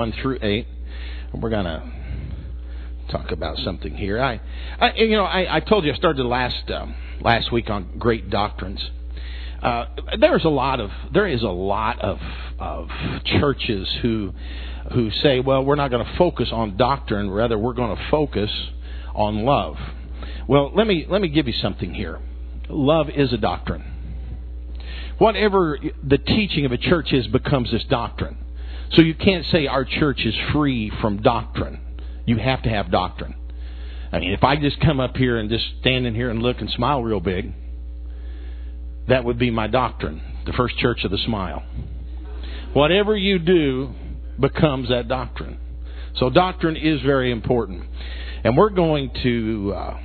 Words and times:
1 0.00 0.14
through 0.22 0.38
8. 0.40 0.66
We're 1.34 1.50
going 1.50 1.66
to 1.66 1.92
talk 3.12 3.32
about 3.32 3.58
something 3.58 3.94
here. 3.94 4.18
I, 4.18 4.40
I 4.80 4.94
you 4.94 5.10
know, 5.10 5.24
I, 5.24 5.56
I 5.56 5.60
told 5.60 5.84
you 5.84 5.92
I 5.92 5.94
started 5.94 6.24
last 6.24 6.70
um, 6.70 6.94
last 7.20 7.52
week 7.52 7.68
on 7.68 7.98
great 7.98 8.30
doctrines. 8.30 8.80
Uh, 9.62 9.84
there's 10.18 10.46
a 10.46 10.48
lot 10.48 10.80
of 10.80 10.88
there 11.12 11.26
is 11.26 11.42
a 11.42 11.48
lot 11.48 12.00
of 12.00 12.18
of 12.58 12.88
churches 13.26 13.86
who 14.00 14.32
who 14.94 15.10
say, 15.22 15.40
well, 15.40 15.62
we're 15.62 15.74
not 15.74 15.90
going 15.90 16.04
to 16.04 16.16
focus 16.16 16.48
on 16.50 16.78
doctrine, 16.78 17.30
rather 17.30 17.58
we're 17.58 17.74
going 17.74 17.94
to 17.94 18.02
focus 18.10 18.50
on 19.14 19.44
love. 19.44 19.76
Well, 20.48 20.72
let 20.74 20.86
me 20.86 21.04
let 21.10 21.20
me 21.20 21.28
give 21.28 21.46
you 21.46 21.54
something 21.60 21.92
here. 21.92 22.20
Love 22.70 23.10
is 23.14 23.34
a 23.34 23.38
doctrine. 23.38 23.84
Whatever 25.18 25.78
the 26.02 26.16
teaching 26.16 26.64
of 26.64 26.72
a 26.72 26.78
church 26.78 27.12
is 27.12 27.26
becomes 27.26 27.70
this 27.70 27.84
doctrine. 27.84 28.38
So 28.92 29.02
you 29.02 29.14
can't 29.14 29.46
say 29.46 29.66
our 29.66 29.84
church 29.84 30.20
is 30.24 30.34
free 30.52 30.90
from 31.00 31.22
doctrine. 31.22 31.80
You 32.26 32.36
have 32.38 32.62
to 32.62 32.68
have 32.68 32.90
doctrine. 32.90 33.34
I 34.12 34.18
mean, 34.18 34.32
if 34.32 34.42
I 34.42 34.56
just 34.56 34.80
come 34.80 34.98
up 34.98 35.16
here 35.16 35.38
and 35.38 35.48
just 35.48 35.64
stand 35.80 36.06
in 36.06 36.14
here 36.14 36.30
and 36.30 36.42
look 36.42 36.60
and 36.60 36.68
smile 36.70 37.02
real 37.02 37.20
big, 37.20 37.52
that 39.08 39.24
would 39.24 39.38
be 39.38 39.50
my 39.50 39.68
doctrine, 39.68 40.20
the 40.46 40.52
first 40.52 40.76
church 40.78 41.04
of 41.04 41.10
the 41.10 41.18
smile. 41.18 41.62
Whatever 42.72 43.16
you 43.16 43.38
do 43.38 43.94
becomes 44.38 44.88
that 44.88 45.06
doctrine. 45.06 45.58
So 46.16 46.30
doctrine 46.30 46.76
is 46.76 47.00
very 47.02 47.30
important. 47.30 47.84
And 48.42 48.56
we're 48.56 48.70
going 48.70 49.10
to 49.22 49.74
uh, 49.76 50.00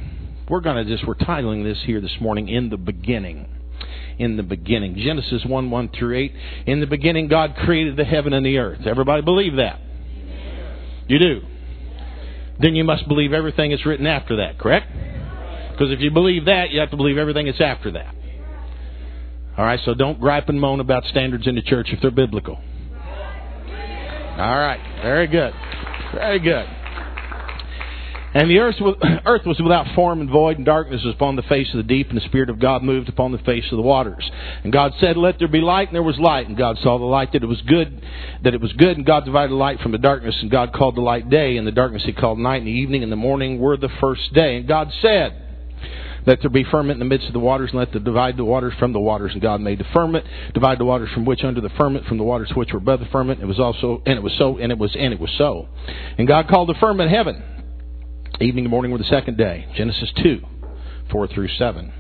we're 0.49 0.61
going 0.61 0.86
to 0.86 0.91
just 0.91 1.08
we're 1.08 1.16
titling 1.16 1.63
this 1.63 1.81
here 1.86 2.02
this 2.02 2.16
morning 2.20 2.49
in 2.49 2.70
the 2.70 2.77
beginning 2.77 3.47
in 4.17 4.37
the 4.37 4.43
beginning. 4.43 4.95
Genesis 4.95 5.43
1 5.45 5.69
1 5.69 5.89
through 5.97 6.17
8. 6.17 6.33
In 6.67 6.79
the 6.79 6.87
beginning, 6.87 7.27
God 7.27 7.55
created 7.55 7.97
the 7.97 8.05
heaven 8.05 8.33
and 8.33 8.45
the 8.45 8.57
earth. 8.57 8.85
Everybody 8.85 9.21
believe 9.21 9.57
that? 9.57 9.79
You 11.07 11.19
do? 11.19 11.41
Then 12.59 12.75
you 12.75 12.83
must 12.83 13.07
believe 13.07 13.33
everything 13.33 13.71
that's 13.71 13.85
written 13.85 14.07
after 14.07 14.38
that, 14.38 14.57
correct? 14.57 14.91
Because 15.72 15.91
if 15.91 15.99
you 15.99 16.09
believe 16.09 16.45
that, 16.45 16.72
you 16.72 16.80
have 16.80 16.91
to 16.91 16.97
believe 16.97 17.17
everything 17.17 17.47
that's 17.47 17.61
after 17.61 17.91
that. 17.91 18.16
All 19.57 19.66
right, 19.66 19.80
so 19.85 19.94
don't 19.94 20.19
gripe 20.19 20.50
and 20.50 20.59
moan 20.59 20.79
about 20.79 21.03
standards 21.05 21.47
in 21.47 21.55
the 21.55 21.61
church 21.61 21.88
if 21.91 22.02
they're 22.02 22.11
biblical. 22.11 22.55
All 24.38 24.57
right, 24.57 24.79
very 25.02 25.27
good. 25.27 25.53
Very 26.13 26.39
good. 26.39 26.66
And 28.36 28.50
the 28.50 28.59
earth 28.59 28.75
was, 28.81 28.95
earth 29.25 29.45
was 29.45 29.59
without 29.61 29.95
form 29.95 30.19
and 30.19 30.30
void, 30.30 30.58
and 30.58 30.66
darkness 30.66 31.02
was 31.05 31.16
upon 31.16 31.38
the 31.38 31.41
face 31.44 31.69
of 31.73 31.78
the 31.78 31.83
deep, 31.83 32.09
and 32.09 32.17
the 32.17 32.25
Spirit 32.25 32.50
of 32.50 32.59
God 32.59 32.83
moved 32.83 33.08
upon 33.08 33.31
the 33.31 33.38
face 33.39 33.64
of 33.72 33.78
the 33.78 33.81
waters. 33.81 34.30
And 34.64 34.73
God 34.73 34.91
said, 35.00 35.16
Let 35.16 35.39
there 35.39 35.47
be 35.47 35.61
light, 35.61 35.88
and 35.88 35.95
there 35.95 36.03
was 36.03 36.19
light. 36.19 36.47
And 36.47 36.58
God 36.58 36.78
saw 36.83 37.00
the 37.00 37.06
light 37.06 37.31
that 37.31 37.44
it 37.44 37.47
was 37.47 37.61
good, 37.61 38.03
that 38.44 38.53
it 38.53 38.59
was 38.59 38.73
good, 38.73 38.97
and 38.97 39.06
God 39.06 39.23
divided 39.23 39.52
the 39.52 39.56
light 39.56 39.80
from 39.80 39.94
the 39.94 39.97
darkness, 39.97 40.36
and 40.41 40.52
God 40.52 40.73
called 40.73 40.97
the 40.97 41.02
light 41.02 41.30
day, 41.30 41.56
and 41.56 41.66
the 41.66 41.72
darkness 41.72 42.03
he 42.06 42.11
called 42.11 42.38
night, 42.38 42.58
and 42.58 42.67
the 42.67 42.72
evening 42.72 43.03
and 43.03 43.11
the 43.11 43.16
morning 43.16 43.58
were 43.58 43.78
the 43.78 43.89
first 44.02 44.33
day. 44.33 44.58
And 44.58 44.67
God 44.67 44.91
said, 45.02 45.41
let 46.25 46.41
there 46.41 46.50
be 46.50 46.63
firmament 46.63 47.00
in 47.02 47.08
the 47.08 47.13
midst 47.13 47.28
of 47.28 47.33
the 47.33 47.39
waters, 47.39 47.69
and 47.69 47.80
let 47.80 47.94
them 47.94 48.03
divide 48.03 48.36
the 48.36 48.44
waters 48.44 48.73
from 48.80 48.94
the 48.94 49.00
waters. 49.00 49.31
And 49.33 49.41
God 49.41 49.61
made 49.61 49.80
the 49.80 49.86
firmament, 49.94 50.25
divide 50.53 50.80
the 50.80 50.86
waters 50.86 51.09
from 51.13 51.23
which 51.23 51.44
under 51.44 51.61
the 51.61 51.69
firmament, 51.69 52.08
from 52.08 52.17
the 52.17 52.23
waters 52.23 52.52
which 52.56 52.73
were 52.73 52.80
above 52.80 53.00
the 53.00 53.06
firmament. 53.06 53.41
It 53.41 53.45
was 53.45 53.59
also, 53.59 54.02
and 54.06 54.17
it 54.17 54.23
was 54.23 54.33
so, 54.38 54.58
and 54.58 54.72
it 54.72 54.78
was, 54.78 54.95
and 54.97 55.13
it 55.13 55.19
was 55.19 55.30
so. 55.38 55.67
And 56.17 56.28
God 56.28 56.47
called 56.47 56.67
the 56.67 56.73
firmament 56.80 57.11
heaven. 57.11 57.55
Evening 58.41 58.66
and 58.66 58.72
morning 58.72 58.91
were 58.91 58.97
the 58.97 59.05
second 59.05 59.38
day. 59.38 59.66
Genesis 59.78 60.11
2, 60.22 60.41
4 61.09 61.28
through 61.28 61.47
7. 61.58 61.94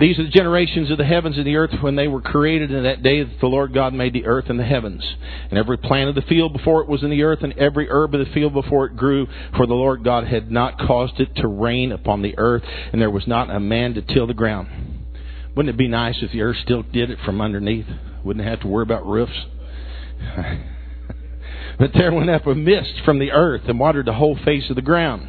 These 0.00 0.18
are 0.18 0.24
the 0.24 0.30
generations 0.30 0.90
of 0.90 0.98
the 0.98 1.04
heavens 1.04 1.36
and 1.36 1.46
the 1.46 1.54
earth 1.54 1.70
when 1.80 1.94
they 1.94 2.08
were 2.08 2.20
created 2.20 2.72
in 2.72 2.82
that 2.82 3.04
day 3.04 3.22
that 3.22 3.38
the 3.40 3.46
Lord 3.46 3.72
God 3.72 3.94
made 3.94 4.14
the 4.14 4.26
earth 4.26 4.46
and 4.48 4.58
the 4.58 4.64
heavens. 4.64 5.04
And 5.48 5.58
every 5.60 5.78
plant 5.78 6.08
of 6.08 6.16
the 6.16 6.22
field 6.22 6.52
before 6.52 6.82
it 6.82 6.88
was 6.88 7.04
in 7.04 7.10
the 7.10 7.22
earth, 7.22 7.38
and 7.42 7.52
every 7.52 7.88
herb 7.88 8.14
of 8.14 8.26
the 8.26 8.32
field 8.34 8.52
before 8.52 8.86
it 8.86 8.96
grew, 8.96 9.28
for 9.56 9.64
the 9.64 9.74
Lord 9.74 10.02
God 10.02 10.26
had 10.26 10.50
not 10.50 10.76
caused 10.76 11.20
it 11.20 11.36
to 11.36 11.46
rain 11.46 11.92
upon 11.92 12.22
the 12.22 12.34
earth, 12.36 12.64
and 12.92 13.00
there 13.00 13.10
was 13.10 13.28
not 13.28 13.48
a 13.48 13.60
man 13.60 13.94
to 13.94 14.02
till 14.02 14.26
the 14.26 14.34
ground. 14.34 14.68
Wouldn't 15.54 15.72
it 15.72 15.78
be 15.78 15.86
nice 15.86 16.16
if 16.20 16.32
the 16.32 16.42
earth 16.42 16.56
still 16.64 16.82
did 16.82 17.10
it 17.10 17.18
from 17.24 17.40
underneath? 17.40 17.86
Wouldn't 18.24 18.44
have 18.44 18.60
to 18.62 18.66
worry 18.66 18.82
about 18.82 19.06
roofs. 19.06 19.38
But 21.78 21.92
there 21.94 22.12
went 22.12 22.30
up 22.30 22.46
a 22.46 22.54
mist 22.54 23.02
from 23.04 23.18
the 23.18 23.32
earth 23.32 23.62
and 23.66 23.78
watered 23.78 24.06
the 24.06 24.12
whole 24.12 24.38
face 24.44 24.68
of 24.70 24.76
the 24.76 24.82
ground. 24.82 25.28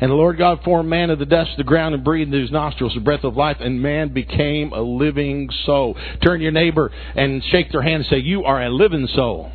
And 0.00 0.10
the 0.10 0.14
Lord 0.14 0.38
God 0.38 0.60
formed 0.64 0.88
man 0.88 1.10
of 1.10 1.18
the 1.18 1.26
dust 1.26 1.52
of 1.52 1.56
the 1.58 1.64
ground 1.64 1.94
and 1.94 2.02
breathed 2.02 2.28
into 2.28 2.40
his 2.40 2.50
nostrils 2.50 2.94
the 2.94 3.00
breath 3.00 3.22
of 3.22 3.36
life, 3.36 3.58
and 3.60 3.82
man 3.82 4.14
became 4.14 4.72
a 4.72 4.80
living 4.80 5.50
soul. 5.66 5.96
Turn 6.22 6.40
your 6.40 6.52
neighbor 6.52 6.90
and 7.14 7.44
shake 7.44 7.70
their 7.70 7.82
hand 7.82 7.96
and 7.96 8.06
say, 8.06 8.18
You 8.18 8.44
are 8.44 8.62
a 8.62 8.70
living 8.70 9.06
soul. 9.14 9.52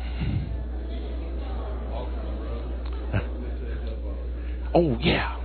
Oh, 4.72 4.98
yeah. 5.00 5.36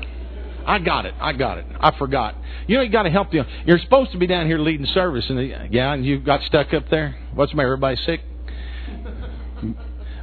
I 0.68 0.80
got 0.80 1.06
it. 1.06 1.16
I 1.20 1.34
got 1.34 1.58
it. 1.58 1.66
I 1.80 1.98
forgot. 1.98 2.36
You 2.68 2.76
know, 2.78 2.84
you 2.84 2.92
got 2.92 3.04
to 3.04 3.10
help 3.10 3.32
them. 3.32 3.46
You're 3.66 3.80
supposed 3.80 4.12
to 4.12 4.18
be 4.18 4.28
down 4.28 4.46
here 4.46 4.60
leading 4.60 4.86
service, 4.88 5.26
and 5.30 5.72
yeah, 5.72 5.94
and 5.94 6.06
you 6.06 6.20
got 6.20 6.42
stuck 6.44 6.74
up 6.74 6.90
there. 6.90 7.16
What's 7.34 7.52
the 7.52 7.56
matter? 7.56 7.68
Everybody 7.68 7.96
sick? 8.06 8.22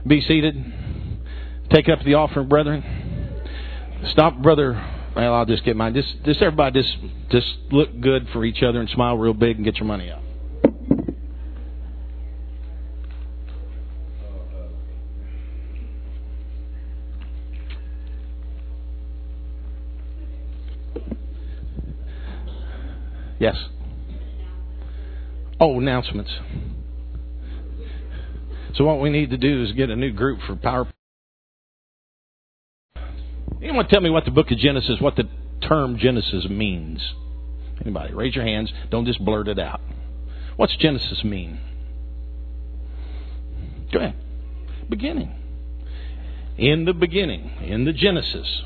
Be 0.08 0.22
seated. 0.22 0.56
Take 1.70 1.91
up 1.91 1.98
the 2.02 2.14
offering, 2.14 2.48
brethren. 2.48 2.82
Stop, 4.12 4.41
brother. 4.41 4.72
Well, 5.14 5.34
I'll 5.34 5.44
just 5.44 5.64
get 5.64 5.76
mine. 5.76 5.92
Just, 5.92 6.24
just 6.24 6.41
everybody, 6.41 6.80
just, 6.80 6.96
just 7.30 7.46
look 7.70 8.00
good 8.00 8.26
for 8.32 8.42
each 8.42 8.62
other 8.62 8.80
and 8.80 8.88
smile 8.88 9.18
real 9.18 9.34
big 9.34 9.56
and 9.56 9.66
get 9.66 9.76
your 9.76 9.84
money 9.84 10.10
out. 10.10 10.22
Yes. 23.38 23.56
Oh, 25.60 25.78
announcements. 25.78 26.30
So 28.74 28.84
what 28.84 29.00
we 29.00 29.10
need 29.10 29.30
to 29.30 29.36
do 29.36 29.64
is 29.64 29.72
get 29.72 29.90
a 29.90 29.96
new 29.96 30.12
group 30.12 30.40
for 30.46 30.56
Power. 30.56 30.86
Anyone 33.62 33.88
tell 33.88 34.00
me 34.00 34.10
what 34.10 34.24
the 34.24 34.30
book 34.30 34.50
of 34.50 34.58
Genesis, 34.58 34.96
what 35.00 35.16
the 35.16 35.28
term 35.66 35.98
Genesis 35.98 36.46
means? 36.48 37.00
Anybody? 37.80 38.14
Raise 38.14 38.34
your 38.34 38.44
hands. 38.44 38.72
Don't 38.90 39.06
just 39.06 39.24
blurt 39.24 39.48
it 39.48 39.58
out. 39.58 39.80
What's 40.56 40.76
Genesis 40.76 41.24
mean? 41.24 41.60
Go 43.92 44.00
ahead. 44.00 44.14
Beginning. 44.88 45.34
In 46.56 46.84
the 46.84 46.92
beginning. 46.92 47.50
In 47.62 47.84
the 47.84 47.92
Genesis. 47.92 48.62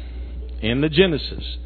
In 0.60 0.80
the 0.80 0.88
Genesis. 0.88 1.56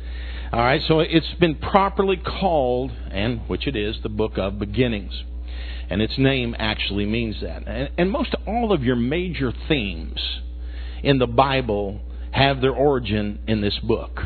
All 0.53 0.61
right, 0.61 0.81
so 0.87 1.01
it's 1.01 1.35
been 1.41 1.57
properly 1.57 2.17
called, 2.17 2.93
and 3.11 3.41
which 3.49 3.67
it 3.67 3.75
is, 3.77 3.97
the 4.03 4.09
book 4.09 4.39
of 4.39 4.59
beginnings 4.59 5.25
and 5.89 6.03
its 6.03 6.19
name 6.19 6.55
actually 6.59 7.07
means 7.07 7.37
that. 7.43 7.67
And, 7.67 7.91
and 7.97 8.11
most 8.11 8.35
all 8.47 8.73
of 8.73 8.83
your 8.83 8.97
major 8.97 9.53
themes 9.69 10.21
in 11.03 11.19
the 11.19 11.27
Bible 11.27 12.01
have 12.33 12.61
their 12.61 12.73
origin 12.73 13.41
in 13.47 13.61
this 13.61 13.79
book. 13.83 14.21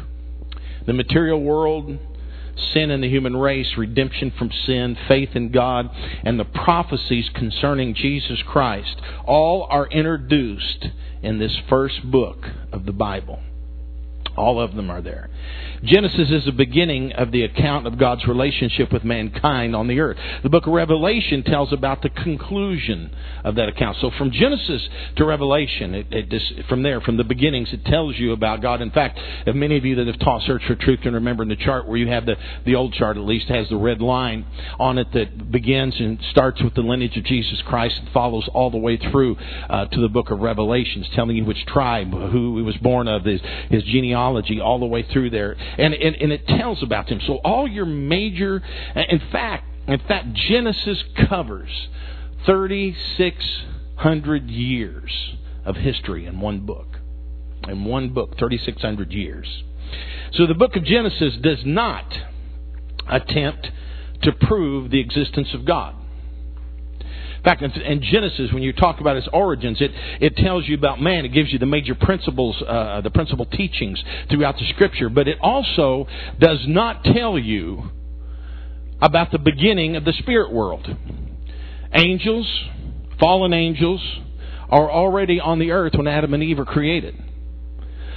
The 0.87 0.93
material 0.93 1.41
world, 1.43 1.99
sin 2.73 2.91
in 2.91 3.01
the 3.01 3.09
human 3.09 3.37
race, 3.37 3.69
redemption 3.77 4.33
from 4.37 4.51
sin, 4.67 4.97
faith 5.09 5.31
in 5.35 5.53
God, 5.53 5.91
and 6.25 6.39
the 6.39 6.45
prophecies 6.45 7.29
concerning 7.35 7.95
Jesus 7.95 8.39
Christ 8.47 8.97
all 9.25 9.67
are 9.71 9.87
introduced 9.87 10.87
in 11.23 11.39
this 11.39 11.57
first 11.69 12.11
book 12.11 12.47
of 12.73 12.87
the 12.87 12.93
Bible. 12.93 13.41
All 14.37 14.61
of 14.61 14.75
them 14.75 14.91
are 14.91 15.03
there. 15.03 15.29
Genesis 15.83 16.31
is 16.31 16.45
the 16.45 16.53
beginning 16.53 17.13
of 17.13 17.33
the 17.33 17.43
account 17.43 17.87
of 17.87 17.99
God's 17.99 18.27
relationship 18.27 18.93
with 18.93 19.03
mankind 19.03 19.75
on 19.75 19.89
the 19.89 20.01
earth. 20.01 20.19
The 20.43 20.51
book 20.51 20.67
of 20.67 20.73
Revelation 20.73 21.43
tells 21.43 21.73
about 21.73 22.03
the 22.03 22.11
conclusion 22.11 23.11
of 23.45 23.55
that 23.55 23.69
account. 23.69 23.97
So 24.01 24.11
from 24.19 24.31
Genesis 24.31 24.87
to 25.17 25.25
Revelation, 25.25 25.95
it, 25.95 26.07
it 26.11 26.31
just, 26.31 26.69
from 26.69 26.83
there, 26.83 27.01
from 27.01 27.17
the 27.17 27.25
beginnings, 27.25 27.69
it 27.73 27.85
tells 27.87 28.17
you 28.19 28.33
about 28.33 28.61
God. 28.61 28.83
In 28.83 28.91
fact, 28.91 29.19
if 29.47 29.55
many 29.57 29.79
of 29.79 29.85
you 29.85 29.97
that 29.97 30.07
have 30.07 30.19
taught 30.19 30.43
Search 30.43 30.63
for 30.67 30.75
Truth 30.75 31.01
can 31.01 31.15
remember 31.15 31.43
in 31.43 31.49
the 31.49 31.57
chart 31.57 31.89
where 31.89 31.97
you 31.97 32.09
have 32.09 32.27
the, 32.27 32.37
the 32.67 32.75
old 32.75 32.93
chart 32.93 33.17
at 33.17 33.25
least 33.25 33.49
has 33.49 33.69
the 33.69 33.77
red 33.77 34.03
line 34.03 34.47
on 34.79 34.99
it 34.99 35.13
that 35.15 35.51
begins 35.51 35.95
and 35.99 36.19
starts 36.31 36.63
with 36.63 36.75
the 36.75 36.83
lineage 36.83 37.17
of 37.17 37.25
Jesus 37.25 37.61
Christ 37.67 37.97
and 38.01 38.11
follows 38.13 38.49
all 38.53 38.71
the 38.71 38.79
way 38.79 38.99
through 38.99 39.37
uh, 39.69 39.87
to 39.87 40.01
the 40.01 40.09
book 40.09 40.31
of 40.31 40.41
Revelations, 40.41 41.09
telling 41.15 41.37
you 41.37 41.45
which 41.45 41.65
tribe, 41.67 42.11
who 42.11 42.59
he 42.59 42.63
was 42.63 42.77
born 42.77 43.09
of, 43.09 43.25
his, 43.25 43.41
his 43.71 43.83
genealogy, 43.85 44.20
all 44.21 44.79
the 44.79 44.87
way 44.87 45.03
through 45.03 45.31
there 45.31 45.57
and, 45.79 45.95
and, 45.95 46.17
and 46.17 46.33
it 46.33 46.47
tells 46.47 46.83
about 46.83 47.09
them. 47.09 47.21
So 47.27 47.37
all 47.45 47.69
your 47.69 47.87
major, 47.87 48.63
in 48.95 49.21
fact, 49.33 49.65
in 49.87 50.01
fact, 50.01 50.35
Genesis 50.35 51.03
covers 51.29 51.71
3,600 52.47 54.49
years 54.49 55.35
of 55.65 55.77
history 55.77 56.27
in 56.27 56.41
one 56.41 56.67
book. 56.67 56.87
In 57.69 57.85
one 57.85 58.11
book, 58.11 58.37
3,600 58.39 59.13
years. 59.13 59.63
So 60.33 60.47
the 60.47 60.55
book 60.55 60.77
of 60.77 60.85
Genesis 60.85 61.35
does 61.43 61.61
not 61.65 62.05
attempt 63.09 63.69
to 64.23 64.33
prove 64.33 64.91
the 64.91 65.01
existence 65.01 65.49
of 65.55 65.65
God. 65.65 65.95
In 67.41 67.45
fact, 67.45 67.63
in 67.63 68.03
Genesis, 68.03 68.53
when 68.53 68.63
you 68.63 68.75
talk 68.75 69.01
about 69.01 69.17
its 69.17 69.27
origins, 69.33 69.81
it, 69.81 69.91
it 70.21 70.37
tells 70.37 70.69
you 70.69 70.75
about 70.77 71.01
man. 71.01 71.25
It 71.25 71.31
gives 71.31 71.51
you 71.51 71.59
the 71.59 71.65
major 71.65 71.95
principles, 71.95 72.61
uh, 72.61 73.01
the 73.01 73.09
principal 73.09 73.47
teachings 73.47 73.99
throughout 74.29 74.59
the 74.59 74.69
Scripture. 74.75 75.09
But 75.09 75.27
it 75.27 75.39
also 75.41 76.07
does 76.39 76.59
not 76.67 77.03
tell 77.03 77.39
you 77.39 77.91
about 79.01 79.31
the 79.33 79.39
beginning 79.39 79.97
of 79.97 80.05
the 80.05 80.13
spirit 80.13 80.53
world. 80.53 80.87
Angels, 81.95 82.47
fallen 83.19 83.55
angels, 83.55 84.03
are 84.69 84.91
already 84.91 85.41
on 85.41 85.59
the 85.59 85.71
earth 85.71 85.95
when 85.95 86.07
Adam 86.07 86.35
and 86.35 86.43
Eve 86.43 86.59
are 86.59 86.67
created. 86.67 87.15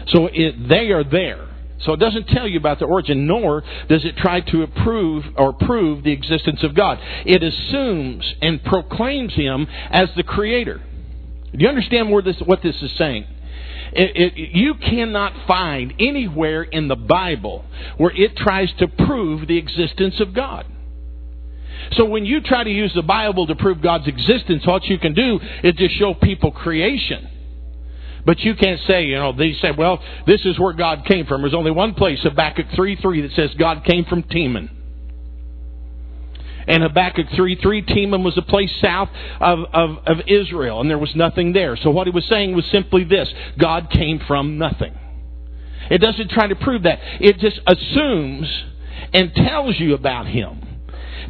So 0.07 0.27
it, 0.33 0.67
they 0.67 0.89
are 0.89 1.05
there. 1.05 1.47
So 1.85 1.93
it 1.93 1.99
doesn't 1.99 2.27
tell 2.27 2.47
you 2.47 2.57
about 2.57 2.79
the 2.79 2.85
origin, 2.85 3.27
nor 3.27 3.63
does 3.89 4.05
it 4.05 4.15
try 4.17 4.39
to 4.41 4.63
approve 4.63 5.25
or 5.37 5.53
prove 5.53 6.03
the 6.03 6.11
existence 6.11 6.63
of 6.63 6.75
God. 6.75 6.99
It 7.25 7.43
assumes 7.43 8.33
and 8.41 8.63
proclaims 8.63 9.33
Him 9.33 9.67
as 9.89 10.09
the 10.15 10.23
Creator. 10.23 10.81
Do 11.51 11.59
you 11.59 11.67
understand 11.67 12.09
where 12.09 12.21
this, 12.21 12.37
what 12.45 12.63
this 12.63 12.75
is 12.81 12.91
saying? 12.97 13.25
It, 13.95 14.15
it, 14.15 14.55
you 14.55 14.73
cannot 14.75 15.33
find 15.47 15.93
anywhere 15.99 16.63
in 16.63 16.87
the 16.87 16.95
Bible 16.95 17.63
where 17.97 18.11
it 18.15 18.35
tries 18.35 18.73
to 18.79 18.87
prove 18.87 19.47
the 19.47 19.57
existence 19.57 20.19
of 20.19 20.33
God. 20.33 20.65
So 21.91 22.05
when 22.05 22.25
you 22.25 22.41
try 22.41 22.63
to 22.63 22.71
use 22.71 22.91
the 22.95 23.03
Bible 23.03 23.45
to 23.47 23.55
prove 23.55 23.81
God's 23.81 24.07
existence, 24.07 24.65
what 24.65 24.85
you 24.85 24.97
can 24.97 25.13
do 25.13 25.39
is 25.63 25.75
just 25.75 25.95
show 25.95 26.13
people 26.13 26.51
creation. 26.51 27.27
But 28.25 28.39
you 28.39 28.55
can't 28.55 28.79
say, 28.87 29.03
you 29.05 29.15
know, 29.15 29.33
they 29.33 29.53
say, 29.61 29.71
well, 29.77 30.01
this 30.25 30.41
is 30.45 30.57
where 30.57 30.73
God 30.73 31.05
came 31.05 31.25
from. 31.25 31.41
There's 31.41 31.53
only 31.53 31.71
one 31.71 31.93
place, 31.93 32.19
Habakkuk 32.23 32.67
3 32.75 32.95
3, 33.01 33.21
that 33.21 33.31
says 33.33 33.49
God 33.57 33.83
came 33.85 34.05
from 34.05 34.23
Teman. 34.23 34.69
And 36.67 36.81
Habakkuk 36.83 37.27
3 37.35 37.57
3, 37.61 37.81
Teman 37.83 38.23
was 38.23 38.37
a 38.37 38.41
place 38.41 38.71
south 38.81 39.09
of, 39.41 39.59
of, 39.73 39.97
of 40.05 40.17
Israel, 40.27 40.79
and 40.79 40.89
there 40.89 40.97
was 40.97 41.13
nothing 41.15 41.51
there. 41.51 41.75
So 41.75 41.89
what 41.89 42.07
he 42.07 42.11
was 42.11 42.25
saying 42.29 42.55
was 42.55 42.65
simply 42.71 43.03
this, 43.03 43.27
God 43.59 43.89
came 43.91 44.21
from 44.25 44.57
nothing. 44.57 44.93
It 45.89 45.97
doesn't 45.97 46.29
try 46.29 46.47
to 46.47 46.55
prove 46.55 46.83
that. 46.83 46.99
It 47.19 47.39
just 47.39 47.59
assumes 47.67 48.47
and 49.13 49.33
tells 49.35 49.77
you 49.79 49.93
about 49.93 50.27
him. 50.27 50.61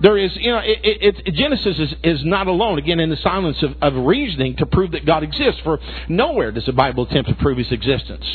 There 0.03 0.17
is, 0.17 0.31
you 0.35 0.51
know, 0.51 0.59
it, 0.59 0.79
it, 0.83 1.21
it, 1.25 1.33
Genesis 1.33 1.79
is, 1.79 1.93
is 2.03 2.25
not 2.25 2.47
alone, 2.47 2.77
again, 2.77 2.99
in 2.99 3.09
the 3.09 3.17
silence 3.17 3.57
of, 3.63 3.71
of 3.81 4.05
reasoning 4.05 4.57
to 4.57 4.65
prove 4.65 4.91
that 4.91 5.05
God 5.05 5.23
exists, 5.23 5.61
for 5.63 5.79
nowhere 6.09 6.51
does 6.51 6.65
the 6.65 6.73
Bible 6.73 7.05
attempt 7.05 7.29
to 7.29 7.35
prove 7.37 7.57
his 7.57 7.71
existence 7.71 8.25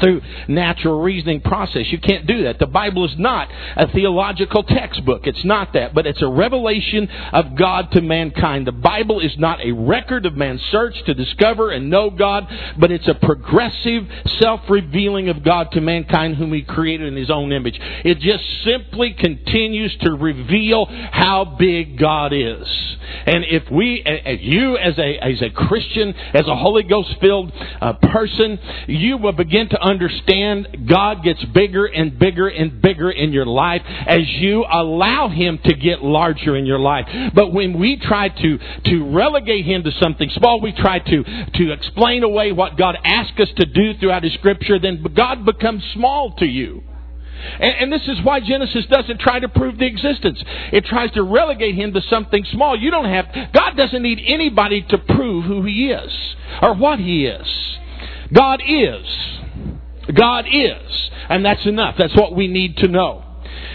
through 0.00 0.20
natural 0.48 1.00
reasoning 1.00 1.40
process. 1.40 1.86
You 1.86 1.98
can't 1.98 2.26
do 2.26 2.44
that. 2.44 2.58
The 2.58 2.66
Bible 2.66 3.04
is 3.04 3.14
not 3.18 3.48
a 3.76 3.90
theological 3.92 4.62
textbook. 4.62 5.26
It's 5.26 5.44
not 5.44 5.72
that, 5.72 5.94
but 5.94 6.06
it's 6.06 6.22
a 6.22 6.28
revelation 6.28 7.08
of 7.32 7.56
God 7.56 7.90
to 7.92 8.00
mankind. 8.00 8.66
The 8.66 8.72
Bible 8.72 9.20
is 9.20 9.36
not 9.38 9.60
a 9.64 9.72
record 9.72 10.26
of 10.26 10.34
man's 10.34 10.62
search 10.70 10.94
to 11.06 11.14
discover 11.14 11.70
and 11.70 11.90
know 11.90 12.10
God, 12.10 12.46
but 12.78 12.90
it's 12.90 13.08
a 13.08 13.14
progressive 13.14 14.04
self-revealing 14.40 15.28
of 15.28 15.42
God 15.42 15.70
to 15.72 15.80
mankind 15.80 16.36
whom 16.36 16.52
he 16.52 16.62
created 16.62 17.08
in 17.08 17.16
his 17.16 17.30
own 17.30 17.52
image. 17.52 17.78
It 17.80 18.18
just 18.20 18.44
simply 18.64 19.14
continues 19.18 19.96
to 20.02 20.12
reveal 20.12 20.86
how 20.86 21.56
big 21.58 21.98
God 21.98 22.32
is. 22.32 22.95
And 23.26 23.44
if 23.44 23.70
we, 23.70 24.02
as 24.04 24.38
you 24.40 24.76
as 24.76 24.98
a, 24.98 25.18
as 25.18 25.42
a 25.42 25.50
Christian, 25.50 26.14
as 26.32 26.46
a 26.46 26.56
Holy 26.56 26.84
Ghost 26.84 27.14
filled 27.20 27.52
uh, 27.80 27.94
person, 27.94 28.58
you 28.86 29.18
will 29.18 29.32
begin 29.32 29.68
to 29.70 29.80
understand 29.80 30.86
God 30.88 31.24
gets 31.24 31.44
bigger 31.46 31.86
and 31.86 32.18
bigger 32.18 32.46
and 32.48 32.80
bigger 32.80 33.10
in 33.10 33.32
your 33.32 33.46
life 33.46 33.82
as 33.84 34.22
you 34.26 34.64
allow 34.70 35.28
Him 35.28 35.58
to 35.64 35.74
get 35.74 36.02
larger 36.02 36.56
in 36.56 36.66
your 36.66 36.78
life. 36.78 37.06
But 37.34 37.52
when 37.52 37.78
we 37.78 37.98
try 37.98 38.28
to, 38.28 38.58
to 38.84 39.10
relegate 39.10 39.64
Him 39.64 39.82
to 39.82 39.90
something 40.00 40.30
small, 40.36 40.60
we 40.60 40.72
try 40.72 41.00
to, 41.00 41.24
to 41.54 41.72
explain 41.72 42.22
away 42.22 42.52
what 42.52 42.78
God 42.78 42.96
asks 43.04 43.40
us 43.40 43.48
to 43.56 43.66
do 43.66 43.98
throughout 43.98 44.22
His 44.22 44.34
Scripture, 44.34 44.78
then 44.78 45.04
God 45.14 45.44
becomes 45.44 45.82
small 45.94 46.34
to 46.36 46.46
you. 46.46 46.82
And, 47.60 47.74
and, 47.80 47.92
this 47.92 48.02
is 48.08 48.22
why 48.24 48.40
Genesis 48.40 48.86
doesn't 48.86 49.20
try 49.20 49.38
to 49.40 49.48
prove 49.48 49.78
the 49.78 49.86
existence. 49.86 50.42
It 50.72 50.84
tries 50.84 51.10
to 51.12 51.22
relegate 51.22 51.74
him 51.74 51.92
to 51.94 52.00
something 52.08 52.44
small. 52.52 52.76
You 52.76 52.90
don't 52.90 53.04
have, 53.04 53.26
God 53.52 53.76
doesn't 53.76 54.02
need 54.02 54.20
anybody 54.26 54.82
to 54.90 54.98
prove 54.98 55.44
who 55.44 55.62
he 55.62 55.90
is 55.90 56.12
or 56.62 56.74
what 56.74 56.98
he 56.98 57.26
is. 57.26 57.46
God 58.32 58.62
is. 58.66 59.06
God 60.14 60.46
is. 60.50 61.10
And 61.28 61.44
that's 61.44 61.64
enough. 61.66 61.96
That's 61.98 62.16
what 62.16 62.34
we 62.34 62.48
need 62.48 62.78
to 62.78 62.88
know. 62.88 63.22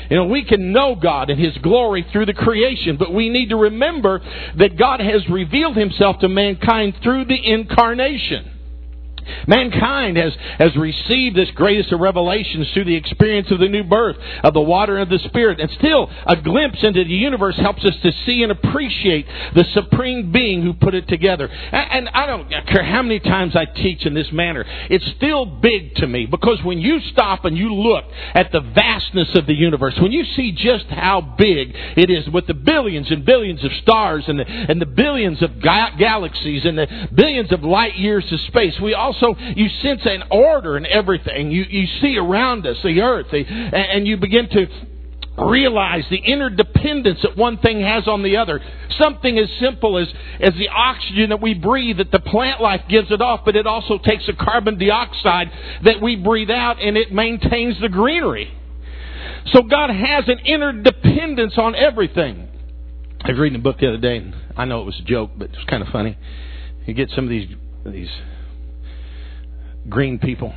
You 0.10 0.18
know, 0.18 0.26
we 0.26 0.44
can 0.44 0.74
know 0.74 0.96
God 0.96 1.30
and 1.30 1.40
His 1.40 1.58
glory 1.60 2.06
through 2.12 2.26
the 2.26 2.34
creation, 2.34 2.98
but 2.98 3.14
we 3.14 3.30
need 3.30 3.50
to 3.50 3.56
remember 3.56 4.22
that 4.58 4.78
God 4.78 5.00
has 5.00 5.28
revealed 5.30 5.78
Himself 5.78 6.20
to 6.20 6.28
mankind 6.28 6.96
through 7.02 7.26
the 7.26 7.40
incarnation. 7.52 8.52
Mankind 9.48 10.18
has, 10.18 10.34
has 10.58 10.76
received 10.76 11.36
this 11.36 11.50
greatest 11.52 11.92
of 11.92 12.00
revelations 12.00 12.68
through 12.74 12.86
the 12.86 12.96
experience 12.96 13.50
of 13.52 13.60
the 13.60 13.68
new 13.68 13.84
birth, 13.84 14.18
of 14.44 14.54
the 14.54 14.62
water 14.62 14.98
and 14.98 15.04
of 15.04 15.22
the 15.22 15.28
Spirit. 15.28 15.60
And 15.60 15.70
still, 15.72 16.10
a 16.26 16.36
glimpse 16.36 16.80
into 16.84 17.04
the 17.04 17.10
universe 17.10 17.56
helps 17.58 17.84
us 17.86 17.96
to 18.04 18.12
see 18.26 18.44
and 18.44 18.52
appreciate 18.52 19.26
the 19.56 19.66
supreme 19.74 20.32
being 20.32 20.64
who 20.64 20.74
put 20.74 20.94
it 20.94 21.08
together. 21.08 21.48
And, 21.48 22.08
and 22.08 22.10
I 22.10 22.26
don't 22.26 22.50
care 22.68 22.84
how 22.84 23.02
many 23.02 23.20
times 23.20 23.56
I 23.56 23.66
teach 23.66 24.06
in 24.06 24.14
this 24.14 24.32
manner, 24.32 24.66
it's 24.90 25.06
still 25.18 25.46
big 25.46 25.96
to 25.96 26.08
me 26.08 26.26
because 26.26 26.64
when 26.64 26.80
you 26.80 27.00
stop 27.12 27.46
and 27.46 27.58
you 27.58 27.74
look 27.74 28.06
at 28.34 28.52
the 28.52 28.62
vastness 28.62 29.30
of 29.36 29.46
the 29.46 29.54
universe, 29.54 29.96
when 30.00 30.12
you 30.12 30.26
see 30.36 30.52
just 30.52 30.86
how 30.86 31.22
big 31.22 31.76
it 31.98 32.10
is 32.10 32.28
with 32.30 32.48
the 32.48 32.54
billions 32.54 33.12
and 33.12 33.26
billions 33.26 33.64
of 33.64 33.72
stars 33.82 34.24
and 34.28 34.40
the, 34.40 34.46
and 34.46 34.82
the 34.82 34.86
billions 34.86 35.42
of 35.42 35.62
ga- 35.62 35.96
galaxies 35.98 36.66
and 36.66 36.78
the 36.78 36.88
billions 37.14 37.52
of 37.52 37.64
light 37.64 37.98
years 37.98 38.26
of 38.32 38.40
space, 38.42 38.80
we 38.82 38.94
all 38.94 39.11
also 39.12 39.40
you 39.40 39.70
sense 39.82 40.02
an 40.06 40.24
order 40.32 40.78
in 40.78 40.86
everything. 40.86 41.52
You 41.52 41.64
you 41.64 41.88
see 42.02 42.18
around 42.18 42.66
us 42.66 42.78
the 42.84 43.02
earth, 43.02 43.28
the, 43.32 43.46
and 43.46 44.08
you 44.08 44.18
begin 44.18 44.50
to 44.50 44.68
realize 45.38 46.04
the 46.10 46.18
interdependence 46.18 47.20
that 47.24 47.38
one 47.38 47.58
thing 47.58 47.82
has 47.82 48.08
on 48.08 48.24
the 48.24 48.38
other. 48.38 48.60
Something 48.98 49.38
as 49.40 49.50
simple 49.60 49.98
as, 49.98 50.08
as 50.40 50.54
the 50.56 50.68
oxygen 50.70 51.30
that 51.30 51.42
we 51.42 51.54
breathe, 51.54 51.98
that 51.98 52.12
the 52.12 52.20
plant 52.20 52.62
life 52.62 52.82
gives 52.90 53.12
it 53.12 53.22
off, 53.22 53.42
but 53.46 53.56
it 53.56 53.66
also 53.66 53.98
takes 53.98 54.28
the 54.28 54.34
carbon 54.34 54.78
dioxide 54.78 55.50
that 55.86 56.02
we 56.02 56.16
breathe 56.16 56.52
out 56.52 56.82
and 56.82 56.98
it 56.98 57.12
maintains 57.12 57.80
the 57.80 57.90
greenery. 57.90 58.54
So 59.54 59.64
God 59.64 59.90
has 59.90 60.26
an 60.28 60.40
interdependence 60.46 61.58
on 61.58 61.76
everything. 61.76 62.50
I 63.22 63.32
was 63.32 63.40
reading 63.40 63.60
a 63.60 63.64
book 63.64 63.80
the 63.80 63.88
other 63.88 63.98
day, 63.98 64.18
and 64.18 64.36
I 64.58 64.66
know 64.66 64.82
it 64.82 64.86
was 64.86 65.00
a 65.00 65.04
joke, 65.04 65.32
but 65.38 65.46
it 65.46 65.56
was 65.56 65.66
kind 65.68 65.82
of 65.82 65.90
funny. 65.90 66.18
You 66.86 66.94
get 66.94 67.10
some 67.16 67.26
of 67.26 67.30
these 67.30 67.48
these 67.86 68.10
green 69.90 70.20
people. 70.20 70.54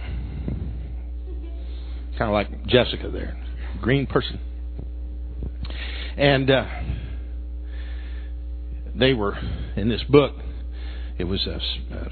Kind 2.18 2.30
of 2.30 2.32
like 2.32 2.66
Jessica 2.66 3.10
there, 3.10 3.37
green 3.80 4.06
person. 4.06 4.40
And 6.16 6.48
uh, 6.48 6.64
they 8.94 9.14
were 9.14 9.37
in 9.76 9.88
this 9.88 10.02
book. 10.08 10.34
It 11.16 11.25
was 11.25 11.46
a, 11.46 11.60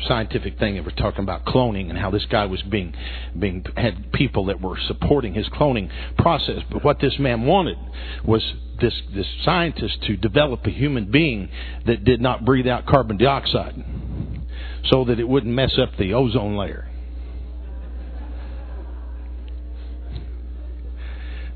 scientific 0.06 0.58
thing. 0.58 0.74
They 0.74 0.80
were 0.80 0.92
talking 0.92 1.24
about 1.24 1.44
cloning 1.44 1.90
and 1.90 1.98
how 1.98 2.10
this 2.10 2.24
guy 2.30 2.46
was 2.46 2.62
being 2.62 2.94
being 3.38 3.64
had 3.76 4.12
people 4.12 4.46
that 4.46 4.60
were 4.60 4.76
supporting 4.86 5.34
his 5.34 5.48
cloning 5.48 5.90
process. 6.18 6.60
But 6.70 6.84
what 6.84 7.00
this 7.00 7.18
man 7.18 7.42
wanted 7.42 7.78
was 8.24 8.42
this 8.80 8.94
this 9.14 9.26
scientist 9.44 10.02
to 10.06 10.16
develop 10.16 10.66
a 10.66 10.70
human 10.70 11.10
being 11.10 11.48
that 11.86 12.04
did 12.04 12.20
not 12.20 12.44
breathe 12.44 12.66
out 12.68 12.86
carbon 12.86 13.16
dioxide, 13.16 13.74
so 14.90 15.04
that 15.04 15.18
it 15.18 15.28
wouldn't 15.28 15.52
mess 15.52 15.78
up 15.78 15.96
the 15.98 16.14
ozone 16.14 16.56
layer. 16.56 16.88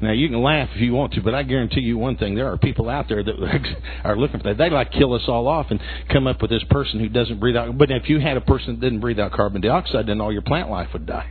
Now 0.01 0.13
you 0.13 0.29
can 0.29 0.43
laugh 0.43 0.69
if 0.75 0.81
you 0.81 0.93
want 0.93 1.15
to, 1.15 1.23
but 1.23 1.35
I 1.35 1.43
guarantee 1.43 1.81
you 1.81 1.97
one 1.97 2.17
thing: 2.17 2.35
there 2.35 2.53
are 2.53 2.59
people 2.59 2.91
out 2.91 3.09
there 3.09 3.23
that 3.23 3.35
are 4.05 4.17
looking 4.17 4.41
for 4.41 4.49
that. 4.49 4.59
They 4.59 4.69
like 4.69 4.93
kill 4.93 5.15
us 5.15 5.23
all 5.27 5.49
off 5.49 5.67
and 5.71 5.81
come 6.13 6.27
up 6.27 6.43
with 6.43 6.51
this 6.51 6.65
person 6.71 7.01
who 7.01 7.09
doesn't 7.09 7.41
breathe 7.41 7.57
out. 7.57 7.77
But 7.79 7.91
if 7.91 8.09
you 8.09 8.21
had 8.21 8.37
a 8.37 8.43
person 8.43 8.75
that 8.75 8.81
didn't 8.81 9.01
breathe 9.01 9.19
out 9.19 9.33
carbon 9.33 9.63
dioxide, 9.63 10.07
then 10.07 10.21
all 10.21 10.33
your 10.33 10.43
plant 10.43 10.69
life 10.69 10.89
would 10.93 11.07
die. 11.07 11.31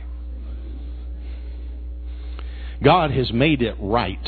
God 2.82 3.10
has 3.12 3.32
made 3.32 3.62
it 3.62 3.76
right. 3.78 4.18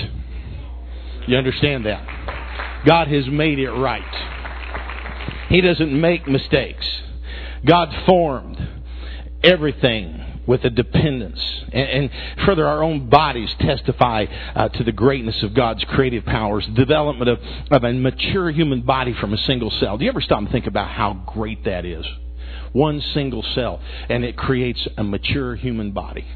You 1.26 1.37
understand 1.37 1.85
that? 1.87 2.85
God 2.87 3.09
has 3.09 3.25
made 3.28 3.59
it 3.59 3.71
right. 3.71 4.02
He 5.49 5.61
doesn't 5.61 6.00
make 6.00 6.26
mistakes. 6.28 6.87
God 7.66 7.88
formed 8.07 8.57
everything 9.42 10.27
with 10.48 10.64
a 10.64 10.70
dependence. 10.70 11.38
And, 11.72 11.88
and 11.88 12.10
further, 12.44 12.66
our 12.66 12.82
own 12.82 13.08
bodies 13.08 13.50
testify 13.60 14.24
uh, 14.56 14.68
to 14.70 14.82
the 14.82 14.90
greatness 14.90 15.40
of 15.44 15.54
God's 15.54 15.84
creative 15.84 16.24
powers, 16.24 16.66
the 16.66 16.74
development 16.74 17.28
of, 17.28 17.38
of 17.70 17.84
a 17.84 17.92
mature 17.92 18.50
human 18.50 18.80
body 18.80 19.14
from 19.20 19.32
a 19.34 19.38
single 19.38 19.70
cell. 19.70 19.98
Do 19.98 20.04
you 20.04 20.10
ever 20.10 20.22
stop 20.22 20.38
and 20.38 20.50
think 20.50 20.66
about 20.66 20.88
how 20.88 21.22
great 21.26 21.64
that 21.66 21.84
is? 21.84 22.04
One 22.72 23.00
single 23.14 23.44
cell, 23.54 23.80
and 24.08 24.24
it 24.24 24.36
creates 24.36 24.88
a 24.96 25.04
mature 25.04 25.54
human 25.54 25.92
body. 25.92 26.26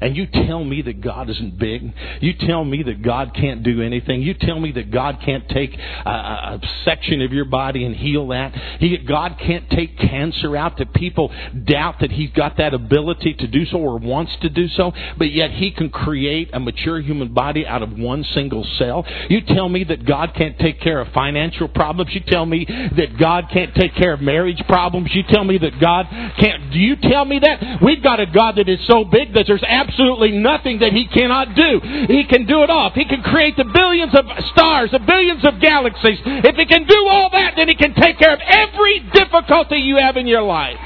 And 0.00 0.16
you 0.16 0.26
tell 0.26 0.62
me 0.64 0.82
that 0.82 1.00
God 1.00 1.30
isn't 1.30 1.58
big. 1.58 1.92
You 2.20 2.34
tell 2.46 2.64
me 2.64 2.82
that 2.84 3.02
God 3.02 3.32
can't 3.34 3.62
do 3.62 3.82
anything. 3.82 4.22
You 4.22 4.34
tell 4.34 4.58
me 4.58 4.72
that 4.72 4.90
God 4.90 5.18
can't 5.24 5.48
take 5.48 5.74
a, 5.74 6.10
a 6.10 6.60
section 6.84 7.22
of 7.22 7.32
your 7.32 7.44
body 7.44 7.84
and 7.84 7.94
heal 7.94 8.28
that. 8.28 8.54
He, 8.78 8.96
God 8.98 9.36
can't 9.38 9.68
take 9.70 9.98
cancer 9.98 10.56
out. 10.56 10.78
That 10.78 10.92
people 10.94 11.32
doubt 11.64 11.96
that 12.00 12.12
He's 12.12 12.30
got 12.30 12.58
that 12.58 12.74
ability 12.74 13.34
to 13.34 13.46
do 13.46 13.66
so 13.66 13.78
or 13.78 13.98
wants 13.98 14.32
to 14.42 14.48
do 14.48 14.68
so. 14.68 14.92
But 15.16 15.32
yet 15.32 15.50
He 15.50 15.72
can 15.72 15.90
create 15.90 16.50
a 16.52 16.60
mature 16.60 17.00
human 17.00 17.34
body 17.34 17.66
out 17.66 17.82
of 17.82 17.92
one 17.92 18.24
single 18.34 18.64
cell. 18.78 19.04
You 19.28 19.40
tell 19.42 19.68
me 19.68 19.84
that 19.84 20.04
God 20.06 20.32
can't 20.36 20.58
take 20.58 20.80
care 20.80 21.00
of 21.00 21.08
financial 21.12 21.68
problems. 21.68 22.12
You 22.14 22.20
tell 22.26 22.46
me 22.46 22.66
that 22.96 23.18
God 23.18 23.46
can't 23.52 23.74
take 23.74 23.94
care 23.94 24.12
of 24.12 24.20
marriage 24.20 24.62
problems. 24.68 25.10
You 25.12 25.22
tell 25.28 25.44
me 25.44 25.58
that 25.58 25.80
God 25.80 26.06
can't. 26.38 26.72
Do 26.72 26.78
you 26.78 26.96
tell 26.96 27.24
me 27.24 27.40
that? 27.40 27.78
We've 27.82 28.02
got 28.02 28.20
a 28.20 28.26
God 28.26 28.56
that 28.56 28.68
is 28.68 28.78
so 28.86 29.04
big 29.04 29.34
that 29.34 29.44
there's 29.46 29.62
absolutely 29.62 29.87
nothing 30.32 30.80
that 30.80 30.92
He 30.92 31.06
cannot 31.06 31.54
do. 31.54 31.80
He 32.08 32.24
can 32.24 32.46
do 32.46 32.62
it 32.62 32.70
all. 32.70 32.90
He 32.90 33.04
can 33.04 33.22
create 33.22 33.56
the 33.56 33.64
billions 33.64 34.14
of 34.14 34.24
stars, 34.52 34.90
the 34.90 34.98
billions 34.98 35.44
of 35.44 35.60
galaxies. 35.60 36.18
If 36.24 36.56
He 36.56 36.66
can 36.66 36.86
do 36.86 37.06
all 37.08 37.30
that, 37.30 37.54
then 37.56 37.68
He 37.68 37.74
can 37.74 37.94
take 37.94 38.18
care 38.18 38.34
of 38.34 38.40
every 38.40 39.00
difficulty 39.12 39.76
you 39.76 39.96
have 39.96 40.16
in 40.16 40.26
your 40.26 40.42
life. 40.42 40.78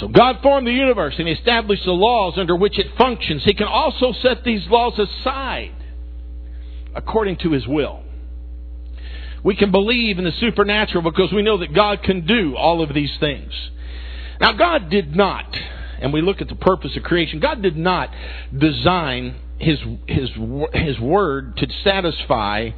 So 0.00 0.06
God 0.06 0.38
formed 0.42 0.66
the 0.66 0.72
universe 0.72 1.14
and 1.18 1.26
He 1.26 1.34
established 1.34 1.84
the 1.84 1.92
laws 1.92 2.34
under 2.36 2.54
which 2.54 2.78
it 2.78 2.86
functions. 2.96 3.42
He 3.44 3.54
can 3.54 3.66
also 3.66 4.12
set 4.22 4.44
these 4.44 4.66
laws 4.68 4.98
aside 4.98 5.74
according 6.94 7.38
to 7.38 7.50
His 7.50 7.66
will. 7.66 8.02
We 9.42 9.56
can 9.56 9.70
believe 9.70 10.18
in 10.18 10.24
the 10.24 10.32
supernatural 10.40 11.02
because 11.02 11.32
we 11.32 11.42
know 11.42 11.58
that 11.58 11.72
God 11.74 12.02
can 12.02 12.26
do 12.26 12.56
all 12.56 12.82
of 12.82 12.92
these 12.92 13.12
things. 13.18 13.52
Now, 14.40 14.52
God 14.52 14.90
did 14.90 15.14
not, 15.16 15.56
and 16.00 16.12
we 16.12 16.22
look 16.22 16.40
at 16.40 16.48
the 16.48 16.54
purpose 16.54 16.96
of 16.96 17.02
creation, 17.02 17.40
God 17.40 17.62
did 17.62 17.76
not 17.76 18.10
design 18.56 19.36
His, 19.58 19.78
His, 20.06 20.30
His 20.72 20.98
Word 21.00 21.56
to 21.56 21.66
satisfy 21.84 22.70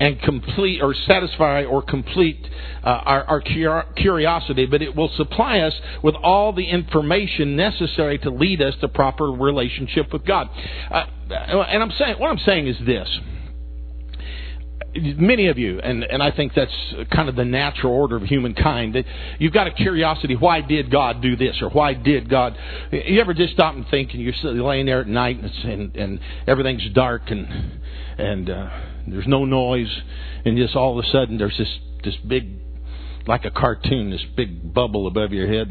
and 0.00 0.20
complete 0.20 0.82
or 0.82 0.94
satisfy 1.06 1.64
or 1.64 1.80
complete 1.80 2.44
uh, 2.82 2.88
our, 2.88 3.24
our 3.24 3.84
curiosity, 3.94 4.66
but 4.66 4.82
it 4.82 4.94
will 4.94 5.10
supply 5.16 5.60
us 5.60 5.72
with 6.02 6.16
all 6.16 6.52
the 6.52 6.68
information 6.68 7.56
necessary 7.56 8.18
to 8.18 8.30
lead 8.30 8.60
us 8.60 8.74
to 8.80 8.88
proper 8.88 9.30
relationship 9.30 10.12
with 10.12 10.26
God. 10.26 10.48
Uh, 10.90 11.04
and 11.30 11.82
I'm 11.82 11.92
saying 11.92 12.16
what 12.18 12.28
I'm 12.28 12.38
saying 12.38 12.66
is 12.66 12.76
this 12.84 13.08
many 14.96 15.48
of 15.48 15.58
you, 15.58 15.80
and, 15.80 16.04
and 16.04 16.22
I 16.22 16.30
think 16.30 16.52
that's 16.54 16.72
kind 17.12 17.28
of 17.28 17.36
the 17.36 17.44
natural 17.44 17.92
order 17.92 18.16
of 18.16 18.22
humankind, 18.22 18.94
that 18.94 19.04
you've 19.38 19.52
got 19.52 19.66
a 19.66 19.72
curiosity, 19.72 20.36
why 20.36 20.60
did 20.60 20.90
God 20.90 21.20
do 21.20 21.36
this, 21.36 21.56
or 21.60 21.70
why 21.70 21.94
did 21.94 22.28
God... 22.28 22.56
You 22.90 23.20
ever 23.20 23.34
just 23.34 23.54
stop 23.54 23.74
and 23.74 23.86
think, 23.88 24.12
and 24.14 24.22
you're 24.22 24.34
laying 24.62 24.86
there 24.86 25.00
at 25.00 25.08
night, 25.08 25.38
and, 25.64 25.94
and, 25.96 26.20
everything's 26.46 26.88
dark, 26.94 27.22
and, 27.28 27.80
and 28.18 28.50
uh, 28.50 28.70
there's 29.08 29.26
no 29.26 29.44
noise, 29.44 29.92
and 30.44 30.56
just 30.56 30.76
all 30.76 30.98
of 30.98 31.04
a 31.04 31.08
sudden 31.08 31.38
there's 31.38 31.58
this, 31.58 31.78
this 32.04 32.16
big, 32.26 32.50
like 33.26 33.44
a 33.44 33.50
cartoon, 33.50 34.10
this 34.10 34.24
big 34.36 34.72
bubble 34.72 35.06
above 35.06 35.32
your 35.32 35.48
head, 35.48 35.68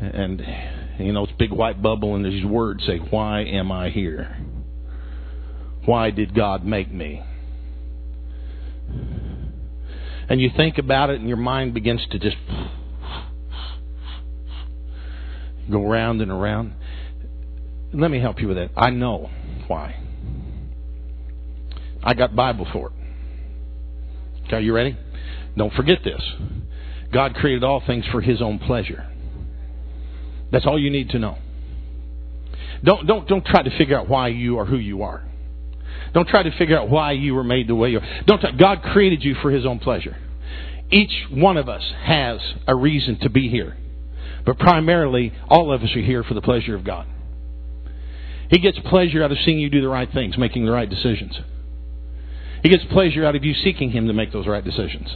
and, 0.00 0.42
you 0.98 1.12
know, 1.12 1.24
it's 1.24 1.32
big 1.38 1.52
white 1.52 1.80
bubble, 1.80 2.14
and 2.14 2.24
these 2.24 2.44
words 2.44 2.84
say, 2.86 2.98
why 2.98 3.40
am 3.44 3.72
I 3.72 3.90
here? 3.90 4.36
Why 5.86 6.10
did 6.10 6.34
God 6.34 6.64
make 6.66 6.92
me? 6.92 7.22
And 10.28 10.40
you 10.40 10.50
think 10.56 10.78
about 10.78 11.10
it 11.10 11.20
and 11.20 11.28
your 11.28 11.38
mind 11.38 11.74
begins 11.74 12.00
to 12.10 12.18
just 12.18 12.36
go 15.70 15.86
round 15.86 16.20
and 16.20 16.30
around. 16.30 16.74
Let 17.92 18.10
me 18.10 18.20
help 18.20 18.40
you 18.40 18.48
with 18.48 18.56
that. 18.58 18.70
I 18.76 18.90
know 18.90 19.30
why. 19.66 19.96
I 22.02 22.14
got 22.14 22.36
Bible 22.36 22.66
for 22.72 22.88
it. 22.88 24.46
Okay, 24.46 24.62
you 24.62 24.74
ready? 24.74 24.96
Don't 25.56 25.72
forget 25.72 25.98
this. 26.04 26.22
God 27.12 27.34
created 27.34 27.64
all 27.64 27.82
things 27.86 28.04
for 28.12 28.20
his 28.20 28.40
own 28.42 28.58
pleasure. 28.58 29.06
That's 30.52 30.66
all 30.66 30.78
you 30.78 30.90
need 30.90 31.10
to 31.10 31.18
know. 31.18 31.38
Don't 32.84 33.06
don't 33.06 33.26
don't 33.26 33.44
try 33.44 33.62
to 33.62 33.76
figure 33.76 33.98
out 33.98 34.08
why 34.08 34.28
you 34.28 34.58
are 34.58 34.64
who 34.64 34.76
you 34.76 35.02
are. 35.02 35.27
Don't 36.14 36.28
try 36.28 36.42
to 36.42 36.50
figure 36.56 36.78
out 36.78 36.88
why 36.88 37.12
you 37.12 37.34
were 37.34 37.44
made 37.44 37.68
the 37.68 37.74
way 37.74 37.90
you 37.90 37.98
are. 37.98 38.22
Don't 38.26 38.40
try, 38.40 38.52
God 38.52 38.82
created 38.82 39.22
you 39.22 39.34
for 39.42 39.50
His 39.50 39.66
own 39.66 39.78
pleasure. 39.78 40.16
Each 40.90 41.12
one 41.30 41.56
of 41.56 41.68
us 41.68 41.82
has 42.04 42.40
a 42.66 42.74
reason 42.74 43.18
to 43.20 43.30
be 43.30 43.48
here. 43.48 43.76
But 44.46 44.58
primarily, 44.58 45.32
all 45.48 45.72
of 45.72 45.82
us 45.82 45.94
are 45.94 46.00
here 46.00 46.24
for 46.24 46.34
the 46.34 46.40
pleasure 46.40 46.74
of 46.74 46.84
God. 46.84 47.06
He 48.50 48.58
gets 48.58 48.78
pleasure 48.78 49.22
out 49.22 49.30
of 49.30 49.38
seeing 49.44 49.58
you 49.58 49.68
do 49.68 49.82
the 49.82 49.88
right 49.88 50.10
things, 50.10 50.38
making 50.38 50.64
the 50.64 50.72
right 50.72 50.88
decisions. 50.88 51.38
He 52.62 52.70
gets 52.70 52.84
pleasure 52.90 53.24
out 53.24 53.36
of 53.36 53.44
you 53.44 53.54
seeking 53.54 53.90
Him 53.90 54.06
to 54.06 54.14
make 54.14 54.32
those 54.32 54.46
right 54.46 54.64
decisions. 54.64 55.08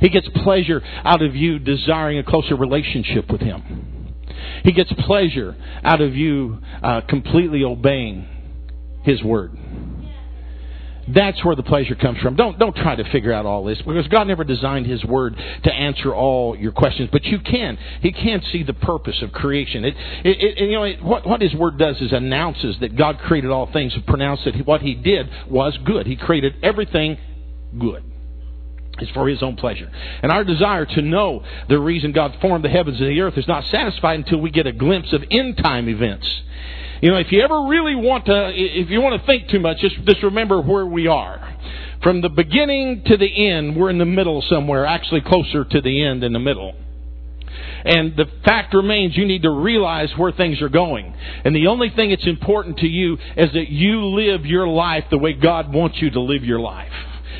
He 0.00 0.08
gets 0.08 0.28
pleasure 0.44 0.82
out 1.04 1.20
of 1.20 1.34
you 1.34 1.58
desiring 1.58 2.18
a 2.18 2.22
closer 2.22 2.54
relationship 2.54 3.30
with 3.30 3.40
Him. 3.40 4.14
He 4.62 4.72
gets 4.72 4.92
pleasure 4.92 5.56
out 5.82 6.00
of 6.00 6.14
you 6.14 6.58
uh, 6.82 7.02
completely 7.08 7.64
obeying 7.64 8.26
His 9.02 9.22
Word. 9.22 9.58
That's 11.08 11.44
where 11.44 11.54
the 11.54 11.62
pleasure 11.62 11.94
comes 11.94 12.18
from. 12.20 12.36
Don't 12.36 12.58
don't 12.58 12.74
try 12.74 12.96
to 12.96 13.04
figure 13.10 13.32
out 13.32 13.44
all 13.44 13.64
this 13.64 13.78
because 13.78 14.08
God 14.08 14.26
never 14.26 14.44
designed 14.44 14.86
His 14.86 15.04
Word 15.04 15.36
to 15.64 15.72
answer 15.72 16.14
all 16.14 16.56
your 16.56 16.72
questions, 16.72 17.10
but 17.12 17.24
you 17.24 17.40
can. 17.40 17.78
He 18.00 18.12
can't 18.12 18.42
see 18.52 18.62
the 18.62 18.72
purpose 18.72 19.20
of 19.22 19.32
creation. 19.32 19.84
It, 19.84 19.94
it, 20.24 20.58
it 20.58 20.64
you 20.64 20.72
know 20.72 20.84
it, 20.84 21.02
what 21.02 21.26
what 21.26 21.42
His 21.42 21.54
Word 21.54 21.78
does 21.78 22.00
is 22.00 22.12
announces 22.12 22.76
that 22.80 22.96
God 22.96 23.18
created 23.18 23.50
all 23.50 23.70
things 23.70 23.92
and 23.94 24.06
pronounced 24.06 24.44
that 24.44 24.66
what 24.66 24.80
He 24.80 24.94
did 24.94 25.28
was 25.50 25.76
good. 25.84 26.06
He 26.06 26.16
created 26.16 26.54
everything 26.62 27.18
good. 27.78 28.02
It's 28.98 29.10
for 29.10 29.28
His 29.28 29.42
own 29.42 29.56
pleasure. 29.56 29.90
And 30.22 30.32
our 30.32 30.44
desire 30.44 30.86
to 30.86 31.02
know 31.02 31.44
the 31.68 31.78
reason 31.78 32.12
God 32.12 32.36
formed 32.40 32.64
the 32.64 32.70
heavens 32.70 32.98
and 33.00 33.10
the 33.10 33.20
earth 33.20 33.36
is 33.36 33.48
not 33.48 33.64
satisfied 33.70 34.20
until 34.20 34.40
we 34.40 34.50
get 34.50 34.66
a 34.66 34.72
glimpse 34.72 35.12
of 35.12 35.22
end 35.30 35.58
time 35.58 35.88
events. 35.88 36.26
You 37.04 37.10
know, 37.10 37.18
if 37.18 37.30
you 37.30 37.42
ever 37.42 37.66
really 37.68 37.94
want 37.94 38.24
to, 38.24 38.50
if 38.54 38.88
you 38.88 39.02
want 39.02 39.20
to 39.20 39.26
think 39.26 39.50
too 39.50 39.60
much, 39.60 39.76
just, 39.76 39.94
just 40.06 40.22
remember 40.22 40.62
where 40.62 40.86
we 40.86 41.06
are. 41.06 41.54
From 42.02 42.22
the 42.22 42.30
beginning 42.30 43.02
to 43.04 43.18
the 43.18 43.46
end, 43.46 43.76
we're 43.76 43.90
in 43.90 43.98
the 43.98 44.06
middle 44.06 44.42
somewhere, 44.48 44.86
actually 44.86 45.20
closer 45.20 45.66
to 45.66 45.80
the 45.82 46.02
end 46.02 46.24
in 46.24 46.32
the 46.32 46.38
middle. 46.38 46.72
And 47.84 48.16
the 48.16 48.24
fact 48.42 48.72
remains 48.72 49.18
you 49.18 49.26
need 49.26 49.42
to 49.42 49.50
realize 49.50 50.08
where 50.16 50.32
things 50.32 50.62
are 50.62 50.70
going. 50.70 51.14
And 51.44 51.54
the 51.54 51.66
only 51.66 51.90
thing 51.94 52.08
that's 52.08 52.26
important 52.26 52.78
to 52.78 52.86
you 52.86 53.18
is 53.36 53.52
that 53.52 53.68
you 53.68 54.06
live 54.06 54.46
your 54.46 54.66
life 54.66 55.04
the 55.10 55.18
way 55.18 55.34
God 55.34 55.74
wants 55.74 55.98
you 56.00 56.10
to 56.12 56.20
live 56.22 56.42
your 56.42 56.60
life. 56.60 56.88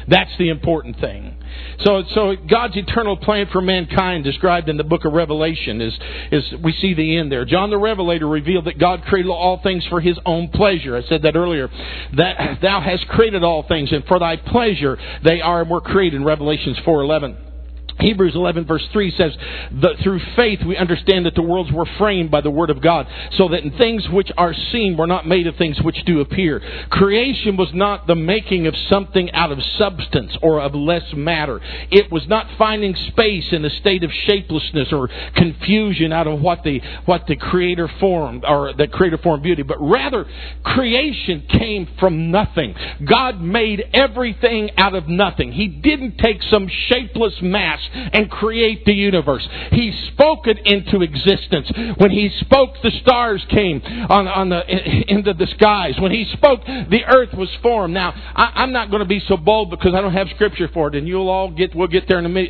That's 0.09 0.31
the 0.39 0.49
important 0.51 1.01
thing. 1.01 1.37
So, 1.85 2.03
so 2.15 2.37
God's 2.51 2.77
eternal 2.77 3.17
plan 3.17 3.47
for 3.53 3.61
mankind, 3.61 4.25
described 4.25 4.69
in 4.69 4.77
the 4.77 4.85
book 4.85 5.05
of 5.05 5.13
Revelation, 5.13 5.81
is, 5.81 5.93
is 6.33 6.55
we 6.63 6.73
see 6.73 6.95
the 6.95 7.17
end 7.17 7.31
there. 7.31 7.45
John 7.45 7.71
the 7.71 7.79
Revelator 7.79 8.29
revealed 8.29 8.67
that 8.67 8.79
God 8.79 9.03
created 9.05 9.31
all 9.31 9.61
things 9.63 9.85
for 9.89 10.01
His 10.01 10.19
own 10.25 10.49
pleasure. 10.49 10.97
I 10.97 11.03
said 11.09 11.23
that 11.23 11.37
earlier. 11.37 11.69
That 12.17 12.59
Thou 12.61 12.81
hast 12.81 13.09
created 13.09 13.43
all 13.43 13.63
things, 13.67 13.93
and 13.93 14.05
for 14.05 14.19
Thy 14.19 14.37
pleasure 14.37 14.99
they 15.25 15.41
are 15.41 15.63
and 15.63 15.71
were 15.71 15.81
created. 15.81 16.15
In 16.15 16.25
Revelations 16.25 16.79
four 16.85 17.03
eleven. 17.03 17.37
Hebrews 18.01 18.35
11 18.35 18.67
verse 18.67 18.87
3 18.93 19.11
says 19.17 19.33
that 19.83 19.97
through 20.03 20.21
faith 20.37 20.61
we 20.67 20.77
understand 20.77 21.27
that 21.27 21.35
the 21.35 21.43
worlds 21.43 21.71
were 21.73 21.87
framed 21.99 22.31
by 22.31 22.41
the 22.41 22.51
word 22.51 22.71
of 22.71 22.83
God 22.83 23.07
so 23.33 23.49
that 23.49 23.63
in 23.63 23.77
things 23.79 24.05
which 24.11 24.31
are 24.37 24.55
seen 24.73 24.97
were 24.97 25.07
not 25.07 25.27
made 25.27 25.47
of 25.47 25.57
things 25.57 25.81
which 25.81 26.05
do 26.05 26.21
appear. 26.21 26.61
Creation 26.91 27.57
was 27.57 27.69
not 27.73 28.07
the 28.07 28.15
making 28.15 28.67
of 28.67 28.75
something 28.91 29.31
out 29.33 29.53
of 29.53 29.59
substance 29.79 30.37
or 30.43 30.61
of 30.61 30.75
less 30.75 31.05
matter. 31.15 31.61
It 31.91 32.11
was 32.11 32.27
not 32.27 32.47
finding 32.59 32.95
space 33.09 33.47
in 33.53 33.65
a 33.65 33.71
state 33.71 34.03
of 34.03 34.11
shapelessness 34.27 34.89
or 34.93 35.09
confusion 35.37 36.13
out 36.13 36.27
of 36.27 36.41
what 36.41 36.65
the, 36.65 36.81
what 37.05 37.27
the 37.29 37.37
creator 37.37 37.89
formed 38.01 38.45
or 38.45 38.73
the 38.73 38.89
creator 38.89 39.19
formed 39.19 39.43
beauty, 39.43 39.63
but 39.63 39.79
rather 39.81 40.27
creation 40.65 41.47
came 41.49 41.89
from 42.01 42.31
nothing. 42.31 42.75
God 43.09 43.41
made 43.41 43.85
everything 43.93 44.71
out 44.77 44.95
of 44.95 45.09
nothing. 45.09 45.53
He 45.53 45.69
didn't 45.69 46.19
take 46.19 46.43
some 46.51 46.69
shapeless 46.89 47.35
mass 47.41 47.81
and 47.93 48.31
create 48.31 48.85
the 48.85 48.93
universe. 48.93 49.47
He 49.71 49.93
spoke 50.13 50.47
it 50.47 50.59
into 50.65 51.03
existence. 51.03 51.71
When 51.97 52.11
he 52.11 52.31
spoke, 52.41 52.75
the 52.83 52.91
stars 53.03 53.45
came 53.51 53.83
on, 54.09 54.29
on 54.29 54.49
the, 54.49 54.63
into 55.09 55.35
the 55.35 55.47
skies. 55.59 55.95
When 56.01 56.13
he 56.13 56.25
spoke, 56.33 56.65
the 56.65 57.05
earth 57.07 57.35
was 57.35 57.49
formed. 57.63 57.95
Now, 57.95 58.13
I, 58.35 58.63
am 58.63 58.73
not 58.73 58.91
going 58.91 59.01
to 59.01 59.09
be 59.09 59.23
so 59.27 59.37
bold 59.37 59.71
because 59.71 59.95
I 59.95 60.01
don't 60.01 60.13
have 60.13 60.29
scripture 60.35 60.69
for 60.73 60.89
it, 60.89 60.95
and 60.95 61.07
you'll 61.07 61.29
all 61.29 61.51
get, 61.51 61.75
we'll 61.75 61.89
get 61.89 62.09
there 62.09 62.19
in 62.19 62.27
a, 62.27 62.41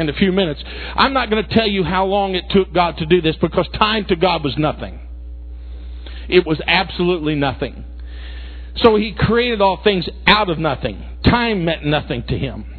in 0.00 0.08
a 0.08 0.14
few 0.14 0.32
minutes. 0.32 0.62
I'm 0.94 1.12
not 1.12 1.30
going 1.30 1.44
to 1.44 1.54
tell 1.54 1.68
you 1.68 1.84
how 1.84 2.06
long 2.06 2.34
it 2.34 2.44
took 2.50 2.72
God 2.72 2.98
to 2.98 3.06
do 3.06 3.20
this 3.20 3.36
because 3.40 3.68
time 3.78 4.04
to 4.06 4.16
God 4.16 4.44
was 4.44 4.56
nothing. 4.58 5.00
It 6.28 6.46
was 6.46 6.60
absolutely 6.66 7.34
nothing. 7.34 7.84
So 8.76 8.96
he 8.96 9.14
created 9.16 9.60
all 9.60 9.80
things 9.82 10.08
out 10.26 10.50
of 10.50 10.58
nothing. 10.58 11.02
Time 11.24 11.64
meant 11.64 11.84
nothing 11.84 12.24
to 12.28 12.38
him. 12.38 12.73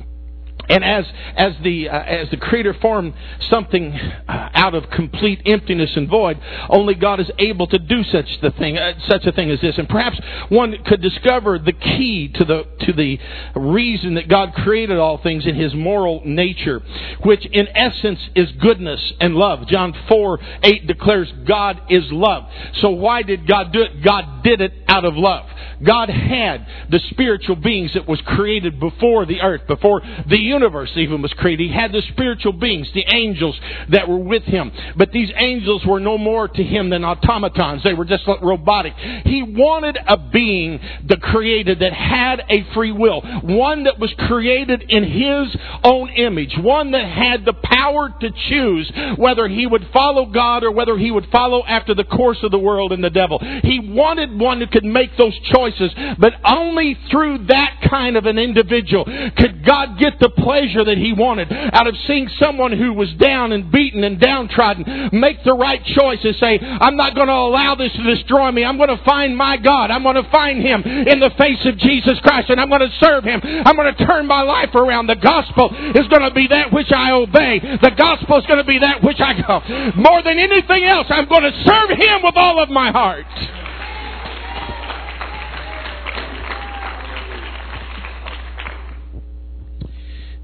And 0.69 0.83
as 0.83 1.05
as 1.35 1.53
the 1.63 1.89
uh, 1.89 1.99
as 1.99 2.29
the 2.29 2.37
Creator 2.37 2.75
formed 2.81 3.13
something 3.49 3.93
uh, 3.93 4.49
out 4.53 4.73
of 4.73 4.89
complete 4.89 5.41
emptiness 5.45 5.91
and 5.95 6.09
void, 6.09 6.39
only 6.69 6.95
God 6.95 7.19
is 7.19 7.29
able 7.37 7.67
to 7.67 7.77
do 7.77 8.03
such 8.03 8.25
the 8.41 8.51
thing 8.51 8.77
uh, 8.77 8.93
such 9.07 9.25
a 9.25 9.31
thing 9.31 9.51
as 9.51 9.61
this. 9.61 9.77
And 9.77 9.87
perhaps 9.87 10.19
one 10.49 10.75
could 10.85 11.01
discover 11.01 11.59
the 11.59 11.73
key 11.73 12.29
to 12.35 12.45
the 12.45 12.63
to 12.85 12.93
the 12.93 13.19
reason 13.55 14.15
that 14.15 14.27
God 14.27 14.53
created 14.53 14.97
all 14.97 15.17
things 15.17 15.45
in 15.45 15.55
His 15.55 15.73
moral 15.73 16.21
nature, 16.25 16.81
which 17.23 17.45
in 17.45 17.67
essence 17.75 18.19
is 18.35 18.51
goodness 18.53 19.13
and 19.19 19.35
love. 19.35 19.67
John 19.67 19.93
four 20.07 20.39
eight 20.63 20.87
declares 20.87 21.31
God 21.47 21.81
is 21.89 22.03
love. 22.11 22.45
So 22.81 22.89
why 22.89 23.21
did 23.21 23.47
God 23.47 23.71
do 23.71 23.81
it? 23.81 24.03
God 24.03 24.34
did 24.45 24.61
it 24.61 24.71
out 24.87 25.03
of 25.03 25.15
love. 25.17 25.45
God 25.83 26.09
had 26.09 26.65
the 26.89 26.99
spiritual 27.09 27.55
beings 27.55 27.91
that 27.95 28.07
was 28.07 28.21
created 28.25 28.79
before 28.79 29.25
the 29.25 29.41
earth, 29.41 29.61
before 29.67 30.01
the 30.29 30.37
universe 30.37 30.91
even 30.95 31.21
was 31.21 31.33
created. 31.33 31.67
He 31.67 31.73
had 31.73 31.91
the 31.91 32.03
spiritual 32.13 32.53
beings, 32.53 32.87
the 32.93 33.05
angels 33.11 33.59
that 33.89 34.07
were 34.07 34.19
with 34.19 34.43
him. 34.43 34.71
But 34.95 35.11
these 35.11 35.31
angels 35.35 35.83
were 35.85 35.99
no 35.99 36.17
more 36.17 36.47
to 36.47 36.63
him 36.63 36.91
than 36.91 37.03
automatons. 37.03 37.83
They 37.83 37.93
were 37.93 38.05
just 38.05 38.27
like 38.27 38.41
robotic. 38.41 38.93
He 39.25 39.43
wanted 39.43 39.97
a 40.07 40.17
being, 40.17 40.79
the 41.05 41.17
created, 41.17 41.79
that 41.79 41.93
had 41.93 42.43
a 42.47 42.63
free 42.73 42.91
will. 42.91 43.21
One 43.41 43.83
that 43.85 43.99
was 43.99 44.13
created 44.27 44.85
in 44.87 45.03
his 45.03 45.57
own 45.83 46.09
image. 46.09 46.55
One 46.57 46.91
that 46.91 47.05
had 47.05 47.45
the 47.45 47.53
power 47.53 48.13
to 48.21 48.29
choose 48.49 48.91
whether 49.17 49.47
he 49.47 49.65
would 49.65 49.87
follow 49.91 50.27
God 50.27 50.63
or 50.63 50.71
whether 50.71 50.97
he 50.97 51.09
would 51.09 51.27
follow 51.31 51.63
after 51.65 51.95
the 51.95 52.03
course 52.03 52.37
of 52.43 52.51
the 52.51 52.59
world 52.59 52.91
and 52.91 53.03
the 53.03 53.09
devil. 53.09 53.39
He 53.63 53.79
wanted 53.79 54.34
one 54.37 54.59
who 54.59 54.67
could 54.67 54.83
make 54.83 55.15
those 55.17 55.37
choices, 55.51 55.91
but 56.19 56.33
only 56.43 56.97
through 57.11 57.45
that 57.47 57.79
kind 57.89 58.17
of 58.17 58.25
an 58.25 58.37
individual 58.37 59.05
could 59.37 59.65
God 59.65 59.97
get 59.99 60.19
the 60.19 60.29
pleasure 60.29 60.83
that 60.83 60.97
he 60.97 61.13
wanted 61.13 61.51
out 61.51 61.87
of 61.87 61.95
seeing 62.07 62.29
someone 62.39 62.71
who 62.71 62.93
was 62.93 63.11
down 63.13 63.51
and 63.51 63.71
beaten 63.71 64.03
and 64.03 64.19
downtrodden 64.19 65.09
make 65.13 65.43
the 65.43 65.53
right 65.53 65.83
choice 65.83 66.19
and 66.23 66.35
say, 66.35 66.59
I'm 66.59 66.95
not 66.95 67.15
going 67.15 67.27
to 67.27 67.33
allow 67.33 67.75
this 67.75 67.91
to 67.93 68.03
destroy 68.03 68.51
me. 68.51 68.63
I'm 68.63 68.77
going 68.77 68.95
to 68.95 69.03
find 69.03 69.35
my 69.35 69.57
God. 69.57 69.91
I'm 69.91 70.03
going 70.03 70.21
to 70.21 70.29
find 70.29 70.61
him 70.61 70.83
in 70.83 71.19
the 71.19 71.31
face 71.37 71.65
of 71.65 71.77
Jesus 71.77 72.19
Christ 72.21 72.49
and 72.49 72.59
I'm 72.59 72.69
going 72.69 72.81
to 72.81 72.93
serve 72.99 73.23
him. 73.23 73.41
I'm 73.43 73.75
going 73.75 73.93
to 73.93 74.05
turn 74.05 74.27
my 74.27 74.41
life 74.41 74.73
around. 74.75 75.07
The 75.07 75.15
gospel 75.15 75.71
is 75.95 76.07
going 76.07 76.23
to 76.23 76.33
be 76.33 76.47
that 76.47 76.71
which 76.71 76.91
I 76.91 77.11
obey. 77.11 77.59
The 77.59 77.91
gospel 77.97 78.37
is 78.37 78.45
going 78.45 78.59
to 78.59 78.67
be 78.67 78.79
that 78.79 79.03
which 79.03 79.19
I 79.19 79.33
go. 79.33 79.61
More 79.95 80.21
than 80.23 80.39
anything 80.39 80.85
else, 80.85 81.07
I'm 81.09 81.27
going 81.27 81.43
to 81.43 81.63
serve 81.63 81.89
him 81.97 82.21
with 82.23 82.35
all 82.35 82.61
of 82.61 82.69
my 82.69 82.91
heart. 82.91 83.25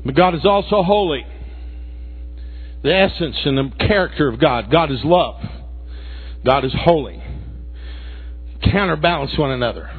But 0.05 0.15
God 0.15 0.35
is 0.35 0.45
also 0.45 0.83
holy. 0.83 1.25
The 2.83 2.93
essence 2.93 3.37
and 3.45 3.57
the 3.57 3.71
character 3.77 4.27
of 4.27 4.39
God. 4.39 4.71
God 4.71 4.91
is 4.91 5.03
love. 5.03 5.41
God 6.43 6.65
is 6.65 6.73
holy. 6.75 7.21
Counterbalance 8.63 9.37
one 9.37 9.51
another. 9.51 9.89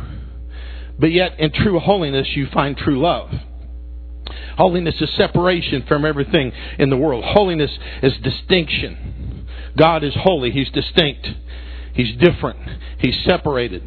But 0.98 1.12
yet, 1.12 1.38
in 1.38 1.52
true 1.52 1.78
holiness, 1.78 2.28
you 2.34 2.48
find 2.52 2.76
true 2.76 3.00
love. 3.00 3.30
Holiness 4.56 4.94
is 5.00 5.10
separation 5.16 5.84
from 5.86 6.04
everything 6.04 6.52
in 6.78 6.90
the 6.90 6.96
world. 6.96 7.24
Holiness 7.24 7.70
is 8.02 8.12
distinction. 8.22 9.46
God 9.76 10.04
is 10.04 10.14
holy. 10.14 10.50
He's 10.50 10.70
distinct. 10.70 11.26
He's 11.94 12.16
different. 12.16 12.58
He's 12.98 13.16
separated. 13.24 13.82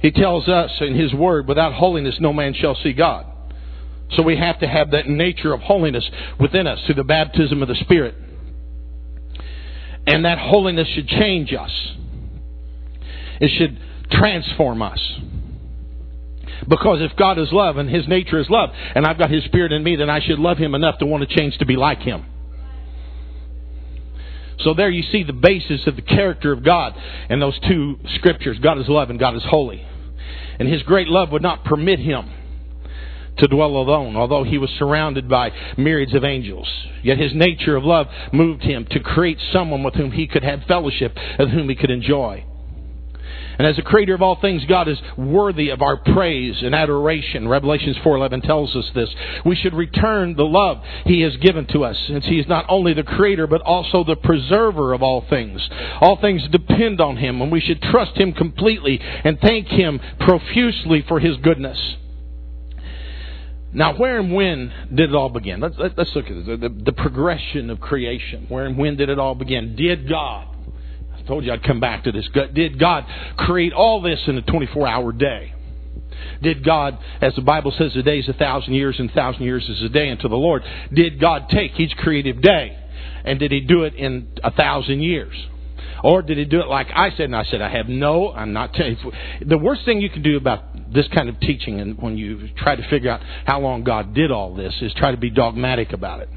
He 0.00 0.10
tells 0.10 0.48
us 0.48 0.70
in 0.80 0.94
His 0.94 1.12
Word, 1.14 1.48
without 1.48 1.74
holiness 1.74 2.16
no 2.20 2.32
man 2.32 2.54
shall 2.54 2.74
see 2.74 2.92
God. 2.92 3.26
So 4.12 4.22
we 4.22 4.36
have 4.36 4.60
to 4.60 4.68
have 4.68 4.90
that 4.92 5.08
nature 5.08 5.52
of 5.52 5.60
holiness 5.60 6.08
within 6.38 6.66
us 6.66 6.78
through 6.86 6.96
the 6.96 7.04
baptism 7.04 7.62
of 7.62 7.68
the 7.68 7.74
Spirit. 7.76 8.14
And 10.06 10.24
that 10.24 10.38
holiness 10.38 10.86
should 10.88 11.08
change 11.08 11.52
us. 11.52 11.92
It 13.40 13.50
should 13.58 13.78
transform 14.10 14.82
us. 14.82 15.00
Because 16.68 17.00
if 17.00 17.16
God 17.16 17.38
is 17.38 17.48
love 17.50 17.78
and 17.78 17.88
His 17.88 18.06
nature 18.06 18.38
is 18.38 18.48
love, 18.48 18.70
and 18.94 19.06
I've 19.06 19.18
got 19.18 19.30
His 19.30 19.44
Spirit 19.44 19.72
in 19.72 19.82
me, 19.82 19.96
then 19.96 20.10
I 20.10 20.20
should 20.20 20.38
love 20.38 20.58
Him 20.58 20.74
enough 20.74 20.98
to 20.98 21.06
want 21.06 21.28
to 21.28 21.36
change 21.36 21.58
to 21.58 21.66
be 21.66 21.76
like 21.76 22.00
Him. 22.00 22.26
So 24.60 24.72
there 24.72 24.90
you 24.90 25.02
see 25.10 25.24
the 25.24 25.32
basis 25.32 25.86
of 25.86 25.96
the 25.96 26.02
character 26.02 26.52
of 26.52 26.62
God 26.62 26.94
in 27.28 27.40
those 27.40 27.58
two 27.66 27.98
scriptures. 28.16 28.58
God 28.62 28.78
is 28.78 28.88
love 28.88 29.10
and 29.10 29.18
God 29.18 29.34
is 29.34 29.42
holy. 29.44 29.84
And 30.60 30.68
His 30.68 30.82
great 30.82 31.08
love 31.08 31.32
would 31.32 31.42
not 31.42 31.64
permit 31.64 31.98
Him 31.98 32.30
to 33.38 33.48
dwell 33.48 33.76
alone, 33.76 34.16
although 34.16 34.44
he 34.44 34.58
was 34.58 34.70
surrounded 34.78 35.28
by 35.28 35.52
myriads 35.76 36.14
of 36.14 36.24
angels. 36.24 36.68
Yet 37.02 37.18
his 37.18 37.34
nature 37.34 37.76
of 37.76 37.84
love 37.84 38.06
moved 38.32 38.62
him 38.62 38.86
to 38.90 39.00
create 39.00 39.38
someone 39.52 39.82
with 39.82 39.94
whom 39.94 40.12
he 40.12 40.26
could 40.26 40.44
have 40.44 40.64
fellowship 40.64 41.12
and 41.16 41.50
whom 41.50 41.68
he 41.68 41.74
could 41.74 41.90
enjoy. 41.90 42.44
And 43.58 43.66
as 43.66 43.76
the 43.76 43.82
creator 43.82 44.14
of 44.14 44.22
all 44.22 44.36
things, 44.40 44.64
God 44.68 44.88
is 44.88 44.98
worthy 45.16 45.70
of 45.70 45.80
our 45.80 45.96
praise 45.96 46.56
and 46.62 46.74
adoration. 46.74 47.46
Revelations 47.46 47.96
4:11 47.98 48.42
tells 48.42 48.74
us 48.74 48.90
this. 48.94 49.14
We 49.44 49.54
should 49.54 49.74
return 49.74 50.34
the 50.34 50.44
love 50.44 50.82
he 51.04 51.20
has 51.20 51.36
given 51.36 51.64
to 51.66 51.84
us, 51.84 51.96
since 52.08 52.26
he 52.26 52.38
is 52.38 52.48
not 52.48 52.66
only 52.68 52.94
the 52.94 53.04
creator 53.04 53.46
but 53.46 53.60
also 53.62 54.02
the 54.02 54.16
preserver 54.16 54.92
of 54.92 55.02
all 55.02 55.20
things. 55.20 55.68
All 56.00 56.16
things 56.16 56.46
depend 56.48 57.00
on 57.00 57.16
him, 57.16 57.40
and 57.42 57.52
we 57.52 57.60
should 57.60 57.80
trust 57.80 58.16
him 58.16 58.32
completely 58.32 59.00
and 59.00 59.40
thank 59.40 59.68
him 59.68 60.00
profusely 60.18 61.02
for 61.02 61.20
his 61.20 61.36
goodness. 61.36 61.96
Now, 63.74 63.96
where 63.96 64.20
and 64.20 64.32
when 64.32 64.72
did 64.94 65.10
it 65.10 65.16
all 65.16 65.28
begin? 65.28 65.58
Let's, 65.60 65.74
let's 65.78 66.10
look 66.14 66.26
at 66.26 66.32
it. 66.32 66.60
The, 66.60 66.68
the, 66.68 66.92
progression 66.92 67.70
of 67.70 67.80
creation. 67.80 68.46
Where 68.48 68.66
and 68.66 68.78
when 68.78 68.96
did 68.96 69.08
it 69.08 69.18
all 69.18 69.34
begin? 69.34 69.74
Did 69.74 70.08
God, 70.08 70.46
I 71.12 71.22
told 71.22 71.44
you 71.44 71.52
I'd 71.52 71.64
come 71.64 71.80
back 71.80 72.04
to 72.04 72.12
this, 72.12 72.28
did 72.54 72.78
God 72.78 73.04
create 73.36 73.72
all 73.72 74.00
this 74.00 74.20
in 74.28 74.38
a 74.38 74.42
24 74.42 74.86
hour 74.86 75.12
day? 75.12 75.54
Did 76.40 76.64
God, 76.64 76.98
as 77.20 77.34
the 77.34 77.42
Bible 77.42 77.74
says, 77.76 77.96
a 77.96 78.02
day 78.02 78.20
is 78.20 78.28
a 78.28 78.32
thousand 78.32 78.74
years 78.74 78.94
and 79.00 79.10
a 79.10 79.12
thousand 79.12 79.42
years 79.42 79.68
is 79.68 79.82
a 79.82 79.88
day 79.88 80.08
unto 80.10 80.28
the 80.28 80.36
Lord, 80.36 80.62
did 80.92 81.20
God 81.20 81.48
take 81.50 81.78
each 81.80 81.96
creative 81.96 82.40
day 82.40 82.78
and 83.24 83.40
did 83.40 83.50
He 83.50 83.60
do 83.60 83.82
it 83.82 83.94
in 83.94 84.28
a 84.44 84.52
thousand 84.52 85.00
years? 85.00 85.34
Or 86.04 86.20
did 86.20 86.36
he 86.36 86.44
do 86.44 86.60
it 86.60 86.68
like 86.68 86.88
I 86.94 87.08
said? 87.12 87.22
And 87.22 87.34
I 87.34 87.44
said, 87.44 87.62
I 87.62 87.70
have 87.70 87.88
no, 87.88 88.30
I'm 88.30 88.52
not 88.52 88.74
telling 88.74 88.98
you. 89.02 89.12
The 89.46 89.56
worst 89.56 89.86
thing 89.86 90.02
you 90.02 90.10
can 90.10 90.22
do 90.22 90.36
about 90.36 90.92
this 90.92 91.08
kind 91.08 91.30
of 91.30 91.40
teaching 91.40 91.80
and 91.80 91.96
when 91.96 92.18
you 92.18 92.50
try 92.58 92.76
to 92.76 92.86
figure 92.90 93.10
out 93.10 93.22
how 93.46 93.60
long 93.60 93.84
God 93.84 94.14
did 94.14 94.30
all 94.30 94.54
this 94.54 94.74
is 94.82 94.92
try 94.92 95.12
to 95.12 95.16
be 95.16 95.30
dogmatic 95.30 95.94
about 95.94 96.20
it. 96.20 96.28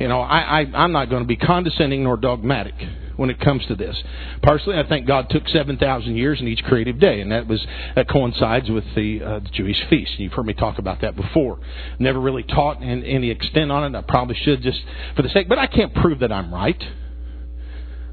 You 0.00 0.08
know, 0.08 0.20
I, 0.20 0.62
I, 0.62 0.66
I'm 0.74 0.90
not 0.90 1.10
going 1.10 1.22
to 1.22 1.28
be 1.28 1.36
condescending 1.36 2.02
nor 2.02 2.16
dogmatic 2.16 2.74
when 3.14 3.30
it 3.30 3.38
comes 3.38 3.64
to 3.66 3.76
this. 3.76 3.96
Personally, 4.42 4.80
I 4.80 4.88
think 4.88 5.06
God 5.06 5.30
took 5.30 5.46
7,000 5.46 6.16
years 6.16 6.40
in 6.40 6.48
each 6.48 6.64
creative 6.64 6.98
day, 6.98 7.20
and 7.20 7.30
that 7.30 7.46
was 7.46 7.64
that 7.94 8.08
coincides 8.08 8.68
with 8.68 8.84
the, 8.96 9.22
uh, 9.22 9.38
the 9.38 9.50
Jewish 9.52 9.76
feast. 9.88 10.18
You've 10.18 10.32
heard 10.32 10.46
me 10.46 10.54
talk 10.54 10.78
about 10.78 11.02
that 11.02 11.14
before. 11.14 11.60
Never 12.00 12.18
really 12.18 12.42
taught 12.42 12.82
in 12.82 13.04
any 13.04 13.30
extent 13.30 13.70
on 13.70 13.94
it. 13.94 13.96
I 13.96 14.02
probably 14.02 14.36
should 14.42 14.62
just 14.62 14.80
for 15.14 15.22
the 15.22 15.28
sake, 15.28 15.48
but 15.48 15.58
I 15.58 15.68
can't 15.68 15.94
prove 15.94 16.18
that 16.20 16.32
I'm 16.32 16.52
right. 16.52 16.82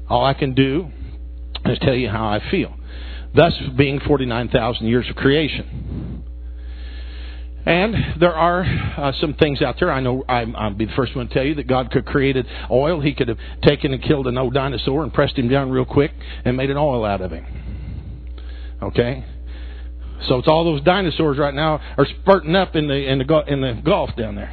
All 0.08 0.24
I 0.24 0.34
can 0.34 0.54
do 0.54 0.90
is 1.64 1.78
tell 1.80 1.94
you 1.94 2.08
how 2.08 2.26
I 2.26 2.40
feel. 2.50 2.74
Thus, 3.34 3.52
being 3.76 4.00
49,000 4.00 4.86
years 4.86 5.06
of 5.08 5.16
creation. 5.16 6.24
And 7.66 8.18
there 8.18 8.34
are 8.34 8.62
uh, 8.62 9.12
some 9.20 9.34
things 9.34 9.60
out 9.60 9.76
there. 9.78 9.92
I 9.92 10.00
know 10.00 10.24
I'm, 10.26 10.56
I'll 10.56 10.72
be 10.72 10.86
the 10.86 10.92
first 10.96 11.14
one 11.14 11.28
to 11.28 11.34
tell 11.34 11.44
you 11.44 11.54
that 11.56 11.66
God 11.66 11.90
could 11.90 12.04
have 12.04 12.12
created 12.12 12.46
oil. 12.70 13.00
He 13.02 13.12
could 13.12 13.28
have 13.28 13.36
taken 13.62 13.92
and 13.92 14.02
killed 14.02 14.26
an 14.26 14.38
old 14.38 14.54
dinosaur 14.54 15.02
and 15.02 15.12
pressed 15.12 15.36
him 15.36 15.48
down 15.48 15.70
real 15.70 15.84
quick 15.84 16.12
and 16.46 16.56
made 16.56 16.70
an 16.70 16.78
oil 16.78 17.04
out 17.04 17.20
of 17.20 17.30
him. 17.30 17.44
Okay, 18.82 19.24
so 20.28 20.38
it's 20.38 20.48
all 20.48 20.64
those 20.64 20.82
dinosaurs 20.82 21.36
right 21.36 21.54
now 21.54 21.80
are 21.96 22.06
spurting 22.06 22.56
up 22.56 22.74
in 22.74 22.88
the 22.88 22.94
in 22.94 23.18
the 23.18 23.44
in 23.46 23.60
the 23.60 23.80
Gulf 23.84 24.10
down 24.16 24.34
there. 24.34 24.52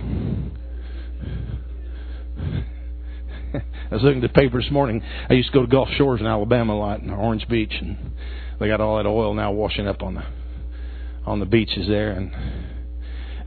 I 3.92 3.94
was 3.94 4.04
looking 4.04 4.24
at 4.24 4.34
the 4.34 4.40
paper 4.40 4.62
this 4.62 4.72
morning. 4.72 5.02
I 5.30 5.34
used 5.34 5.50
to 5.50 5.54
go 5.54 5.62
to 5.62 5.68
Gulf 5.68 5.90
Shores 5.98 6.20
in 6.20 6.28
Alabama 6.28 6.74
a 6.74 6.76
lot, 6.76 7.02
in 7.02 7.10
Orange 7.10 7.48
Beach, 7.48 7.74
and 7.80 7.98
they 8.60 8.68
got 8.68 8.82
all 8.82 8.98
that 8.98 9.06
oil 9.06 9.34
now 9.34 9.52
washing 9.52 9.88
up 9.88 10.02
on 10.02 10.16
the 10.16 10.24
on 11.26 11.40
the 11.40 11.46
beaches 11.46 11.88
there, 11.88 12.12
and 12.12 12.32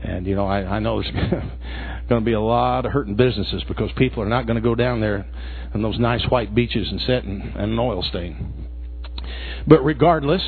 and 0.01 0.25
you 0.27 0.35
know 0.35 0.45
I, 0.45 0.59
I 0.59 0.79
know 0.79 1.01
there's 1.01 1.13
going 2.09 2.21
to 2.21 2.25
be 2.25 2.33
a 2.33 2.41
lot 2.41 2.85
of 2.85 2.91
hurting 2.91 3.15
businesses 3.15 3.63
because 3.67 3.89
people 3.97 4.23
are 4.23 4.29
not 4.29 4.45
going 4.45 4.55
to 4.55 4.61
go 4.61 4.75
down 4.75 5.01
there 5.01 5.25
on 5.73 5.81
those 5.81 5.99
nice 5.99 6.23
white 6.29 6.53
beaches 6.53 6.87
and 6.89 6.99
sit 7.01 7.23
in, 7.23 7.41
an 7.55 7.77
oil 7.77 8.03
stain. 8.03 8.67
But 9.67 9.83
regardless, 9.83 10.41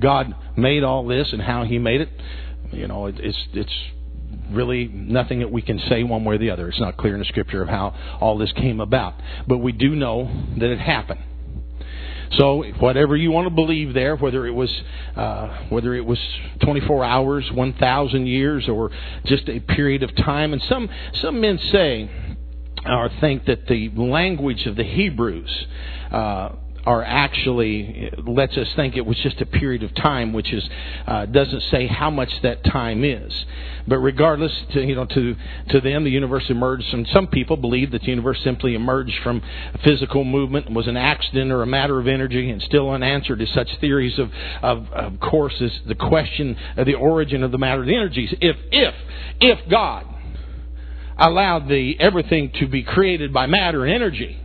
God 0.00 0.34
made 0.56 0.84
all 0.84 1.06
this 1.06 1.28
and 1.32 1.42
how 1.42 1.64
He 1.64 1.78
made 1.78 2.00
it. 2.00 2.10
You 2.72 2.86
know, 2.86 3.06
it, 3.06 3.16
it's 3.18 3.38
it's 3.52 3.72
really 4.50 4.88
nothing 4.88 5.40
that 5.40 5.50
we 5.50 5.62
can 5.62 5.78
say 5.88 6.02
one 6.02 6.24
way 6.24 6.36
or 6.36 6.38
the 6.38 6.50
other. 6.50 6.68
It's 6.68 6.80
not 6.80 6.96
clear 6.96 7.14
in 7.14 7.20
the 7.20 7.26
scripture 7.26 7.62
of 7.62 7.68
how 7.68 7.94
all 8.20 8.38
this 8.38 8.52
came 8.52 8.80
about. 8.80 9.14
But 9.46 9.58
we 9.58 9.72
do 9.72 9.94
know 9.94 10.30
that 10.58 10.70
it 10.70 10.78
happened. 10.78 11.20
So 12.32 12.62
whatever 12.78 13.16
you 13.16 13.32
want 13.32 13.48
to 13.48 13.54
believe 13.54 13.92
there, 13.92 14.14
whether 14.14 14.46
it 14.46 14.52
was 14.52 14.70
uh, 15.16 15.64
whether 15.68 15.94
it 15.94 16.06
was 16.06 16.18
24 16.62 17.04
hours, 17.04 17.50
1,000 17.52 18.26
years, 18.26 18.68
or 18.68 18.92
just 19.24 19.48
a 19.48 19.58
period 19.58 20.04
of 20.04 20.14
time, 20.14 20.52
and 20.52 20.62
some 20.68 20.88
some 21.20 21.40
men 21.40 21.58
say 21.72 22.08
or 22.86 23.10
think 23.20 23.46
that 23.46 23.66
the 23.66 23.90
language 23.96 24.66
of 24.66 24.76
the 24.76 24.84
Hebrews. 24.84 25.66
Uh, 26.10 26.50
are 26.86 27.02
actually 27.02 28.10
lets 28.26 28.56
us 28.56 28.68
think 28.74 28.96
it 28.96 29.04
was 29.04 29.16
just 29.18 29.40
a 29.40 29.46
period 29.46 29.82
of 29.82 29.94
time, 29.94 30.32
which 30.32 30.52
is 30.52 30.68
uh, 31.06 31.26
doesn't 31.26 31.62
say 31.70 31.86
how 31.86 32.10
much 32.10 32.30
that 32.42 32.64
time 32.64 33.04
is. 33.04 33.32
But 33.86 33.98
regardless, 33.98 34.52
to, 34.72 34.80
you 34.82 34.94
know, 34.94 35.04
to 35.06 35.36
to 35.70 35.80
them, 35.80 36.04
the 36.04 36.10
universe 36.10 36.44
emerged. 36.48 36.86
And 36.92 37.06
some 37.12 37.26
people 37.26 37.56
believe 37.56 37.90
that 37.92 38.02
the 38.02 38.08
universe 38.08 38.38
simply 38.42 38.74
emerged 38.74 39.14
from 39.22 39.42
physical 39.84 40.24
movement 40.24 40.70
was 40.70 40.86
an 40.86 40.96
accident 40.96 41.52
or 41.52 41.62
a 41.62 41.66
matter 41.66 41.98
of 41.98 42.06
energy, 42.06 42.50
and 42.50 42.62
still 42.62 42.90
unanswered 42.90 43.42
is 43.42 43.52
such 43.52 43.68
theories 43.80 44.18
of 44.18 44.30
of, 44.62 44.90
of 44.92 45.20
course 45.20 45.54
is 45.60 45.72
the 45.86 45.94
question 45.94 46.56
of 46.76 46.86
the 46.86 46.94
origin 46.94 47.42
of 47.42 47.52
the 47.52 47.58
matter 47.58 47.80
of 47.80 47.86
the 47.86 47.96
energies. 47.96 48.32
If 48.40 48.56
if 48.70 48.94
if 49.40 49.68
God 49.68 50.06
allowed 51.18 51.68
the 51.68 51.96
everything 52.00 52.50
to 52.60 52.66
be 52.66 52.82
created 52.82 53.32
by 53.32 53.46
matter 53.46 53.84
and 53.84 53.94
energy 53.94 54.40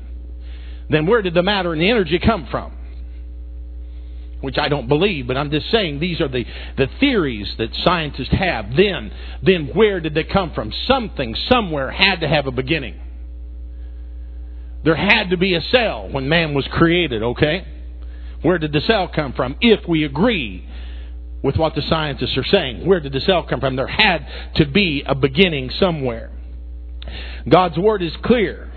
then 0.89 1.05
where 1.05 1.21
did 1.21 1.33
the 1.33 1.43
matter 1.43 1.73
and 1.73 1.81
the 1.81 1.89
energy 1.89 2.19
come 2.19 2.47
from? 2.49 2.71
Which 4.41 4.57
I 4.57 4.67
don't 4.67 4.87
believe, 4.87 5.27
but 5.27 5.37
I'm 5.37 5.49
just 5.49 5.71
saying 5.71 5.99
these 5.99 6.21
are 6.21 6.27
the, 6.27 6.45
the 6.77 6.87
theories 6.99 7.51
that 7.57 7.69
scientists 7.83 8.31
have. 8.31 8.75
Then, 8.75 9.11
then 9.41 9.71
where 9.73 9.99
did 9.99 10.13
they 10.13 10.23
come 10.23 10.51
from? 10.53 10.71
Something 10.87 11.35
somewhere 11.49 11.89
had 11.89 12.19
to 12.19 12.27
have 12.27 12.45
a 12.45 12.51
beginning. 12.51 12.99
There 14.83 14.95
had 14.95 15.31
to 15.31 15.37
be 15.37 15.55
a 15.55 15.61
cell 15.61 16.09
when 16.11 16.29
man 16.29 16.53
was 16.53 16.67
created, 16.71 17.23
okay? 17.23 17.65
Where 18.43 18.59
did 18.59 18.71
the 18.71 18.81
cell 18.81 19.07
come 19.07 19.33
from? 19.33 19.55
If 19.61 19.87
we 19.87 20.03
agree 20.03 20.69
with 21.41 21.57
what 21.57 21.73
the 21.73 21.81
scientists 21.81 22.37
are 22.37 22.45
saying, 22.45 22.85
where 22.85 22.99
did 22.99 23.13
the 23.13 23.21
cell 23.21 23.43
come 23.43 23.59
from? 23.59 23.75
There 23.75 23.87
had 23.87 24.27
to 24.57 24.65
be 24.67 25.03
a 25.05 25.15
beginning 25.15 25.71
somewhere. 25.79 26.31
God's 27.49 27.77
Word 27.77 28.03
is 28.03 28.13
clear. 28.23 28.71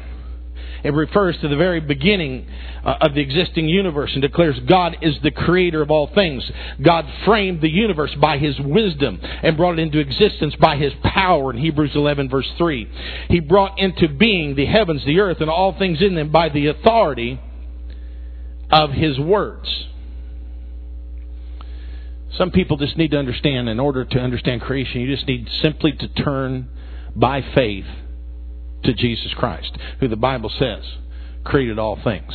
It 0.84 0.92
refers 0.92 1.36
to 1.40 1.48
the 1.48 1.56
very 1.56 1.80
beginning 1.80 2.46
uh, 2.84 2.98
of 3.00 3.14
the 3.14 3.20
existing 3.20 3.68
universe 3.68 4.10
and 4.12 4.22
declares 4.22 4.58
God 4.68 4.96
is 5.02 5.16
the 5.22 5.30
creator 5.30 5.82
of 5.82 5.90
all 5.90 6.10
things. 6.14 6.48
God 6.80 7.04
framed 7.24 7.60
the 7.60 7.70
universe 7.70 8.14
by 8.20 8.38
his 8.38 8.58
wisdom 8.60 9.18
and 9.22 9.56
brought 9.56 9.78
it 9.78 9.82
into 9.82 9.98
existence 9.98 10.54
by 10.60 10.76
his 10.76 10.92
power 11.02 11.52
in 11.52 11.58
Hebrews 11.58 11.92
11 11.94 12.28
verse 12.28 12.50
3. 12.56 12.88
He 13.28 13.40
brought 13.40 13.78
into 13.78 14.08
being 14.08 14.54
the 14.54 14.66
heavens, 14.66 15.04
the 15.04 15.20
earth, 15.20 15.40
and 15.40 15.50
all 15.50 15.76
things 15.76 16.00
in 16.00 16.14
them 16.14 16.30
by 16.30 16.48
the 16.48 16.68
authority 16.68 17.40
of 18.70 18.90
his 18.92 19.18
words. 19.18 19.68
Some 22.36 22.50
people 22.52 22.76
just 22.76 22.96
need 22.96 23.10
to 23.10 23.18
understand, 23.18 23.68
in 23.68 23.80
order 23.80 24.04
to 24.04 24.18
understand 24.20 24.60
creation, 24.60 25.00
you 25.00 25.12
just 25.12 25.26
need 25.26 25.48
simply 25.60 25.92
to 25.92 26.08
turn 26.08 26.68
by 27.16 27.42
faith 27.54 27.86
to 28.84 28.94
Jesus 28.94 29.32
Christ, 29.36 29.76
who 30.00 30.08
the 30.08 30.16
Bible 30.16 30.50
says 30.58 30.84
created 31.44 31.78
all 31.78 31.98
things. 32.02 32.32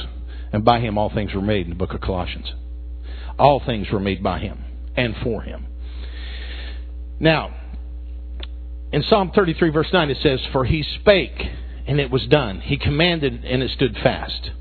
And 0.51 0.63
by 0.63 0.79
him 0.79 0.97
all 0.97 1.09
things 1.09 1.33
were 1.33 1.41
made 1.41 1.65
in 1.65 1.69
the 1.69 1.75
book 1.75 1.93
of 1.93 2.01
Colossians. 2.01 2.51
All 3.39 3.61
things 3.65 3.87
were 3.91 3.99
made 3.99 4.21
by 4.21 4.39
him 4.39 4.63
and 4.95 5.15
for 5.23 5.41
him. 5.41 5.65
Now, 7.19 7.55
in 8.91 9.03
Psalm 9.03 9.31
33, 9.33 9.69
verse 9.69 9.87
9, 9.91 10.09
it 10.11 10.17
says, 10.21 10.39
For 10.51 10.65
he 10.65 10.83
spake, 10.83 11.41
and 11.87 11.99
it 11.99 12.11
was 12.11 12.27
done. 12.27 12.61
He 12.61 12.77
commanded, 12.77 13.43
and 13.43 13.63
it 13.63 13.71
stood 13.71 13.95
fast 14.03 14.51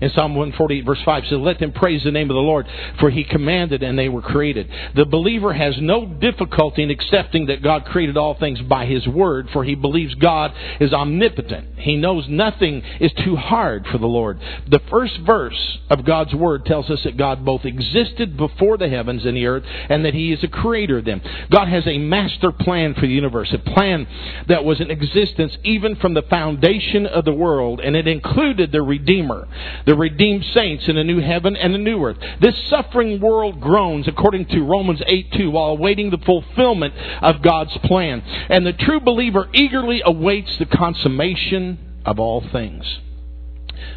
in 0.00 0.10
Psalm 0.10 0.34
148 0.34 0.84
verse 0.84 0.98
5 1.04 1.24
says, 1.24 1.38
Let 1.38 1.58
them 1.58 1.72
praise 1.72 2.02
the 2.04 2.10
name 2.10 2.30
of 2.30 2.34
the 2.34 2.40
Lord, 2.40 2.66
for 3.00 3.10
he 3.10 3.24
commanded 3.24 3.82
and 3.82 3.98
they 3.98 4.08
were 4.08 4.22
created. 4.22 4.70
The 4.94 5.04
believer 5.04 5.52
has 5.52 5.76
no 5.80 6.06
difficulty 6.06 6.82
in 6.82 6.90
accepting 6.90 7.46
that 7.46 7.62
God 7.62 7.84
created 7.84 8.16
all 8.16 8.38
things 8.38 8.60
by 8.60 8.86
his 8.86 9.06
word, 9.06 9.48
for 9.52 9.64
he 9.64 9.74
believes 9.74 10.14
God 10.14 10.52
is 10.80 10.92
omnipotent. 10.92 11.78
He 11.78 11.96
knows 11.96 12.26
nothing 12.28 12.82
is 13.00 13.12
too 13.24 13.36
hard 13.36 13.86
for 13.90 13.98
the 13.98 14.06
Lord. 14.06 14.40
The 14.68 14.80
first 14.90 15.18
verse 15.24 15.78
of 15.90 16.04
God's 16.04 16.34
word 16.34 16.64
tells 16.64 16.90
us 16.90 17.00
that 17.04 17.16
God 17.16 17.44
both 17.44 17.64
existed 17.64 18.36
before 18.36 18.76
the 18.76 18.88
heavens 18.88 19.24
and 19.24 19.36
the 19.36 19.46
earth, 19.46 19.64
and 19.88 20.04
that 20.04 20.14
he 20.14 20.32
is 20.32 20.42
a 20.42 20.48
creator 20.48 20.98
of 20.98 21.04
them. 21.04 21.20
God 21.50 21.68
has 21.68 21.86
a 21.86 21.98
master 21.98 22.52
plan 22.52 22.94
for 22.94 23.02
the 23.02 23.08
universe, 23.08 23.52
a 23.52 23.58
plan 23.58 24.06
that 24.48 24.64
was 24.64 24.80
in 24.80 24.90
existence 24.90 25.56
even 25.64 25.96
from 25.96 26.14
the 26.14 26.22
foundation 26.22 27.06
of 27.06 27.24
the 27.24 27.32
world, 27.32 27.80
and 27.80 27.96
it 27.96 28.06
included 28.06 28.72
the 28.72 28.82
Redeemer 28.82 29.48
the 29.88 29.94
redeemed 29.94 30.44
saints 30.52 30.86
in 30.86 30.98
a 30.98 31.02
new 31.02 31.18
heaven 31.18 31.56
and 31.56 31.74
a 31.74 31.78
new 31.78 32.04
earth. 32.04 32.18
This 32.42 32.54
suffering 32.68 33.22
world 33.22 33.58
groans, 33.58 34.06
according 34.06 34.44
to 34.48 34.60
Romans 34.60 35.00
8 35.06 35.32
2, 35.32 35.50
while 35.50 35.70
awaiting 35.70 36.10
the 36.10 36.18
fulfillment 36.18 36.92
of 37.22 37.40
God's 37.40 37.74
plan. 37.84 38.20
And 38.20 38.66
the 38.66 38.74
true 38.74 39.00
believer 39.00 39.48
eagerly 39.54 40.02
awaits 40.04 40.58
the 40.58 40.66
consummation 40.66 42.02
of 42.04 42.20
all 42.20 42.44
things. 42.52 42.84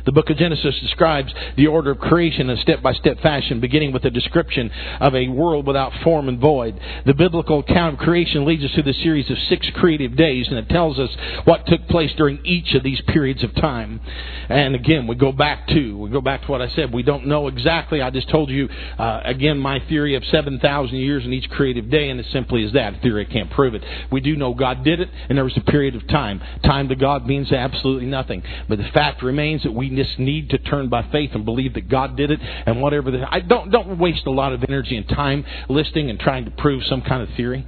The 0.05 0.11
book 0.11 0.29
of 0.29 0.37
Genesis 0.37 0.79
describes 0.81 1.33
the 1.55 1.67
order 1.67 1.91
of 1.91 1.99
creation 1.99 2.49
in 2.49 2.57
a 2.57 2.61
step 2.61 2.81
by 2.81 2.93
step 2.93 3.19
fashion, 3.21 3.59
beginning 3.59 3.91
with 3.91 4.05
a 4.05 4.09
description 4.09 4.71
of 4.99 5.15
a 5.15 5.27
world 5.27 5.67
without 5.67 5.93
form 6.03 6.29
and 6.29 6.39
void. 6.39 6.79
The 7.05 7.13
biblical 7.13 7.59
account 7.59 7.95
of 7.95 7.99
creation 7.99 8.45
leads 8.45 8.63
us 8.63 8.71
through 8.71 8.83
the 8.83 8.93
series 8.93 9.29
of 9.29 9.37
six 9.49 9.67
creative 9.75 10.15
days, 10.15 10.47
and 10.47 10.57
it 10.57 10.69
tells 10.69 10.99
us 10.99 11.09
what 11.45 11.65
took 11.65 11.87
place 11.87 12.11
during 12.17 12.45
each 12.45 12.73
of 12.73 12.83
these 12.83 13.01
periods 13.07 13.43
of 13.43 13.53
time. 13.55 14.01
And 14.49 14.75
again, 14.75 15.07
we 15.07 15.15
go 15.15 15.31
back 15.31 15.67
to 15.67 15.97
we 15.97 16.09
go 16.09 16.21
back 16.21 16.43
to 16.45 16.51
what 16.51 16.61
I 16.61 16.69
said. 16.69 16.93
We 16.93 17.03
don't 17.03 17.27
know 17.27 17.47
exactly. 17.47 18.01
I 18.01 18.09
just 18.09 18.29
told 18.29 18.49
you 18.49 18.69
uh, 18.97 19.21
again 19.25 19.57
my 19.57 19.79
theory 19.87 20.15
of 20.15 20.23
seven 20.25 20.59
thousand 20.59 20.97
years 20.97 21.25
in 21.25 21.33
each 21.33 21.49
creative 21.49 21.89
day, 21.89 22.09
and 22.09 22.19
it 22.19 22.25
simply 22.31 22.63
is 22.63 22.73
that 22.73 23.01
theory. 23.01 23.27
I 23.29 23.31
can't 23.31 23.51
prove 23.51 23.75
it. 23.75 23.83
We 24.11 24.21
do 24.21 24.35
know 24.35 24.53
God 24.53 24.83
did 24.83 24.99
it, 24.99 25.09
and 25.29 25.37
there 25.37 25.45
was 25.45 25.57
a 25.57 25.61
period 25.61 25.95
of 25.95 26.07
time. 26.07 26.41
Time 26.63 26.89
to 26.89 26.95
God 26.95 27.25
means 27.25 27.51
absolutely 27.51 28.07
nothing, 28.07 28.43
but 28.67 28.77
the 28.77 28.89
fact 28.93 29.23
remains 29.23 29.63
that 29.63 29.70
we 29.73 29.89
just 29.89 30.19
need 30.19 30.49
to 30.51 30.57
turn 30.57 30.89
by 30.89 31.07
faith 31.11 31.31
and 31.33 31.45
believe 31.45 31.73
that 31.75 31.89
God 31.89 32.17
did 32.17 32.31
it 32.31 32.39
and 32.41 32.81
whatever. 32.81 33.11
The, 33.11 33.25
I 33.29 33.39
don't 33.39 33.71
don't 33.71 33.97
waste 33.99 34.25
a 34.25 34.31
lot 34.31 34.53
of 34.53 34.63
energy 34.63 34.97
and 34.97 35.07
time 35.07 35.45
listing 35.69 36.09
and 36.09 36.19
trying 36.19 36.45
to 36.45 36.51
prove 36.51 36.83
some 36.85 37.01
kind 37.01 37.21
of 37.21 37.35
theory. 37.35 37.65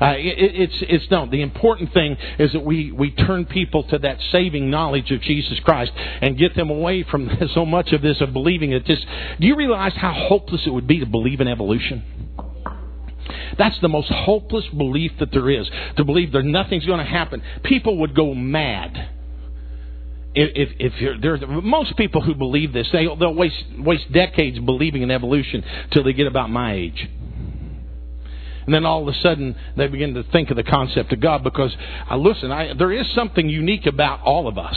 Uh, 0.00 0.14
it, 0.16 0.34
it's 0.36 0.74
it's 0.80 1.10
no. 1.10 1.26
The 1.30 1.42
important 1.42 1.92
thing 1.92 2.16
is 2.38 2.52
that 2.52 2.64
we 2.64 2.90
we 2.90 3.12
turn 3.12 3.44
people 3.44 3.84
to 3.84 3.98
that 3.98 4.18
saving 4.32 4.70
knowledge 4.70 5.10
of 5.12 5.20
Jesus 5.22 5.60
Christ 5.60 5.92
and 5.94 6.36
get 6.36 6.56
them 6.56 6.70
away 6.70 7.04
from 7.08 7.30
so 7.54 7.64
much 7.64 7.92
of 7.92 8.02
this 8.02 8.20
of 8.20 8.32
believing 8.32 8.72
it. 8.72 8.84
Just 8.84 9.06
do 9.40 9.46
you 9.46 9.56
realize 9.56 9.92
how 9.94 10.12
hopeless 10.12 10.62
it 10.66 10.70
would 10.70 10.86
be 10.86 11.00
to 11.00 11.06
believe 11.06 11.40
in 11.40 11.48
evolution? 11.48 12.04
That's 13.58 13.78
the 13.80 13.88
most 13.88 14.08
hopeless 14.10 14.64
belief 14.76 15.12
that 15.20 15.30
there 15.32 15.50
is. 15.50 15.68
To 15.96 16.04
believe 16.04 16.32
that 16.32 16.42
nothing's 16.42 16.86
going 16.86 16.98
to 16.98 17.04
happen. 17.04 17.42
People 17.62 17.98
would 17.98 18.14
go 18.14 18.34
mad 18.34 19.10
if, 20.34 20.70
if 20.78 21.00
you're, 21.00 21.18
there's 21.18 21.40
most 21.46 21.96
people 21.96 22.22
who 22.22 22.34
believe 22.34 22.72
this, 22.72 22.88
they, 22.92 23.04
they'll 23.04 23.34
waste 23.34 23.64
waste 23.78 24.10
decades 24.12 24.58
believing 24.58 25.02
in 25.02 25.10
evolution 25.10 25.62
till 25.92 26.04
they 26.04 26.12
get 26.12 26.26
about 26.26 26.50
my 26.50 26.74
age. 26.74 27.08
And 28.64 28.74
then 28.74 28.86
all 28.86 29.02
of 29.02 29.14
a 29.14 29.18
sudden 29.20 29.56
they 29.76 29.88
begin 29.88 30.14
to 30.14 30.22
think 30.24 30.50
of 30.50 30.56
the 30.56 30.62
concept 30.62 31.12
of 31.12 31.20
God 31.20 31.42
because, 31.42 31.74
uh, 32.10 32.16
listen, 32.16 32.50
I, 32.50 32.74
there 32.74 32.92
is 32.92 33.06
something 33.14 33.48
unique 33.48 33.86
about 33.86 34.20
all 34.22 34.48
of 34.48 34.56
us. 34.56 34.76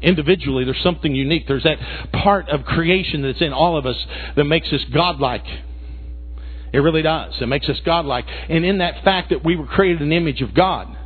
Individually, 0.00 0.64
there's 0.64 0.82
something 0.82 1.14
unique. 1.14 1.46
There's 1.46 1.64
that 1.64 1.78
part 2.12 2.48
of 2.48 2.64
creation 2.64 3.22
that's 3.22 3.42
in 3.42 3.52
all 3.52 3.76
of 3.76 3.84
us 3.84 3.96
that 4.36 4.44
makes 4.44 4.72
us 4.72 4.80
godlike. 4.94 5.44
It 6.72 6.78
really 6.78 7.02
does. 7.02 7.34
It 7.40 7.46
makes 7.46 7.68
us 7.68 7.76
godlike. 7.84 8.24
And 8.48 8.64
in 8.64 8.78
that 8.78 9.02
fact 9.04 9.30
that 9.30 9.44
we 9.44 9.56
were 9.56 9.66
created 9.66 10.02
in 10.02 10.10
the 10.10 10.16
image 10.16 10.40
of 10.40 10.54
God, 10.54 10.96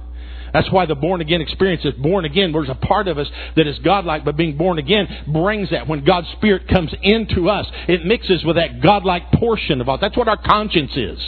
that's 0.52 0.70
why 0.70 0.86
the 0.86 0.94
born 0.94 1.20
again 1.20 1.40
experience 1.40 1.84
is 1.84 1.94
born 1.94 2.24
again. 2.24 2.52
There's 2.52 2.68
a 2.68 2.74
part 2.74 3.08
of 3.08 3.18
us 3.18 3.26
that 3.56 3.66
is 3.66 3.78
godlike, 3.78 4.24
but 4.24 4.36
being 4.36 4.56
born 4.56 4.78
again 4.78 5.24
brings 5.28 5.70
that. 5.70 5.88
When 5.88 6.04
God's 6.04 6.28
Spirit 6.36 6.68
comes 6.68 6.94
into 7.02 7.48
us, 7.48 7.66
it 7.88 8.04
mixes 8.04 8.44
with 8.44 8.56
that 8.56 8.82
godlike 8.82 9.32
portion 9.32 9.80
of 9.80 9.88
us. 9.88 9.98
That's 10.00 10.16
what 10.16 10.28
our 10.28 10.36
conscience 10.36 10.92
is. 10.94 11.18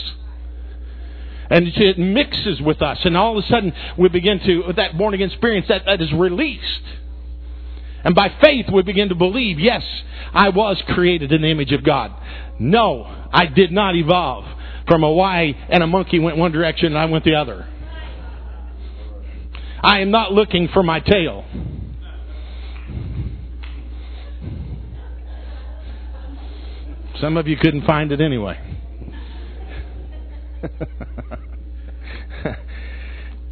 And 1.49 1.67
it 1.67 1.99
mixes 1.99 2.59
with 2.59 2.81
us, 2.81 2.97
and 3.03 3.15
all 3.15 3.37
of 3.37 3.43
a 3.43 3.47
sudden 3.47 3.71
we 3.99 4.09
begin 4.09 4.39
to, 4.39 4.63
with 4.67 4.77
that 4.77 4.97
born 4.97 5.13
again 5.13 5.29
experience, 5.29 5.67
that, 5.69 5.85
that 5.85 6.01
is 6.01 6.11
released. 6.11 6.81
And 8.03 8.15
by 8.15 8.31
faith, 8.41 8.65
we 8.71 8.81
begin 8.83 9.09
to 9.09 9.15
believe, 9.15 9.59
yes, 9.59 9.83
I 10.33 10.49
was 10.49 10.81
created 10.89 11.31
in 11.31 11.41
the 11.41 11.47
image 11.47 11.71
of 11.71 11.83
God. 11.83 12.11
No, 12.59 13.03
I 13.31 13.47
did 13.47 13.71
not 13.71 13.95
evolve 13.95 14.45
from 14.87 15.03
a 15.03 15.11
Y 15.11 15.55
and 15.69 15.81
a 15.81 15.87
monkey 15.87 16.19
went 16.19 16.37
one 16.37 16.51
direction 16.51 16.87
and 16.87 16.97
I 16.97 17.05
went 17.05 17.25
the 17.25 17.35
other. 17.35 17.67
I 19.85 19.99
am 19.99 20.09
not 20.09 20.31
looking 20.31 20.67
for 20.73 20.81
my 20.81 20.99
tail. 20.99 21.45
Some 27.21 27.37
of 27.37 27.47
you 27.47 27.55
couldn't 27.55 27.85
find 27.85 28.11
it 28.11 28.19
anyway. 28.19 28.57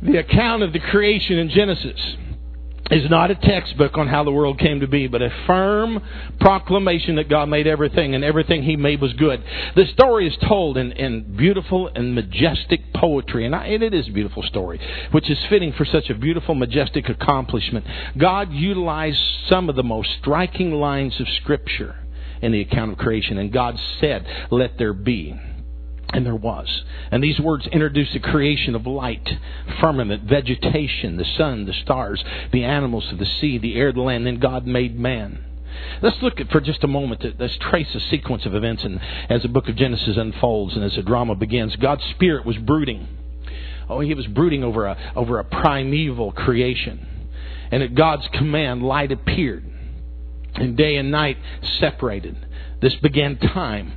the 0.02 0.18
account 0.18 0.64
of 0.64 0.74
the 0.74 0.80
creation 0.80 1.38
in 1.38 1.52
Genesis 1.52 2.18
is 2.94 3.10
not 3.10 3.32
a 3.32 3.36
textbook 3.36 3.98
on 3.98 4.08
how 4.08 4.24
the 4.24 4.32
world 4.32 4.60
came 4.60 4.80
to 4.82 4.88
be, 4.88 5.08
but 5.08 5.22
a 5.22 5.30
firm 5.48 6.00
proclamation 6.40 7.16
that 7.16 7.30
God 7.30 7.50
made 7.50 7.68
everything 7.68 8.16
and 8.16 8.24
everything 8.24 8.64
He 8.64 8.76
made 8.76 9.02
was 9.02 9.14
good. 9.14 9.44
The 9.76 9.86
story 9.94 10.28
is 10.28 10.38
told 10.48 10.78
in, 10.78 10.92
in 10.92 11.36
beautiful 11.36 11.90
and 11.94 12.14
majestic 12.14 12.94
poetry, 12.94 13.46
and, 13.46 13.56
I, 13.56 13.66
and 13.68 13.84
it 13.84 13.94
is 13.94 14.08
a 14.08 14.12
beautiful 14.12 14.44
story, 14.44 14.80
which 15.12 15.30
is 15.30 15.38
fitting 15.50 15.74
for 15.74 15.86
such 15.86 16.10
a 16.10 16.16
beautiful, 16.16 16.56
majestic 16.56 17.10
accomplishment. 17.10 17.86
God 18.18 18.52
utilized 18.52 19.20
some 19.50 19.70
of 19.70 19.76
the 19.76 19.84
most 19.84 20.10
striking 20.22 20.72
lines 20.72 21.20
of 21.20 21.28
Scripture 21.42 21.96
in 22.42 22.52
the 22.52 22.62
account 22.62 22.92
of 22.92 22.98
creation, 22.98 23.38
and 23.38 23.52
God 23.52 23.76
said, 24.00 24.26
Let 24.52 24.78
there 24.78 24.94
be. 24.94 25.40
And 26.14 26.26
there 26.26 26.36
was. 26.36 26.84
And 27.12 27.24
these 27.24 27.40
words 27.40 27.66
introduce 27.68 28.14
the 28.14 28.20
creation 28.20 28.76
of 28.76 28.86
light, 28.86 29.28
firmament, 29.82 30.24
vegetation, 30.24 31.18
the 31.18 31.26
sun, 31.26 31.66
the 31.66 31.74
stars, 31.74 32.24
the 32.52 32.64
animals 32.64 33.12
of 33.12 33.18
the 33.18 33.26
sea, 33.26 33.58
the 33.58 33.76
air, 33.76 33.92
the 33.92 34.02
land. 34.02 34.28
Then 34.28 34.40
God 34.40 34.68
made 34.68 34.98
man. 34.98 35.44
Let's 36.04 36.22
look 36.22 36.40
at 36.40 36.52
for 36.52 36.62
just 36.62 36.84
a 36.84 36.88
moment. 36.88 37.26
Let's 37.40 37.58
trace 37.58 37.96
a 37.96 38.00
sequence 38.00 38.46
of 38.46 38.54
events, 38.54 38.84
and 38.84 39.00
as 39.28 39.42
the 39.42 39.48
book 39.48 39.68
of 39.68 39.76
Genesis 39.76 40.16
unfolds 40.16 40.76
and 40.76 40.84
as 40.84 40.96
the 40.96 41.02
drama 41.02 41.34
begins, 41.34 41.76
God's 41.78 42.04
spirit 42.12 42.46
was 42.46 42.58
brooding. 42.58 43.08
Oh, 43.90 44.00
he 44.00 44.14
was 44.14 44.28
brooding 44.28 44.64
over 44.64 44.86
a 44.86 45.14
over 45.16 45.40
a 45.40 45.44
primeval 45.44 46.32
creation, 46.32 47.08
and 47.72 47.82
at 47.82 47.96
God's 47.96 48.28
command, 48.34 48.84
light 48.84 49.12
appeared, 49.12 49.66
and 50.54 50.78
day 50.78 50.96
and 50.96 51.10
night 51.10 51.38
separated. 51.80 52.38
This 52.82 52.94
began 52.96 53.38
time 53.38 53.94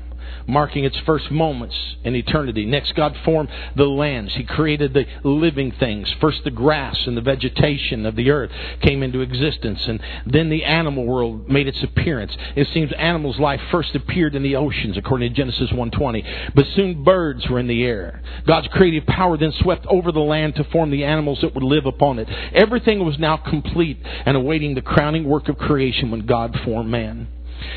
marking 0.46 0.84
its 0.84 0.96
first 1.06 1.30
moments 1.30 1.74
in 2.04 2.14
eternity. 2.14 2.64
Next, 2.64 2.94
God 2.94 3.16
formed 3.24 3.48
the 3.74 3.84
lands. 3.84 4.34
He 4.34 4.44
created 4.44 4.94
the 4.94 5.06
living 5.24 5.72
things. 5.72 6.12
First, 6.20 6.44
the 6.44 6.50
grass 6.50 6.96
and 7.06 7.16
the 7.16 7.20
vegetation 7.20 8.06
of 8.06 8.16
the 8.16 8.30
earth 8.30 8.50
came 8.80 9.02
into 9.02 9.20
existence, 9.20 9.80
and 9.86 10.00
then 10.26 10.48
the 10.48 10.64
animal 10.64 11.04
world 11.04 11.48
made 11.48 11.66
its 11.66 11.82
appearance. 11.82 12.36
It 12.54 12.68
seems 12.72 12.92
animals' 12.92 13.38
life 13.38 13.60
first 13.70 13.94
appeared 13.94 14.34
in 14.34 14.42
the 14.42 14.56
oceans, 14.56 14.96
according 14.96 15.30
to 15.30 15.34
Genesis 15.34 15.70
1:20, 15.72 16.24
but 16.54 16.66
soon 16.74 17.02
birds 17.02 17.48
were 17.48 17.58
in 17.58 17.66
the 17.66 17.84
air. 17.84 18.22
God's 18.46 18.68
creative 18.68 19.06
power 19.06 19.36
then 19.36 19.52
swept 19.52 19.86
over 19.86 20.12
the 20.12 20.20
land 20.20 20.54
to 20.56 20.64
form 20.64 20.90
the 20.90 21.04
animals 21.04 21.40
that 21.40 21.54
would 21.54 21.64
live 21.64 21.86
upon 21.86 22.18
it. 22.18 22.28
Everything 22.54 23.04
was 23.04 23.18
now 23.18 23.36
complete 23.36 23.98
and 24.24 24.36
awaiting 24.36 24.74
the 24.74 24.82
crowning 24.82 25.24
work 25.24 25.48
of 25.48 25.58
creation 25.58 26.10
when 26.10 26.26
God 26.26 26.58
formed 26.64 26.90
man. 26.90 27.28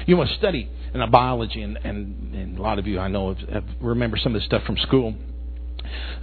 You 0.06 0.18
must 0.18 0.34
study 0.36 0.68
in 0.94 1.12
biology, 1.12 1.62
and, 1.62 1.78
and, 1.84 2.34
and 2.34 2.58
a 2.58 2.62
lot 2.62 2.80
of 2.80 2.88
you 2.88 3.00
I 3.00 3.08
know 3.08 3.34
have, 3.34 3.50
have 3.50 3.64
remember 3.82 4.18
some 4.18 4.36
of 4.36 4.42
this 4.42 4.46
stuff 4.46 4.64
from 4.64 4.78
school. 4.78 5.16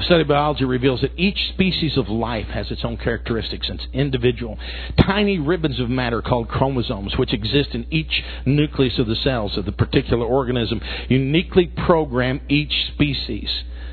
Study 0.05 0.22
of 0.22 0.29
biology 0.29 0.64
reveals 0.64 1.00
that 1.00 1.12
each 1.16 1.48
species 1.48 1.96
of 1.96 2.09
life 2.09 2.46
has 2.48 2.70
its 2.70 2.85
own 2.85 2.96
characteristics 2.96 3.68
and 3.68 3.81
it's 3.81 3.88
individual. 3.92 4.59
Tiny 5.00 5.38
ribbons 5.38 5.81
of 5.81 5.88
matter 5.88 6.22
called 6.22 6.48
chromosomes, 6.48 7.16
which 7.16 7.33
exist 7.33 7.70
in 7.72 7.87
each 7.90 8.22
nucleus 8.44 8.98
of 8.98 9.07
the 9.07 9.16
cells 9.16 9.57
of 9.57 9.64
the 9.64 9.72
particular 9.72 10.24
organism, 10.24 10.81
uniquely 11.09 11.66
program 11.66 12.40
each 12.48 12.72
species. 12.94 13.48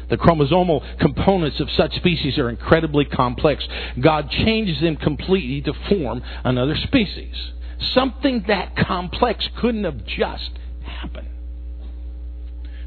The 0.09 0.17
chromosomal 0.17 0.99
components 0.99 1.59
of 1.59 1.69
such 1.71 1.95
species 1.95 2.37
are 2.37 2.49
incredibly 2.49 3.05
complex. 3.05 3.65
God 3.99 4.29
changes 4.29 4.81
them 4.81 4.97
completely 4.97 5.61
to 5.61 5.73
form 5.89 6.21
another 6.43 6.75
species. 6.75 7.35
Something 7.93 8.43
that 8.47 8.75
complex 8.75 9.47
couldn't 9.59 9.85
have 9.85 10.05
just 10.05 10.51
happen. 11.03 11.27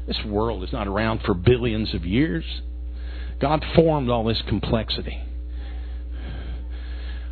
This 0.07 0.19
world 0.25 0.63
is 0.63 0.71
not 0.71 0.87
around 0.87 1.21
for 1.25 1.33
billions 1.33 1.93
of 1.93 2.05
years. 2.05 2.45
God 3.39 3.63
formed 3.75 4.09
all 4.09 4.23
this 4.23 4.41
complexity. 4.47 5.21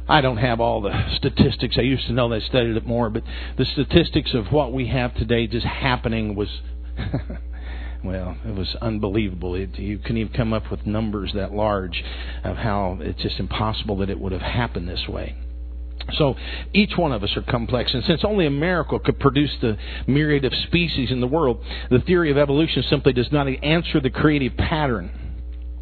I 0.08 0.22
don't 0.22 0.38
have 0.38 0.60
all 0.60 0.82
the 0.82 1.16
statistics. 1.16 1.78
I 1.80 1.82
used 1.82 2.06
to 2.08 2.14
know 2.14 2.30
that 2.30 2.44
studied 2.44 2.78
it 2.78 2.86
more, 2.86 3.10
but 3.10 3.24
the 3.58 3.66
statistics 3.66 4.34
of 4.36 4.52
what 4.52 4.72
we 4.72 4.88
have 4.90 5.16
today 5.16 5.48
just 5.48 5.66
happening 5.66 6.36
was, 6.36 6.50
well, 8.04 8.38
it 8.46 8.54
was 8.54 8.76
unbelievable. 8.82 9.56
It, 9.56 9.80
you 9.80 9.98
couldn't 9.98 10.18
even 10.18 10.34
come 10.34 10.54
up 10.54 10.70
with 10.70 10.86
numbers 10.86 11.32
that 11.34 11.54
large 11.54 12.04
of 12.44 12.58
how 12.58 13.00
it's 13.02 13.22
just 13.22 13.40
impossible 13.40 13.98
that 13.98 14.10
it 14.12 14.20
would 14.20 14.32
have 14.32 14.42
happened 14.42 14.88
this 14.88 15.08
way. 15.08 15.36
So 16.14 16.36
each 16.74 16.96
one 16.98 17.12
of 17.12 17.24
us 17.24 17.36
are 17.36 17.42
complex, 17.42 17.94
and 17.94 18.04
since 18.04 18.24
only 18.24 18.46
a 18.46 18.52
miracle 18.52 19.00
could 19.00 19.20
produce 19.20 19.52
the 19.62 19.78
myriad 20.08 20.46
of 20.46 20.54
species 20.68 21.12
in 21.12 21.20
the 21.20 21.28
world, 21.28 21.64
the 21.90 22.00
theory 22.00 22.30
of 22.32 22.38
evolution 22.38 22.84
simply 22.90 23.14
does 23.14 23.32
not 23.32 23.48
answer 23.48 24.00
the 24.00 24.12
creative 24.12 24.56
pattern 24.56 25.10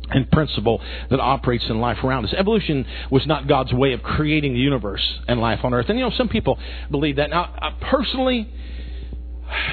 and 0.09 0.29
principle 0.31 0.81
that 1.09 1.19
operates 1.19 1.65
in 1.69 1.79
life 1.79 1.97
around 2.03 2.25
us. 2.25 2.33
Evolution 2.37 2.85
was 3.11 3.25
not 3.25 3.47
God's 3.47 3.73
way 3.73 3.93
of 3.93 4.03
creating 4.03 4.53
the 4.53 4.59
universe 4.59 5.03
and 5.27 5.39
life 5.39 5.59
on 5.63 5.73
earth. 5.73 5.87
And 5.89 5.97
you 5.97 6.05
know, 6.05 6.11
some 6.15 6.29
people 6.29 6.57
believe 6.89 7.17
that. 7.17 7.29
Now, 7.29 7.55
uh, 7.61 7.71
personally, 7.89 8.49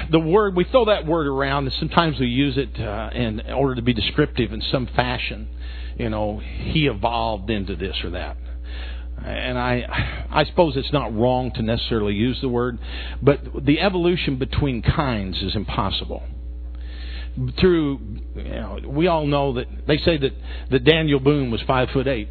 the 0.09 0.19
word 0.19 0.55
we 0.55 0.65
throw 0.65 0.85
that 0.85 1.05
word 1.05 1.27
around, 1.27 1.65
and 1.65 1.73
sometimes 1.79 2.19
we 2.19 2.27
use 2.27 2.57
it 2.57 2.79
uh, 2.79 3.09
in 3.13 3.41
order 3.51 3.75
to 3.75 3.81
be 3.81 3.93
descriptive 3.93 4.51
in 4.51 4.61
some 4.71 4.87
fashion. 4.87 5.47
You 5.97 6.09
know, 6.09 6.39
he 6.39 6.87
evolved 6.87 7.49
into 7.49 7.75
this 7.75 7.95
or 8.03 8.11
that 8.11 8.37
and 9.25 9.57
I, 9.57 10.27
I 10.31 10.45
suppose 10.45 10.75
it's 10.75 10.91
not 10.91 11.15
wrong 11.15 11.51
to 11.55 11.61
necessarily 11.61 12.13
use 12.13 12.39
the 12.41 12.49
word, 12.49 12.79
but 13.21 13.39
the 13.65 13.79
evolution 13.79 14.37
between 14.37 14.81
kinds 14.81 15.37
is 15.41 15.55
impossible. 15.55 16.23
Through, 17.59 17.99
you 18.35 18.43
know, 18.43 18.79
we 18.87 19.07
all 19.07 19.25
know 19.25 19.53
that 19.53 19.65
they 19.87 19.97
say 19.97 20.17
that, 20.17 20.31
that 20.71 20.83
Daniel 20.83 21.19
Boone 21.19 21.49
was 21.49 21.61
five 21.65 21.89
foot 21.93 22.07
eight. 22.07 22.27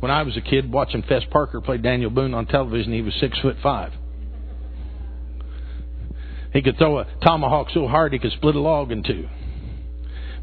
When 0.00 0.10
I 0.10 0.22
was 0.22 0.36
a 0.36 0.40
kid 0.40 0.72
watching 0.72 1.02
Fess 1.02 1.22
Parker 1.30 1.60
play 1.60 1.76
Daniel 1.76 2.10
Boone 2.10 2.34
on 2.34 2.46
television, 2.46 2.92
he 2.92 3.02
was 3.02 3.14
six 3.20 3.38
foot 3.38 3.56
five. 3.62 3.92
He 6.52 6.62
could 6.62 6.78
throw 6.78 6.98
a 6.98 7.06
tomahawk 7.22 7.68
so 7.72 7.86
hard 7.86 8.12
he 8.12 8.18
could 8.18 8.32
split 8.32 8.56
a 8.56 8.60
log 8.60 8.90
in 8.90 9.04
two. 9.04 9.28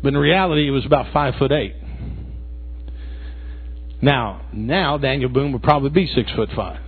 But 0.01 0.09
in 0.09 0.17
reality, 0.17 0.63
he 0.65 0.71
was 0.71 0.85
about 0.85 1.11
five 1.11 1.35
foot 1.35 1.51
eight. 1.51 1.75
Now, 4.01 4.41
now 4.53 4.97
Daniel 4.97 5.29
Boone 5.29 5.51
would 5.53 5.63
probably 5.63 5.89
be 5.89 6.07
six 6.13 6.31
foot 6.31 6.49
five. 6.55 6.79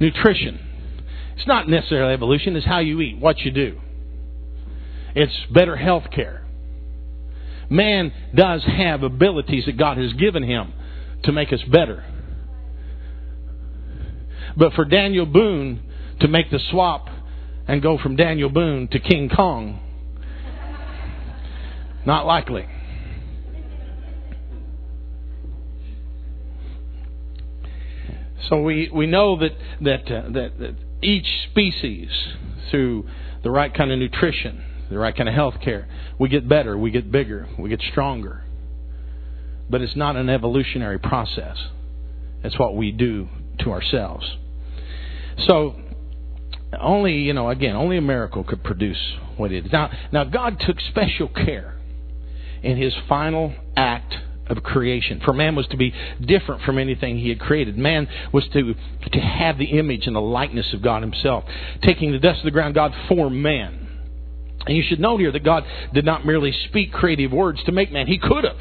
Nutrition. 0.00 0.60
It's 1.36 1.46
not 1.46 1.68
necessarily 1.68 2.14
evolution, 2.14 2.56
it's 2.56 2.66
how 2.66 2.78
you 2.78 3.00
eat, 3.00 3.18
what 3.18 3.38
you 3.40 3.50
do. 3.50 3.80
It's 5.14 5.34
better 5.52 5.76
health 5.76 6.04
care. 6.10 6.46
Man 7.68 8.12
does 8.34 8.64
have 8.64 9.02
abilities 9.02 9.64
that 9.66 9.76
God 9.76 9.98
has 9.98 10.12
given 10.14 10.42
him 10.42 10.72
to 11.24 11.32
make 11.32 11.52
us 11.52 11.60
better. 11.70 12.04
But 14.56 14.72
for 14.72 14.84
Daniel 14.84 15.26
Boone 15.26 15.82
to 16.20 16.28
make 16.28 16.50
the 16.50 16.60
swap 16.70 17.08
and 17.68 17.82
go 17.82 17.98
from 17.98 18.16
Daniel 18.16 18.48
Boone 18.48 18.88
to 18.88 18.98
King 18.98 19.28
Kong, 19.28 19.80
not 22.06 22.24
likely. 22.24 22.66
So 28.48 28.60
we, 28.62 28.90
we 28.92 29.06
know 29.06 29.38
that, 29.38 29.52
that, 29.80 30.12
uh, 30.12 30.30
that, 30.30 30.58
that 30.58 30.74
each 31.02 31.26
species, 31.50 32.08
through 32.70 33.06
the 33.42 33.50
right 33.50 33.72
kind 33.72 33.90
of 33.90 33.98
nutrition, 33.98 34.62
the 34.90 34.98
right 34.98 35.16
kind 35.16 35.28
of 35.28 35.34
health 35.34 35.54
care, 35.62 35.88
we 36.18 36.28
get 36.28 36.48
better, 36.48 36.76
we 36.76 36.90
get 36.90 37.10
bigger, 37.10 37.48
we 37.58 37.68
get 37.68 37.80
stronger. 37.90 38.42
But 39.68 39.80
it's 39.80 39.96
not 39.96 40.16
an 40.16 40.28
evolutionary 40.28 40.98
process. 40.98 41.56
It's 42.44 42.58
what 42.58 42.76
we 42.76 42.92
do 42.92 43.28
to 43.60 43.72
ourselves. 43.72 44.24
So, 45.46 45.76
only, 46.78 47.14
you 47.14 47.32
know, 47.32 47.50
again, 47.50 47.74
only 47.74 47.96
a 47.96 48.02
miracle 48.02 48.44
could 48.44 48.62
produce 48.62 48.98
what 49.36 49.52
it 49.52 49.66
is. 49.66 49.72
Now, 49.72 49.90
now 50.12 50.24
God 50.24 50.60
took 50.64 50.80
special 50.80 51.28
care 51.28 51.76
in 52.62 52.76
his 52.76 52.94
final 53.08 53.54
act 53.76 54.14
of 54.48 54.62
creation. 54.62 55.20
For 55.24 55.32
man 55.32 55.56
was 55.56 55.66
to 55.68 55.76
be 55.76 55.92
different 56.20 56.62
from 56.62 56.78
anything 56.78 57.18
he 57.18 57.28
had 57.28 57.40
created. 57.40 57.76
Man 57.76 58.08
was 58.32 58.44
to, 58.52 58.74
to 59.12 59.20
have 59.20 59.58
the 59.58 59.78
image 59.78 60.06
and 60.06 60.16
the 60.16 60.20
likeness 60.20 60.72
of 60.72 60.82
God 60.82 61.02
himself. 61.02 61.44
Taking 61.82 62.12
the 62.12 62.18
dust 62.18 62.38
of 62.38 62.44
the 62.44 62.50
ground, 62.50 62.74
God 62.74 62.94
formed 63.08 63.36
man. 63.36 63.82
And 64.66 64.76
you 64.76 64.82
should 64.88 65.00
note 65.00 65.20
here 65.20 65.32
that 65.32 65.44
God 65.44 65.64
did 65.94 66.04
not 66.04 66.26
merely 66.26 66.52
speak 66.68 66.92
creative 66.92 67.32
words 67.32 67.62
to 67.64 67.72
make 67.72 67.92
man. 67.92 68.06
He 68.06 68.18
could 68.18 68.44
have. 68.44 68.56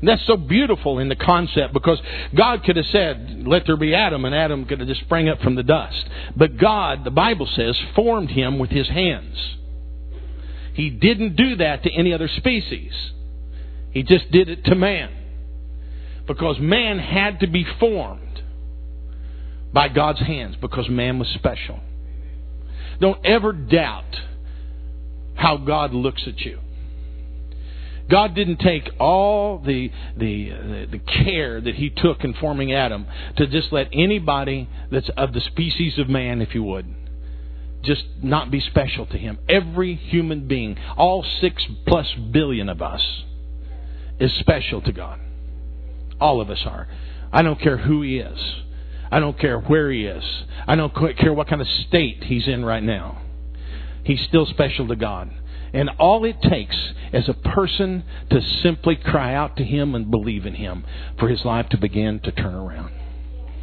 And 0.00 0.08
that's 0.08 0.26
so 0.26 0.36
beautiful 0.36 0.98
in 0.98 1.08
the 1.08 1.16
concept 1.16 1.72
because 1.72 2.00
God 2.36 2.64
could 2.64 2.76
have 2.76 2.86
said, 2.86 3.44
let 3.46 3.66
there 3.66 3.76
be 3.76 3.94
Adam, 3.94 4.24
and 4.24 4.34
Adam 4.34 4.64
could 4.64 4.80
have 4.80 4.88
just 4.88 5.02
sprang 5.02 5.28
up 5.28 5.40
from 5.40 5.54
the 5.54 5.62
dust. 5.62 6.04
But 6.36 6.56
God, 6.56 7.04
the 7.04 7.12
Bible 7.12 7.48
says, 7.54 7.80
formed 7.94 8.30
him 8.30 8.58
with 8.58 8.70
his 8.70 8.88
hands. 8.88 9.36
He 10.74 10.90
didn't 10.90 11.36
do 11.36 11.56
that 11.56 11.84
to 11.84 11.90
any 11.90 12.12
other 12.12 12.28
species. 12.28 12.92
He 13.92 14.02
just 14.02 14.30
did 14.30 14.48
it 14.48 14.64
to 14.64 14.74
man. 14.74 15.10
Because 16.26 16.58
man 16.58 16.98
had 16.98 17.40
to 17.40 17.46
be 17.46 17.66
formed 17.78 18.42
by 19.72 19.88
God's 19.88 20.20
hands 20.20 20.56
because 20.60 20.88
man 20.88 21.18
was 21.18 21.28
special. 21.28 21.80
Don't 23.00 23.24
ever 23.24 23.52
doubt 23.52 24.16
how 25.34 25.56
God 25.56 25.92
looks 25.92 26.22
at 26.26 26.38
you. 26.40 26.58
God 28.10 28.34
didn't 28.34 28.58
take 28.58 28.90
all 28.98 29.58
the, 29.58 29.90
the, 30.16 30.86
the, 30.90 30.98
care 30.98 31.60
that 31.60 31.74
He 31.74 31.88
took 31.88 32.24
in 32.24 32.34
forming 32.34 32.72
Adam 32.72 33.06
to 33.36 33.46
just 33.46 33.72
let 33.72 33.88
anybody 33.92 34.68
that's 34.90 35.08
of 35.16 35.32
the 35.32 35.40
species 35.40 35.98
of 35.98 36.08
man, 36.08 36.42
if 36.42 36.54
you 36.54 36.62
would, 36.62 36.86
just 37.82 38.04
not 38.22 38.50
be 38.50 38.60
special 38.60 39.06
to 39.06 39.16
Him. 39.16 39.38
Every 39.48 39.94
human 39.94 40.46
being, 40.46 40.76
all 40.96 41.24
six 41.40 41.64
plus 41.86 42.12
billion 42.32 42.68
of 42.68 42.82
us, 42.82 43.02
is 44.18 44.32
special 44.38 44.80
to 44.82 44.92
God. 44.92 45.20
All 46.20 46.40
of 46.40 46.50
us 46.50 46.60
are. 46.64 46.88
I 47.32 47.42
don't 47.42 47.60
care 47.60 47.78
who 47.78 48.02
He 48.02 48.18
is. 48.18 48.38
I 49.10 49.20
don't 49.20 49.38
care 49.38 49.58
where 49.58 49.90
He 49.90 50.06
is. 50.06 50.24
I 50.66 50.76
don't 50.76 50.94
care 50.94 51.32
what 51.32 51.48
kind 51.48 51.60
of 51.60 51.68
state 51.68 52.24
He's 52.24 52.46
in 52.46 52.64
right 52.64 52.82
now. 52.82 53.22
He's 54.04 54.20
still 54.28 54.46
special 54.46 54.88
to 54.88 54.96
God. 54.96 55.30
And 55.74 55.90
all 55.98 56.24
it 56.24 56.36
takes 56.42 56.76
is 57.12 57.28
a 57.28 57.34
person 57.34 58.04
to 58.30 58.40
simply 58.62 58.96
cry 58.96 59.34
out 59.34 59.56
to 59.56 59.64
Him 59.64 59.94
and 59.94 60.10
believe 60.10 60.44
in 60.44 60.54
Him 60.54 60.84
for 61.18 61.28
His 61.28 61.44
life 61.44 61.68
to 61.70 61.78
begin 61.78 62.20
to 62.20 62.32
turn 62.32 62.54
around. 62.54 62.92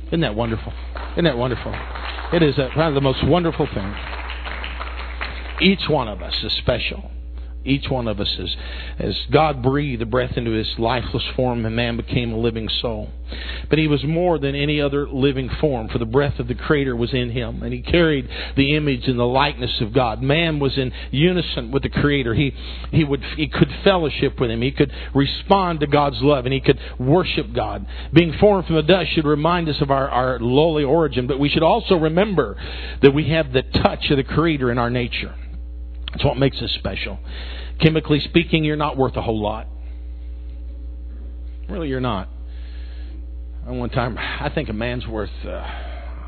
Isn't 0.07 0.21
that 0.21 0.35
wonderful? 0.35 0.73
Isn't 1.13 1.25
that 1.25 1.37
wonderful? 1.37 1.73
It 2.33 2.41
is 2.41 2.55
of 2.57 2.93
the 2.93 3.01
most 3.01 3.25
wonderful 3.25 3.67
things. 3.73 3.95
Each 5.61 5.87
one 5.87 6.07
of 6.07 6.21
us 6.21 6.33
is 6.43 6.51
special. 6.53 7.11
Each 7.69 7.89
one 7.89 8.07
of 8.07 8.19
us 8.19 8.35
is, 8.39 8.55
as 8.97 9.15
God 9.31 9.61
breathed 9.61 10.01
the 10.01 10.05
breath 10.05 10.35
into 10.35 10.51
his 10.51 10.67
lifeless 10.77 11.23
form, 11.35 11.65
and 11.65 11.75
man 11.75 11.97
became 11.97 12.31
a 12.31 12.37
living 12.37 12.67
soul. 12.81 13.09
But 13.69 13.77
he 13.77 13.87
was 13.87 14.03
more 14.03 14.39
than 14.39 14.55
any 14.55 14.81
other 14.81 15.07
living 15.07 15.49
form, 15.61 15.87
for 15.89 15.99
the 15.99 16.05
breath 16.05 16.39
of 16.39 16.47
the 16.47 16.55
Creator 16.55 16.95
was 16.95 17.13
in 17.13 17.29
him, 17.29 17.61
and 17.61 17.71
he 17.71 17.81
carried 17.81 18.27
the 18.55 18.75
image 18.75 19.07
and 19.07 19.19
the 19.19 19.23
likeness 19.23 19.81
of 19.81 19.93
God. 19.93 20.21
Man 20.21 20.59
was 20.59 20.77
in 20.77 20.91
unison 21.11 21.71
with 21.71 21.83
the 21.83 21.89
Creator. 21.89 22.33
He 22.33 22.53
he 22.91 23.03
would 23.03 23.23
he 23.37 23.47
could 23.47 23.69
fellowship 23.83 24.39
with 24.39 24.49
him. 24.49 24.61
He 24.61 24.71
could 24.71 24.91
respond 25.13 25.81
to 25.81 25.87
God's 25.87 26.21
love, 26.21 26.45
and 26.45 26.53
he 26.53 26.59
could 26.59 26.79
worship 26.99 27.53
God. 27.53 27.85
Being 28.11 28.33
formed 28.39 28.65
from 28.65 28.77
the 28.77 28.83
dust 28.83 29.11
should 29.13 29.25
remind 29.25 29.69
us 29.69 29.79
of 29.81 29.91
our, 29.91 30.09
our 30.09 30.39
lowly 30.39 30.83
origin, 30.83 31.27
but 31.27 31.39
we 31.39 31.49
should 31.49 31.63
also 31.63 31.95
remember 31.95 32.57
that 33.01 33.13
we 33.13 33.29
have 33.29 33.53
the 33.53 33.61
touch 33.61 34.09
of 34.09 34.17
the 34.17 34.23
Creator 34.23 34.71
in 34.71 34.77
our 34.77 34.89
nature. 34.89 35.35
That's 36.11 36.25
what 36.25 36.37
makes 36.37 36.57
us 36.61 36.71
special. 36.79 37.19
Chemically 37.79 38.19
speaking, 38.21 38.63
you're 38.63 38.75
not 38.75 38.97
worth 38.97 39.15
a 39.15 39.21
whole 39.21 39.41
lot. 39.41 39.67
Really, 41.69 41.87
you're 41.87 41.99
not. 41.99 42.29
At 43.65 43.73
one 43.73 43.89
time, 43.89 44.17
I 44.17 44.49
think 44.53 44.69
a 44.69 44.73
man's 44.73 45.05
worth. 45.05 45.29
Uh, 45.45 45.49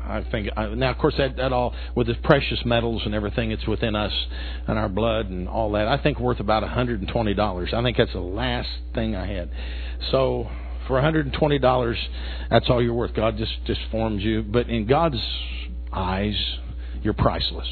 I 0.04 0.24
think 0.30 0.48
uh, 0.56 0.68
now, 0.68 0.90
of 0.90 0.98
course, 0.98 1.14
that 1.18 1.36
that 1.36 1.52
all 1.52 1.74
with 1.96 2.06
the 2.06 2.14
precious 2.14 2.60
metals 2.64 3.02
and 3.04 3.14
everything, 3.14 3.50
it's 3.50 3.66
within 3.66 3.96
us 3.96 4.12
and 4.66 4.78
our 4.78 4.88
blood 4.88 5.26
and 5.26 5.48
all 5.48 5.72
that. 5.72 5.88
I 5.88 6.00
think 6.00 6.20
worth 6.20 6.40
about 6.40 6.62
hundred 6.68 7.00
and 7.00 7.08
twenty 7.08 7.34
dollars. 7.34 7.70
I 7.72 7.82
think 7.82 7.96
that's 7.96 8.12
the 8.12 8.20
last 8.20 8.68
thing 8.94 9.16
I 9.16 9.26
had. 9.26 9.50
So 10.10 10.48
for 10.86 11.00
hundred 11.00 11.26
and 11.26 11.34
twenty 11.34 11.58
dollars, 11.58 11.98
that's 12.50 12.68
all 12.68 12.82
you're 12.82 12.94
worth. 12.94 13.14
God 13.14 13.36
just 13.36 13.64
just 13.64 13.80
forms 13.90 14.22
you, 14.22 14.42
but 14.42 14.68
in 14.68 14.86
God's 14.86 15.20
eyes, 15.92 16.36
you're 17.02 17.14
priceless. 17.14 17.68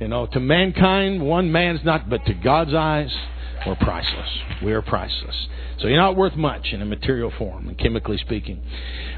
You 0.00 0.08
know, 0.08 0.26
to 0.26 0.40
mankind, 0.40 1.26
one 1.26 1.50
man's 1.50 1.84
not, 1.84 2.08
but 2.08 2.24
to 2.26 2.34
God's 2.34 2.72
eyes, 2.72 3.12
we're 3.66 3.74
priceless. 3.74 4.28
We 4.62 4.72
are 4.72 4.82
priceless. 4.82 5.48
So 5.78 5.88
you're 5.88 6.00
not 6.00 6.16
worth 6.16 6.36
much 6.36 6.72
in 6.72 6.82
a 6.82 6.86
material 6.86 7.32
form, 7.36 7.68
and 7.68 7.76
chemically 7.76 8.18
speaking. 8.18 8.62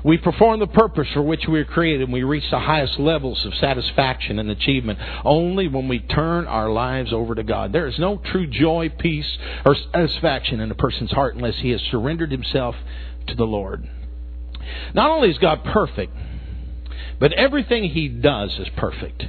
We 0.04 0.16
perform 0.16 0.60
the 0.60 0.66
purpose 0.66 1.08
for 1.12 1.20
which 1.20 1.46
we 1.46 1.60
are 1.60 1.66
created, 1.66 2.02
and 2.02 2.12
we 2.12 2.22
reach 2.22 2.50
the 2.50 2.60
highest 2.60 2.98
levels 2.98 3.44
of 3.44 3.54
satisfaction 3.54 4.38
and 4.38 4.50
achievement 4.50 4.98
only 5.24 5.68
when 5.68 5.88
we 5.88 5.98
turn 5.98 6.46
our 6.46 6.70
lives 6.70 7.12
over 7.12 7.34
to 7.34 7.42
God. 7.42 7.72
There 7.72 7.86
is 7.86 7.98
no 7.98 8.16
true 8.16 8.46
joy, 8.46 8.88
peace, 8.88 9.38
or 9.66 9.76
satisfaction 9.92 10.60
in 10.60 10.70
a 10.70 10.74
person's 10.74 11.12
heart 11.12 11.36
unless 11.36 11.56
he 11.56 11.70
has 11.70 11.80
surrendered 11.90 12.30
himself 12.30 12.74
to 13.26 13.34
the 13.34 13.44
Lord. 13.44 13.86
Not 14.94 15.10
only 15.10 15.30
is 15.30 15.38
God 15.38 15.64
perfect, 15.64 16.14
but 17.18 17.32
everything 17.34 17.84
he 17.84 18.08
does 18.08 18.50
is 18.58 18.68
perfect. 18.76 19.24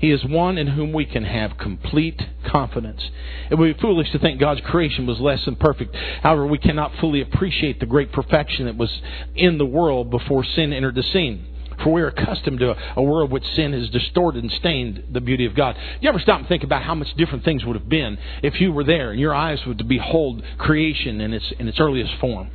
He 0.00 0.10
is 0.10 0.24
one 0.24 0.56
in 0.56 0.66
whom 0.66 0.94
we 0.94 1.04
can 1.04 1.24
have 1.24 1.58
complete 1.58 2.20
confidence. 2.50 3.02
It 3.50 3.56
would 3.56 3.76
be 3.76 3.80
foolish 3.82 4.10
to 4.12 4.18
think 4.18 4.40
God's 4.40 4.62
creation 4.62 5.06
was 5.06 5.20
less 5.20 5.44
than 5.44 5.56
perfect. 5.56 5.94
However, 6.22 6.46
we 6.46 6.56
cannot 6.56 6.92
fully 7.00 7.20
appreciate 7.20 7.80
the 7.80 7.86
great 7.86 8.10
perfection 8.10 8.64
that 8.64 8.78
was 8.78 8.90
in 9.36 9.58
the 9.58 9.66
world 9.66 10.10
before 10.10 10.42
sin 10.42 10.72
entered 10.72 10.94
the 10.94 11.02
scene. 11.02 11.44
For 11.84 11.92
we 11.92 12.00
are 12.00 12.08
accustomed 12.08 12.60
to 12.60 12.74
a, 12.96 13.02
world 13.02 13.30
which 13.30 13.44
sin 13.54 13.74
has 13.74 13.90
distorted 13.90 14.42
and 14.42 14.52
stained 14.52 15.04
the 15.12 15.20
beauty 15.20 15.44
of 15.44 15.54
God. 15.54 15.76
You 16.00 16.08
ever 16.08 16.18
stop 16.18 16.40
and 16.40 16.48
think 16.48 16.62
about 16.62 16.82
how 16.82 16.94
much 16.94 17.08
different 17.18 17.44
things 17.44 17.64
would 17.66 17.76
have 17.76 17.88
been 17.88 18.18
if 18.42 18.58
you 18.58 18.72
were 18.72 18.84
there 18.84 19.10
and 19.10 19.20
your 19.20 19.34
eyes 19.34 19.60
would 19.66 19.86
behold 19.86 20.42
creation 20.56 21.20
in 21.20 21.34
its 21.34 21.52
in 21.58 21.68
its 21.68 21.78
earliest 21.78 22.12
form? 22.20 22.50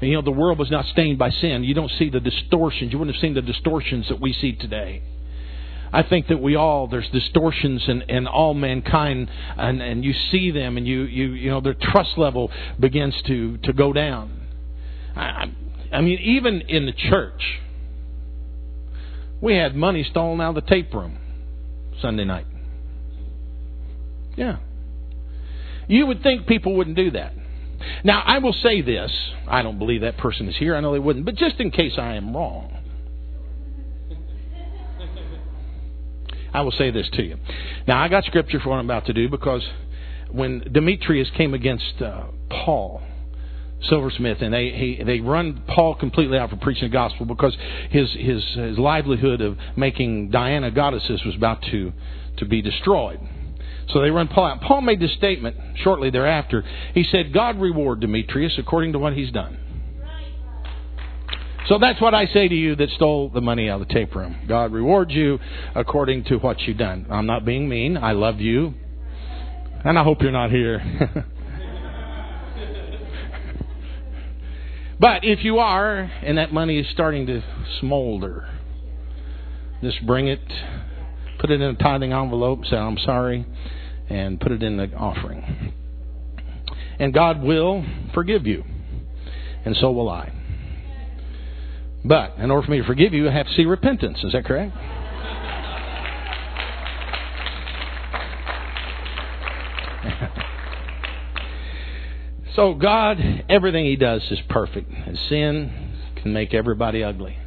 And, 0.00 0.10
you 0.10 0.16
know, 0.16 0.22
the 0.22 0.32
world 0.32 0.58
was 0.58 0.70
not 0.70 0.84
stained 0.86 1.18
by 1.18 1.30
sin. 1.30 1.62
You 1.62 1.74
don't 1.74 1.90
see 1.92 2.10
the 2.10 2.20
distortions. 2.20 2.92
You 2.92 2.98
wouldn't 2.98 3.16
have 3.16 3.20
seen 3.20 3.34
the 3.34 3.42
distortions 3.42 4.08
that 4.08 4.20
we 4.20 4.32
see 4.32 4.52
today. 4.52 5.02
I 5.94 6.02
think 6.02 6.26
that 6.26 6.42
we 6.42 6.56
all 6.56 6.88
there's 6.88 7.08
distortions 7.10 7.84
in, 7.86 8.02
in 8.02 8.26
all 8.26 8.52
mankind, 8.52 9.30
and, 9.56 9.80
and 9.80 10.04
you 10.04 10.12
see 10.32 10.50
them, 10.50 10.76
and 10.76 10.86
you 10.86 11.02
you 11.02 11.26
you 11.34 11.50
know 11.50 11.60
their 11.60 11.76
trust 11.80 12.18
level 12.18 12.50
begins 12.80 13.14
to 13.26 13.58
to 13.58 13.72
go 13.72 13.92
down. 13.92 14.40
I, 15.14 15.52
I 15.92 16.00
mean, 16.00 16.18
even 16.18 16.62
in 16.62 16.86
the 16.86 16.92
church, 16.92 17.60
we 19.40 19.54
had 19.54 19.76
money 19.76 20.04
stolen 20.10 20.40
out 20.40 20.56
of 20.56 20.64
the 20.64 20.68
tape 20.68 20.92
room 20.92 21.16
Sunday 22.02 22.24
night. 22.24 22.46
Yeah. 24.36 24.56
You 25.86 26.06
would 26.06 26.24
think 26.24 26.48
people 26.48 26.74
wouldn't 26.76 26.96
do 26.96 27.12
that. 27.12 27.34
Now, 28.02 28.20
I 28.26 28.38
will 28.38 28.54
say 28.54 28.80
this. 28.82 29.12
I 29.46 29.62
don't 29.62 29.78
believe 29.78 30.00
that 30.00 30.16
person 30.16 30.48
is 30.48 30.56
here. 30.56 30.74
I 30.74 30.80
know 30.80 30.92
they 30.92 30.98
wouldn't. 30.98 31.24
But 31.24 31.36
just 31.36 31.60
in 31.60 31.70
case 31.70 31.92
I 31.98 32.14
am 32.14 32.34
wrong, 32.34 32.76
I 36.54 36.60
will 36.60 36.70
say 36.70 36.90
this 36.92 37.08
to 37.14 37.22
you. 37.22 37.36
Now, 37.88 38.02
I 38.02 38.08
got 38.08 38.24
scripture 38.24 38.60
for 38.60 38.70
what 38.70 38.76
I'm 38.76 38.84
about 38.84 39.06
to 39.06 39.12
do 39.12 39.28
because 39.28 39.62
when 40.30 40.60
Demetrius 40.72 41.28
came 41.36 41.52
against 41.52 42.00
uh, 42.00 42.26
Paul, 42.48 43.02
silversmith, 43.88 44.38
and 44.40 44.54
they 44.54 44.70
he, 44.70 45.02
they 45.04 45.20
run 45.20 45.64
Paul 45.66 45.96
completely 45.96 46.38
out 46.38 46.50
for 46.50 46.56
preaching 46.56 46.88
the 46.88 46.92
gospel 46.92 47.26
because 47.26 47.56
his 47.90 48.10
his 48.12 48.42
his 48.54 48.78
livelihood 48.78 49.40
of 49.40 49.58
making 49.76 50.30
Diana 50.30 50.70
goddesses 50.70 51.20
was 51.26 51.34
about 51.34 51.60
to 51.72 51.92
to 52.38 52.46
be 52.46 52.62
destroyed. 52.62 53.18
So 53.90 54.00
they 54.00 54.10
run 54.10 54.28
Paul 54.28 54.46
out. 54.46 54.60
Paul 54.62 54.80
made 54.80 55.00
this 55.00 55.12
statement 55.14 55.56
shortly 55.82 56.10
thereafter. 56.10 56.64
He 56.94 57.04
said, 57.04 57.32
"God 57.32 57.60
reward 57.60 58.00
Demetrius 58.00 58.54
according 58.58 58.92
to 58.92 58.98
what 59.00 59.12
he's 59.12 59.32
done." 59.32 59.58
So 61.68 61.78
that's 61.78 62.00
what 62.00 62.12
I 62.12 62.26
say 62.26 62.46
to 62.46 62.54
you 62.54 62.76
that 62.76 62.90
stole 62.90 63.30
the 63.30 63.40
money 63.40 63.70
out 63.70 63.80
of 63.80 63.88
the 63.88 63.94
tape 63.94 64.14
room. 64.14 64.36
God 64.46 64.70
rewards 64.72 65.12
you 65.12 65.38
according 65.74 66.24
to 66.24 66.36
what 66.36 66.60
you've 66.62 66.76
done. 66.76 67.06
I'm 67.10 67.24
not 67.26 67.46
being 67.46 67.68
mean. 67.68 67.96
I 67.96 68.12
love 68.12 68.38
you. 68.40 68.74
And 69.82 69.98
I 69.98 70.04
hope 70.04 70.20
you're 70.20 70.30
not 70.30 70.50
here. 70.50 70.80
but 75.00 75.24
if 75.24 75.42
you 75.42 75.58
are, 75.58 76.00
and 76.00 76.36
that 76.36 76.52
money 76.52 76.78
is 76.78 76.86
starting 76.92 77.26
to 77.26 77.42
smolder, 77.80 78.46
just 79.82 80.06
bring 80.06 80.28
it, 80.28 80.40
put 81.38 81.50
it 81.50 81.62
in 81.62 81.70
a 81.70 81.74
tithing 81.74 82.12
envelope, 82.12 82.66
say, 82.66 82.76
I'm 82.76 82.98
sorry, 82.98 83.46
and 84.10 84.38
put 84.38 84.52
it 84.52 84.62
in 84.62 84.76
the 84.76 84.92
offering. 84.94 85.72
And 86.98 87.14
God 87.14 87.42
will 87.42 87.84
forgive 88.12 88.46
you. 88.46 88.64
And 89.64 89.74
so 89.76 89.90
will 89.92 90.10
I. 90.10 90.43
But 92.04 92.34
in 92.38 92.50
order 92.50 92.66
for 92.66 92.70
me 92.70 92.78
to 92.78 92.84
forgive 92.84 93.14
you, 93.14 93.28
I 93.28 93.32
have 93.32 93.46
to 93.46 93.52
see 93.54 93.64
repentance. 93.64 94.18
Is 94.22 94.32
that 94.32 94.44
correct? 94.44 94.76
so 102.54 102.74
God, 102.74 103.16
everything 103.48 103.86
He 103.86 103.96
does 103.96 104.20
is 104.30 104.38
perfect. 104.50 104.90
And 104.90 105.18
sin 105.30 105.94
can 106.16 106.34
make 106.34 106.52
everybody 106.52 107.02
ugly. 107.02 107.38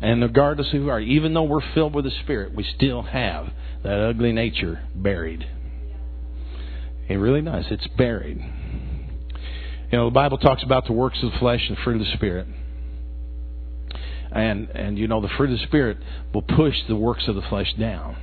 And 0.00 0.22
regardless 0.22 0.68
of 0.68 0.74
who 0.74 0.84
we 0.84 0.90
are, 0.90 1.00
even 1.00 1.34
though 1.34 1.42
we're 1.42 1.74
filled 1.74 1.94
with 1.94 2.04
the 2.04 2.12
Spirit, 2.22 2.54
we 2.54 2.64
still 2.76 3.02
have 3.02 3.48
that 3.82 3.98
ugly 3.98 4.30
nature 4.30 4.84
buried. 4.94 5.44
It 7.08 7.16
really 7.16 7.42
does. 7.42 7.64
It's 7.70 7.88
buried. 7.96 8.38
You 9.90 9.98
know, 9.98 10.04
the 10.06 10.14
Bible 10.14 10.38
talks 10.38 10.62
about 10.62 10.86
the 10.86 10.92
works 10.92 11.18
of 11.22 11.32
the 11.32 11.38
flesh 11.38 11.64
and 11.68 11.76
the 11.76 11.82
fruit 11.82 12.00
of 12.00 12.06
the 12.06 12.12
Spirit 12.14 12.46
and 14.34 14.68
and 14.70 14.98
you 14.98 15.08
know 15.08 15.20
the 15.20 15.28
fruit 15.36 15.50
of 15.50 15.58
the 15.58 15.66
spirit 15.66 15.96
will 16.32 16.42
push 16.42 16.74
the 16.88 16.96
works 16.96 17.24
of 17.28 17.34
the 17.34 17.42
flesh 17.42 17.72
down 17.78 18.16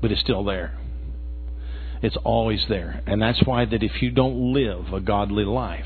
but 0.00 0.12
it's 0.12 0.20
still 0.20 0.44
there. 0.44 0.78
It's 2.02 2.16
always 2.22 2.64
there. 2.68 3.02
And 3.06 3.20
that's 3.20 3.42
why 3.44 3.64
that 3.64 3.82
if 3.82 4.02
you 4.02 4.10
don't 4.10 4.52
live 4.52 4.92
a 4.92 5.00
godly 5.00 5.44
life 5.44 5.84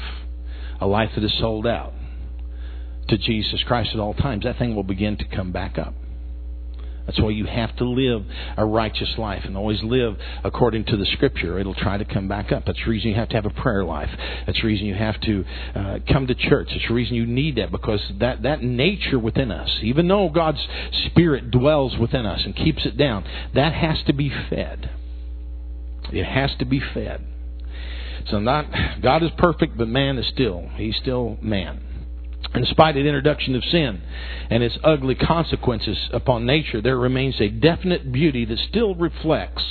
a 0.82 0.86
life 0.86 1.10
that 1.14 1.22
is 1.22 1.38
sold 1.38 1.66
out 1.66 1.92
to 3.08 3.18
Jesus 3.18 3.62
Christ 3.66 3.90
at 3.92 4.00
all 4.00 4.14
times 4.14 4.44
that 4.44 4.58
thing 4.58 4.74
will 4.74 4.82
begin 4.82 5.18
to 5.18 5.24
come 5.24 5.52
back 5.52 5.76
up 5.76 5.94
That's 7.06 7.20
why 7.20 7.30
you 7.30 7.46
have 7.46 7.74
to 7.76 7.84
live 7.84 8.24
a 8.56 8.64
righteous 8.64 9.14
life 9.18 9.42
and 9.44 9.56
always 9.56 9.82
live 9.82 10.16
according 10.44 10.84
to 10.86 10.96
the 10.96 11.06
Scripture. 11.06 11.58
It'll 11.58 11.74
try 11.74 11.98
to 11.98 12.04
come 12.04 12.28
back 12.28 12.52
up. 12.52 12.64
That's 12.66 12.78
the 12.84 12.90
reason 12.90 13.10
you 13.10 13.16
have 13.16 13.28
to 13.30 13.36
have 13.36 13.46
a 13.46 13.50
prayer 13.50 13.84
life. 13.84 14.10
That's 14.46 14.60
the 14.60 14.66
reason 14.66 14.86
you 14.86 14.94
have 14.94 15.20
to 15.22 15.44
uh, 15.74 15.98
come 16.10 16.26
to 16.26 16.34
church. 16.34 16.68
That's 16.70 16.86
the 16.88 16.94
reason 16.94 17.14
you 17.16 17.26
need 17.26 17.56
that 17.56 17.70
because 17.70 18.00
that, 18.20 18.42
that 18.42 18.62
nature 18.62 19.18
within 19.18 19.50
us, 19.50 19.70
even 19.82 20.08
though 20.08 20.28
God's 20.28 20.64
Spirit 21.06 21.50
dwells 21.50 21.96
within 21.98 22.26
us 22.26 22.42
and 22.44 22.54
keeps 22.54 22.86
it 22.86 22.96
down, 22.96 23.24
that 23.54 23.72
has 23.72 23.98
to 24.06 24.12
be 24.12 24.30
fed. 24.50 24.90
It 26.12 26.24
has 26.24 26.50
to 26.58 26.64
be 26.64 26.80
fed. 26.80 27.24
So 28.28 28.38
not 28.38 28.66
God 29.02 29.22
is 29.22 29.30
perfect, 29.38 29.76
but 29.76 29.88
man 29.88 30.18
is 30.18 30.26
still 30.28 30.68
he's 30.76 30.96
still 30.96 31.38
man. 31.40 31.80
In 32.54 32.64
spite 32.66 32.96
of 32.96 33.04
the 33.04 33.08
introduction 33.08 33.54
of 33.54 33.62
sin 33.64 34.02
and 34.50 34.62
its 34.62 34.76
ugly 34.82 35.14
consequences 35.14 35.96
upon 36.12 36.46
nature, 36.46 36.80
there 36.80 36.98
remains 36.98 37.40
a 37.40 37.48
definite 37.48 38.10
beauty 38.10 38.44
that 38.44 38.58
still 38.68 38.94
reflects 38.96 39.62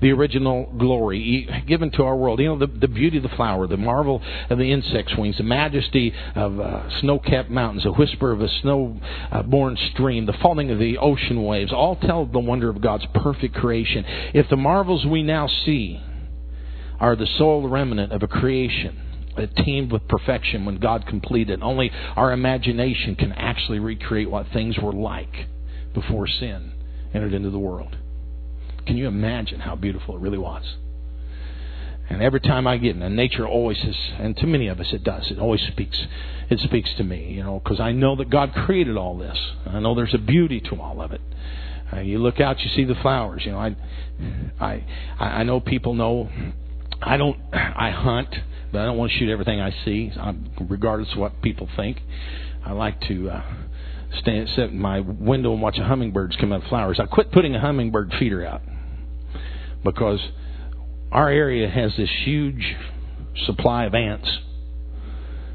the 0.00 0.10
original 0.10 0.72
glory 0.78 1.48
given 1.66 1.90
to 1.92 2.02
our 2.02 2.16
world. 2.16 2.40
You 2.40 2.46
know, 2.46 2.58
the, 2.58 2.66
the 2.66 2.88
beauty 2.88 3.18
of 3.18 3.24
the 3.24 3.28
flower, 3.30 3.66
the 3.66 3.76
marvel 3.76 4.22
of 4.48 4.58
the 4.58 4.72
insect's 4.72 5.14
wings, 5.16 5.36
the 5.36 5.44
majesty 5.44 6.14
of 6.34 6.58
uh, 6.58 7.00
snow 7.00 7.18
capped 7.18 7.50
mountains, 7.50 7.84
the 7.84 7.92
whisper 7.92 8.32
of 8.32 8.40
a 8.40 8.48
snow 8.62 8.98
born 9.46 9.76
stream, 9.92 10.24
the 10.24 10.32
falling 10.40 10.70
of 10.70 10.78
the 10.78 10.98
ocean 10.98 11.44
waves, 11.44 11.72
all 11.72 11.96
tell 11.96 12.26
the 12.26 12.38
wonder 12.38 12.70
of 12.70 12.80
God's 12.80 13.06
perfect 13.14 13.54
creation. 13.54 14.04
If 14.32 14.48
the 14.48 14.56
marvels 14.56 15.04
we 15.04 15.22
now 15.22 15.46
see 15.46 16.00
are 17.00 17.16
the 17.16 17.26
sole 17.38 17.68
remnant 17.68 18.12
of 18.12 18.22
a 18.22 18.28
creation 18.28 19.00
that 19.36 19.56
teemed 19.56 19.92
with 19.92 20.06
perfection 20.08 20.64
when 20.64 20.78
God 20.78 21.06
completed. 21.06 21.62
Only 21.62 21.90
our 22.16 22.32
imagination 22.32 23.16
can 23.16 23.32
actually 23.32 23.78
recreate 23.78 24.30
what 24.30 24.46
things 24.52 24.78
were 24.78 24.92
like 24.92 25.46
before 25.92 26.26
sin 26.26 26.72
entered 27.12 27.32
into 27.32 27.50
the 27.50 27.58
world. 27.58 27.96
Can 28.86 28.96
you 28.96 29.06
imagine 29.08 29.60
how 29.60 29.76
beautiful 29.76 30.16
it 30.16 30.20
really 30.20 30.38
was? 30.38 30.76
And 32.10 32.22
every 32.22 32.40
time 32.40 32.66
I 32.66 32.76
get 32.76 32.96
in, 32.96 33.02
and 33.02 33.16
nature 33.16 33.48
always 33.48 33.78
has, 33.78 33.94
and 34.18 34.36
to 34.36 34.46
many 34.46 34.68
of 34.68 34.78
us 34.78 34.88
it 34.92 35.04
does. 35.04 35.30
It 35.30 35.38
always 35.38 35.62
speaks. 35.62 35.98
It 36.50 36.58
speaks 36.60 36.90
to 36.98 37.04
me, 37.04 37.32
you 37.32 37.42
know, 37.42 37.60
because 37.64 37.80
I 37.80 37.92
know 37.92 38.14
that 38.16 38.28
God 38.28 38.52
created 38.52 38.96
all 38.96 39.16
this. 39.16 39.38
I 39.66 39.80
know 39.80 39.94
there's 39.94 40.12
a 40.12 40.18
beauty 40.18 40.60
to 40.60 40.76
all 40.80 41.00
of 41.00 41.12
it. 41.12 41.22
Uh, 41.92 42.00
you 42.00 42.18
look 42.18 42.40
out, 42.40 42.60
you 42.60 42.68
see 42.76 42.84
the 42.84 42.94
flowers. 42.96 43.42
You 43.46 43.52
know, 43.52 43.58
I, 43.58 43.76
I, 44.60 44.84
I 45.18 45.42
know 45.44 45.60
people 45.60 45.94
know 45.94 46.28
I 47.00 47.16
don't. 47.16 47.38
I 47.52 47.90
hunt, 47.90 48.34
but 48.74 48.82
I 48.82 48.86
don't 48.86 48.96
want 48.98 49.12
to 49.12 49.18
shoot 49.18 49.30
everything 49.30 49.60
I 49.60 49.72
see, 49.84 50.12
regardless 50.58 51.12
of 51.12 51.18
what 51.18 51.40
people 51.40 51.68
think. 51.76 52.02
I 52.66 52.72
like 52.72 53.00
to 53.02 53.30
uh, 53.30 53.42
stand 54.18 54.48
sit 54.56 54.70
in 54.70 54.80
my 54.80 54.98
window 54.98 55.52
and 55.52 55.62
watch 55.62 55.76
the 55.76 55.84
hummingbirds 55.84 56.34
come 56.40 56.52
out 56.52 56.64
of 56.64 56.68
flowers. 56.68 56.98
I 56.98 57.06
quit 57.06 57.30
putting 57.30 57.54
a 57.54 57.60
hummingbird 57.60 58.12
feeder 58.18 58.44
out 58.44 58.62
because 59.84 60.18
our 61.12 61.30
area 61.30 61.70
has 61.70 61.92
this 61.96 62.10
huge 62.24 62.74
supply 63.46 63.84
of 63.84 63.94
ants. 63.94 64.28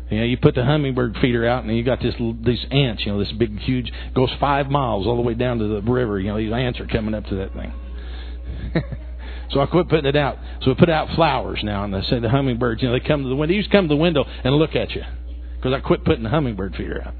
You 0.09 0.19
know, 0.19 0.23
you 0.23 0.37
put 0.37 0.55
the 0.55 0.63
hummingbird 0.63 1.17
feeder 1.21 1.45
out, 1.45 1.65
and 1.65 1.75
you 1.75 1.83
got 1.83 2.01
this 2.01 2.15
these 2.41 2.65
ants. 2.71 3.03
You 3.05 3.11
know, 3.11 3.19
this 3.19 3.33
big, 3.33 3.59
huge 3.59 3.91
goes 4.15 4.29
five 4.39 4.69
miles 4.71 5.07
all 5.07 5.17
the 5.17 5.23
way 5.23 5.33
down 5.33 5.59
to 5.59 5.67
the 5.67 5.81
river. 5.81 6.21
You 6.21 6.29
know, 6.29 6.37
these 6.37 6.53
ants 6.53 6.79
are 6.79 6.87
coming 6.87 7.13
up 7.13 7.25
to 7.25 7.35
that 7.35 7.53
thing. 7.53 7.73
So 9.51 9.59
I 9.59 9.65
quit 9.65 9.89
putting 9.89 10.05
it 10.05 10.15
out. 10.15 10.37
So 10.61 10.71
we 10.71 10.75
put 10.75 10.89
out 10.89 11.09
flowers 11.15 11.59
now, 11.63 11.83
and 11.83 11.95
I 11.95 12.01
say 12.03 12.19
the 12.19 12.29
hummingbirds, 12.29 12.81
you 12.81 12.89
know, 12.89 12.93
they 12.93 13.05
come 13.05 13.23
to 13.23 13.29
the 13.29 13.35
window. 13.35 13.51
They 13.51 13.57
used 13.57 13.71
to 13.71 13.77
come 13.77 13.85
to 13.85 13.93
the 13.93 13.99
window 13.99 14.23
and 14.43 14.55
look 14.55 14.75
at 14.75 14.91
you 14.91 15.01
because 15.55 15.73
I 15.73 15.79
quit 15.79 16.05
putting 16.05 16.23
the 16.23 16.29
hummingbird 16.29 16.75
feeder 16.75 17.03
out. 17.05 17.13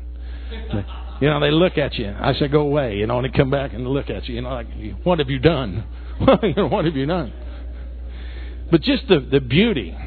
You 1.22 1.30
know, 1.30 1.40
they 1.42 1.52
look 1.52 1.78
at 1.78 1.96
you. 1.96 2.16
I 2.18 2.34
said, 2.34 2.52
go 2.52 2.62
away. 2.62 2.98
You 2.98 3.08
know, 3.08 3.20
and 3.20 3.26
they 3.26 3.38
come 3.38 3.50
back 3.50 3.74
and 3.74 3.86
look 3.88 4.10
at 4.10 4.28
you. 4.28 4.36
You 4.36 4.42
know, 4.42 4.50
like, 4.50 4.68
what 5.04 5.20
have 5.20 5.30
you 5.30 5.40
done? 5.40 5.84
what 6.20 6.86
have 6.86 6.96
you 6.96 7.06
done? 7.06 7.34
But 8.72 8.82
just 8.82 9.08
the, 9.08 9.20
the 9.20 9.40
beauty 9.40 9.98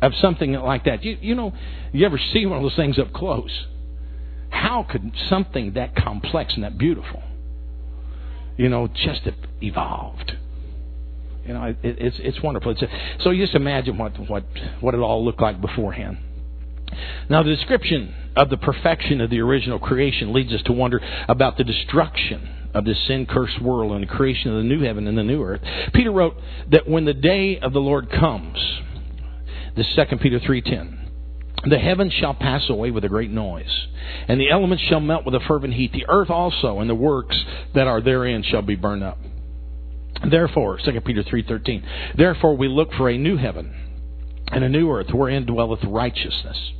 of 0.00 0.12
something 0.20 0.52
like 0.52 0.84
that. 0.84 1.04
You, 1.04 1.18
you 1.20 1.34
know, 1.34 1.52
you 1.92 2.06
ever 2.06 2.18
see 2.32 2.46
one 2.46 2.56
of 2.58 2.62
those 2.62 2.76
things 2.76 2.98
up 2.98 3.12
close? 3.12 3.66
How 4.50 4.86
could 4.88 5.12
something 5.28 5.74
that 5.74 5.94
complex 5.96 6.54
and 6.54 6.64
that 6.64 6.78
beautiful, 6.78 7.22
you 8.56 8.68
know, 8.68 8.88
just 8.88 9.22
have 9.22 9.34
evolved? 9.60 10.32
You 11.46 11.54
know, 11.54 11.64
it, 11.64 11.76
it's 11.82 12.16
it's 12.20 12.42
wonderful. 12.42 12.72
It's 12.72 12.82
a, 12.82 12.88
so 13.22 13.30
you 13.30 13.42
just 13.42 13.56
imagine 13.56 13.98
what 13.98 14.18
what 14.28 14.44
what 14.80 14.94
it 14.94 15.00
all 15.00 15.24
looked 15.24 15.40
like 15.40 15.60
beforehand. 15.60 16.18
Now, 17.28 17.42
the 17.42 17.54
description 17.54 18.14
of 18.36 18.50
the 18.50 18.56
perfection 18.56 19.20
of 19.20 19.30
the 19.30 19.40
original 19.40 19.78
creation 19.78 20.32
leads 20.32 20.52
us 20.52 20.62
to 20.66 20.72
wonder 20.72 21.00
about 21.28 21.56
the 21.56 21.64
destruction 21.64 22.70
of 22.74 22.84
this 22.84 22.98
sin 23.06 23.26
cursed 23.26 23.60
world 23.60 23.92
and 23.92 24.02
the 24.02 24.06
creation 24.06 24.50
of 24.50 24.58
the 24.58 24.68
new 24.68 24.82
heaven 24.82 25.06
and 25.08 25.16
the 25.16 25.22
new 25.22 25.42
earth. 25.42 25.60
Peter 25.92 26.12
wrote 26.12 26.36
that 26.70 26.88
when 26.88 27.04
the 27.04 27.14
day 27.14 27.58
of 27.58 27.72
the 27.72 27.80
Lord 27.80 28.10
comes, 28.10 28.58
this 29.76 29.86
Second 29.94 30.20
Peter 30.20 30.38
three 30.38 30.62
ten. 30.62 30.98
The 31.64 31.78
heavens 31.78 32.12
shall 32.14 32.34
pass 32.34 32.68
away 32.68 32.90
with 32.90 33.04
a 33.04 33.08
great 33.08 33.30
noise, 33.30 33.86
and 34.26 34.40
the 34.40 34.50
elements 34.50 34.82
shall 34.84 34.98
melt 34.98 35.24
with 35.24 35.34
a 35.34 35.40
fervent 35.46 35.74
heat. 35.74 35.92
The 35.92 36.06
earth 36.08 36.28
also 36.28 36.80
and 36.80 36.90
the 36.90 36.94
works 36.94 37.38
that 37.74 37.86
are 37.86 38.00
therein 38.00 38.42
shall 38.42 38.62
be 38.62 38.74
burned 38.74 39.04
up. 39.04 39.18
Therefore, 40.28 40.78
2 40.78 41.00
Peter 41.00 41.22
3:13. 41.22 41.82
Therefore 42.16 42.56
we 42.56 42.68
look 42.68 42.92
for 42.94 43.08
a 43.08 43.18
new 43.18 43.36
heaven 43.36 43.74
and 44.48 44.62
a 44.62 44.68
new 44.68 44.90
earth 44.90 45.12
wherein 45.12 45.46
dwelleth 45.46 45.82
righteousness. 45.84 46.72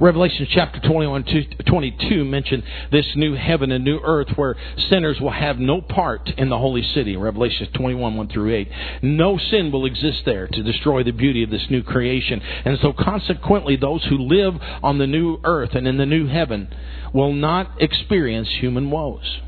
Revelation 0.00 0.46
chapter 0.50 0.80
21 0.80 1.24
22 1.66 2.24
mention 2.24 2.64
this 2.90 3.06
new 3.14 3.34
heaven 3.34 3.70
and 3.70 3.84
new 3.84 4.00
earth 4.02 4.28
where 4.36 4.56
sinners 4.90 5.20
will 5.20 5.30
have 5.30 5.58
no 5.58 5.80
part 5.80 6.28
in 6.36 6.48
the 6.48 6.58
holy 6.58 6.82
city. 6.82 7.16
Revelation 7.16 7.68
21 7.72 8.16
1 8.16 8.28
through 8.28 8.54
8. 8.54 8.68
No 9.02 9.38
sin 9.38 9.70
will 9.70 9.86
exist 9.86 10.22
there 10.24 10.48
to 10.48 10.62
destroy 10.62 11.04
the 11.04 11.12
beauty 11.12 11.42
of 11.42 11.50
this 11.50 11.66
new 11.70 11.82
creation. 11.82 12.40
And 12.64 12.78
so 12.80 12.92
consequently 12.92 13.76
those 13.76 14.04
who 14.04 14.18
live 14.18 14.54
on 14.82 14.98
the 14.98 15.06
new 15.06 15.38
earth 15.44 15.74
and 15.74 15.86
in 15.86 15.98
the 15.98 16.06
new 16.06 16.26
heaven 16.26 16.74
will 17.12 17.32
not 17.32 17.80
experience 17.80 18.48
human 18.48 18.90
woes. 18.90 19.40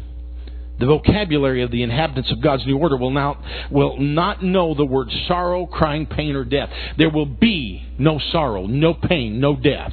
The 0.78 0.86
vocabulary 0.86 1.62
of 1.62 1.70
the 1.70 1.82
inhabitants 1.82 2.32
of 2.32 2.42
God's 2.42 2.66
new 2.66 2.78
order 2.78 2.96
will 2.96 3.12
not, 3.12 3.40
will 3.70 3.98
not 3.98 4.42
know 4.42 4.74
the 4.74 4.84
word 4.84 5.08
sorrow, 5.28 5.66
crying, 5.66 6.06
pain, 6.06 6.34
or 6.34 6.44
death. 6.44 6.68
There 6.98 7.10
will 7.10 7.26
be 7.26 7.86
no 7.98 8.18
sorrow, 8.32 8.66
no 8.66 8.92
pain, 8.92 9.40
no 9.40 9.54
death 9.54 9.92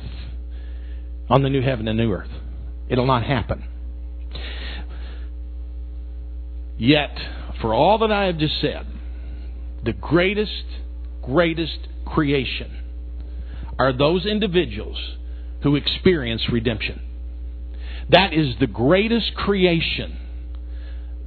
on 1.29 1.43
the 1.43 1.49
new 1.49 1.61
heaven 1.61 1.87
and 1.87 1.97
new 1.97 2.11
earth. 2.11 2.31
It'll 2.89 3.05
not 3.05 3.23
happen. 3.23 3.63
Yet, 6.77 7.15
for 7.61 7.75
all 7.75 7.99
that 7.99 8.11
I 8.11 8.25
have 8.25 8.39
just 8.39 8.59
said, 8.59 8.87
the 9.85 9.93
greatest, 9.93 10.65
greatest 11.21 11.77
creation 12.05 12.75
are 13.77 13.93
those 13.93 14.25
individuals 14.25 14.97
who 15.61 15.75
experience 15.75 16.41
redemption. 16.51 17.01
That 18.09 18.33
is 18.33 18.55
the 18.59 18.67
greatest 18.67 19.35
creation 19.35 20.17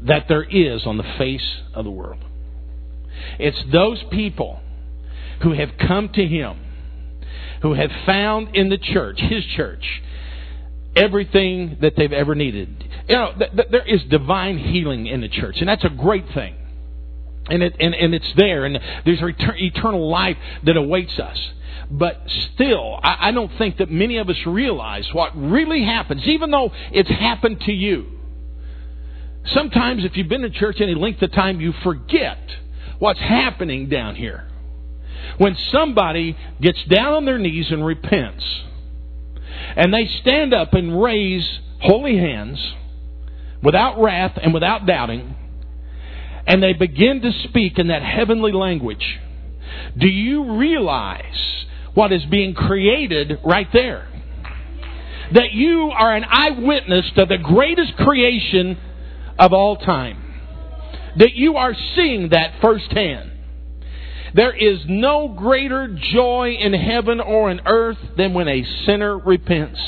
that 0.07 0.27
there 0.29 0.43
is 0.43 0.87
on 0.87 0.97
the 0.97 1.15
face 1.19 1.61
of 1.75 1.85
the 1.85 1.91
world. 1.91 2.23
It's 3.39 3.59
those 3.73 4.03
people 4.11 4.61
who 5.43 5.53
have 5.53 5.71
come 5.79 6.09
to 6.11 6.27
Him, 6.27 6.59
who 7.63 7.75
have 7.75 7.91
found 8.07 8.55
in 8.55 8.69
the 8.69 8.79
church, 8.79 9.19
His 9.21 9.45
church, 9.57 9.85
everything 10.95 11.79
that 11.81 11.95
they've 11.97 12.13
ever 12.13 12.35
needed. 12.35 12.85
You 13.09 13.17
know, 13.17 13.33
th- 13.37 13.51
th- 13.53 13.69
there 13.71 13.87
is 13.87 14.03
divine 14.05 14.59
healing 14.59 15.07
in 15.07 15.21
the 15.21 15.29
church, 15.29 15.57
and 15.59 15.69
that's 15.69 15.85
a 15.85 15.91
great 15.91 16.27
thing. 16.35 16.57
And, 17.47 17.63
it, 17.63 17.77
and, 17.79 17.95
and 17.95 18.15
it's 18.15 18.33
there, 18.37 18.65
and 18.65 18.79
there's 19.05 19.21
eternal 19.21 20.09
life 20.09 20.37
that 20.65 20.77
awaits 20.77 21.19
us. 21.19 21.39
But 21.91 22.23
still, 22.55 22.99
I, 23.03 23.29
I 23.29 23.33
don't 23.33 23.51
think 23.59 23.79
that 23.79 23.91
many 23.91 24.17
of 24.17 24.31
us 24.31 24.37
realize 24.47 25.07
what 25.13 25.37
really 25.37 25.85
happens, 25.85 26.27
even 26.27 26.51
though 26.51 26.71
it's 26.93 27.11
happened 27.11 27.61
to 27.63 27.73
you. 27.73 28.14
Sometimes, 29.47 30.05
if 30.05 30.17
you've 30.17 30.29
been 30.29 30.45
in 30.45 30.53
church 30.53 30.81
any 30.81 30.95
length 30.95 31.23
of 31.23 31.33
time, 31.33 31.61
you 31.61 31.73
forget 31.83 32.39
what's 32.99 33.21
happening 33.21 33.89
down 33.89 34.15
here. 34.15 34.49
When 35.39 35.57
somebody 35.71 36.37
gets 36.61 36.83
down 36.85 37.15
on 37.15 37.25
their 37.25 37.39
knees 37.39 37.67
and 37.71 37.85
repents, 37.85 38.45
and 39.77 39.93
they 39.93 40.09
stand 40.23 40.55
up 40.55 40.75
and 40.75 41.03
raise 41.03 41.47
holy 41.81 42.17
hands 42.17 42.59
without 43.63 44.01
wrath 44.01 44.39
and 44.43 44.55
without 44.55 44.87
doubting, 44.87 45.35
and 46.47 46.63
they 46.63 46.73
begin 46.73 47.21
to 47.23 47.33
speak 47.49 47.79
in 47.79 47.89
that 47.89 48.03
heavenly 48.03 48.53
language, 48.53 49.21
do 49.97 50.07
you 50.07 50.57
realize 50.57 51.65
what 51.95 52.13
is 52.13 52.25
being 52.31 52.55
created 52.55 53.39
right 53.45 53.69
there? 53.73 54.09
That 55.33 55.53
you 55.53 55.91
are 55.91 56.15
an 56.15 56.25
eyewitness 56.29 57.07
to 57.17 57.27
the 57.27 57.39
greatest 57.39 57.97
creation 57.97 58.79
of 59.39 59.53
all 59.53 59.77
time. 59.77 60.21
That 61.19 61.35
you 61.35 61.57
are 61.57 61.75
seeing 61.95 62.31
that 62.31 62.61
firsthand. 62.61 63.31
There 64.35 64.53
is 64.53 64.81
no 64.89 65.29
greater 65.29 65.97
joy 66.13 66.57
in 66.59 66.73
heaven 66.73 67.21
or 67.21 67.51
in 67.51 67.61
earth 67.67 67.99
than 68.17 68.35
when 68.35 68.49
a 68.49 68.65
sinner 68.85 69.17
repents. 69.17 69.81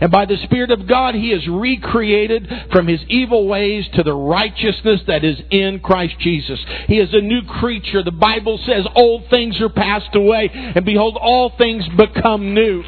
And 0.00 0.10
by 0.10 0.24
the 0.24 0.38
Spirit 0.44 0.70
of 0.70 0.86
God, 0.86 1.14
He 1.14 1.30
is 1.30 1.46
recreated 1.46 2.48
from 2.72 2.86
His 2.86 3.00
evil 3.08 3.46
ways 3.46 3.86
to 3.94 4.02
the 4.02 4.14
righteousness 4.14 5.02
that 5.06 5.24
is 5.24 5.36
in 5.50 5.80
Christ 5.80 6.14
Jesus. 6.20 6.58
He 6.86 6.98
is 6.98 7.12
a 7.12 7.20
new 7.20 7.42
creature. 7.42 8.02
The 8.02 8.10
Bible 8.10 8.58
says 8.64 8.86
old 8.94 9.28
things 9.28 9.60
are 9.60 9.68
passed 9.68 10.14
away, 10.14 10.50
and 10.52 10.84
behold, 10.84 11.18
all 11.20 11.52
things 11.58 11.84
become 11.96 12.54
new. 12.54 12.82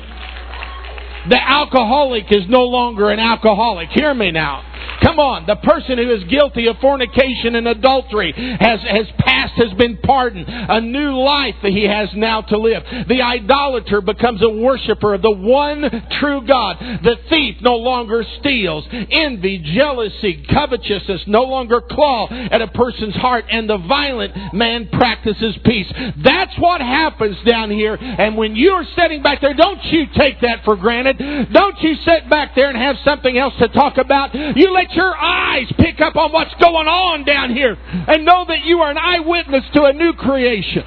The 1.29 1.41
alcoholic 1.41 2.33
is 2.33 2.45
no 2.49 2.65
longer 2.65 3.11
an 3.11 3.19
alcoholic. 3.19 3.91
Hear 3.91 4.15
me 4.15 4.31
now. 4.31 4.65
Come 5.03 5.19
on, 5.19 5.47
the 5.47 5.57
person 5.57 5.99
who 5.99 6.13
is 6.13 6.25
guilty 6.25 6.67
of 6.67 6.77
fornication 6.79 7.55
and 7.55 7.67
adultery 7.67 8.33
has, 8.33 8.81
has 8.83 9.07
passed, 9.19 9.55
has 9.55 9.73
been 9.75 9.97
pardoned. 9.99 10.47
A 10.49 10.81
new 10.81 11.19
life 11.19 11.55
that 11.63 11.73
he 11.73 11.85
has 11.85 12.09
now 12.15 12.43
to 12.43 12.59
live. 12.59 12.83
The 13.09 13.23
idolater 13.23 14.01
becomes 14.01 14.43
a 14.43 14.51
worshiper 14.51 15.15
of 15.15 15.23
the 15.23 15.31
one 15.31 15.83
true 16.21 16.47
God. 16.47 16.79
The 17.03 17.17
thief 17.29 17.57
no 17.61 17.77
longer 17.77 18.25
steals. 18.41 18.87
Envy, 18.91 19.59
jealousy, 19.75 20.45
covetousness 20.51 21.23
no 21.27 21.43
longer 21.43 21.81
claw 21.81 22.29
at 22.31 22.61
a 22.61 22.69
person's 22.69 23.15
heart. 23.15 23.47
And 23.51 23.69
the 23.69 23.79
violent 23.79 24.55
man 24.55 24.89
practices 24.93 25.57
peace. 25.65 25.91
That's 26.23 26.57
what 26.59 26.81
happens 26.81 27.37
down 27.47 27.71
here. 27.71 27.95
And 27.95 28.37
when 28.37 28.55
you're 28.57 28.85
sitting 28.97 29.23
back 29.23 29.41
there, 29.41 29.55
don't 29.55 29.83
you 29.85 30.07
take 30.17 30.41
that 30.43 30.65
for 30.65 30.77
granted. 30.77 31.19
Don't 31.53 31.81
you 31.81 31.95
sit 32.05 32.29
back 32.29 32.55
there 32.55 32.69
and 32.69 32.77
have 32.77 32.97
something 33.05 33.37
else 33.37 33.55
to 33.61 33.69
talk 33.69 33.97
about. 33.97 34.35
You 34.35 34.70
let 34.73 34.93
your 34.93 35.17
eyes 35.17 35.67
pick 35.79 36.01
up 36.01 36.17
on 36.17 36.33
what's 36.33 36.55
going 36.61 36.89
on 36.89 37.25
down 37.25 37.55
here 37.55 37.77
and 37.77 38.25
know 38.25 38.45
that 38.47 38.65
you 38.65 38.79
are 38.81 38.91
an 38.91 38.99
eyewitness 38.99 39.65
to 39.75 39.85
a 39.85 39.93
new 39.93 40.13
creation. 40.15 40.85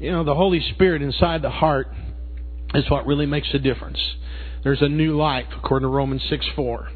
you 0.00 0.10
know, 0.10 0.24
the 0.24 0.34
Holy 0.34 0.60
Spirit 0.74 1.02
inside 1.02 1.42
the 1.42 1.50
heart 1.50 1.88
is 2.74 2.88
what 2.90 3.06
really 3.06 3.26
makes 3.26 3.48
a 3.54 3.58
difference. 3.58 3.98
There's 4.62 4.82
a 4.82 4.88
new 4.88 5.16
life, 5.16 5.46
according 5.56 5.88
to 5.88 5.94
Romans 5.94 6.22
6 6.28 6.44
4. 6.56 6.88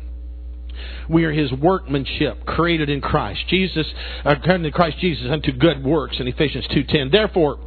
We 1.08 1.24
are 1.24 1.32
his 1.32 1.52
workmanship, 1.52 2.44
created 2.46 2.88
in 2.88 3.00
Christ. 3.00 3.40
Jesus, 3.48 3.86
uh, 4.24 4.34
according 4.38 4.64
to 4.64 4.70
Christ 4.70 4.98
Jesus, 4.98 5.26
unto 5.30 5.52
good 5.52 5.84
works 5.84 6.16
in 6.20 6.26
Ephesians 6.26 6.66
2.10. 6.68 7.11
Therefore, 7.11 7.58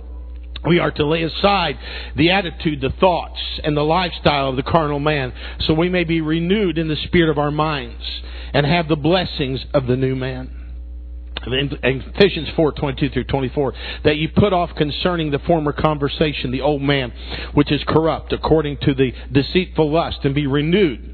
we 0.67 0.79
are 0.79 0.91
to 0.91 1.05
lay 1.05 1.23
aside 1.23 1.77
the 2.15 2.31
attitude, 2.31 2.81
the 2.81 2.93
thoughts, 2.99 3.39
and 3.63 3.75
the 3.75 3.83
lifestyle 3.83 4.49
of 4.49 4.55
the 4.55 4.63
carnal 4.63 4.99
man, 4.99 5.33
so 5.61 5.73
we 5.73 5.89
may 5.89 6.03
be 6.03 6.21
renewed 6.21 6.77
in 6.77 6.87
the 6.87 6.95
spirit 6.95 7.29
of 7.29 7.37
our 7.37 7.51
minds 7.51 8.03
and 8.53 8.65
have 8.65 8.87
the 8.87 8.95
blessings 8.95 9.65
of 9.73 9.87
the 9.87 9.95
new 9.95 10.15
man. 10.15 10.59
In 11.45 11.77
Ephesians 11.83 12.47
4, 12.55 12.71
22 12.71 13.09
through 13.09 13.23
24, 13.25 13.73
that 14.05 14.15
you 14.15 14.29
put 14.29 14.53
off 14.53 14.69
concerning 14.77 15.31
the 15.31 15.39
former 15.39 15.73
conversation, 15.73 16.51
the 16.51 16.61
old 16.61 16.81
man, 16.81 17.11
which 17.53 17.69
is 17.69 17.83
corrupt 17.85 18.31
according 18.31 18.77
to 18.83 18.93
the 18.93 19.11
deceitful 19.31 19.91
lust, 19.91 20.19
and 20.23 20.33
be 20.33 20.47
renewed 20.47 21.09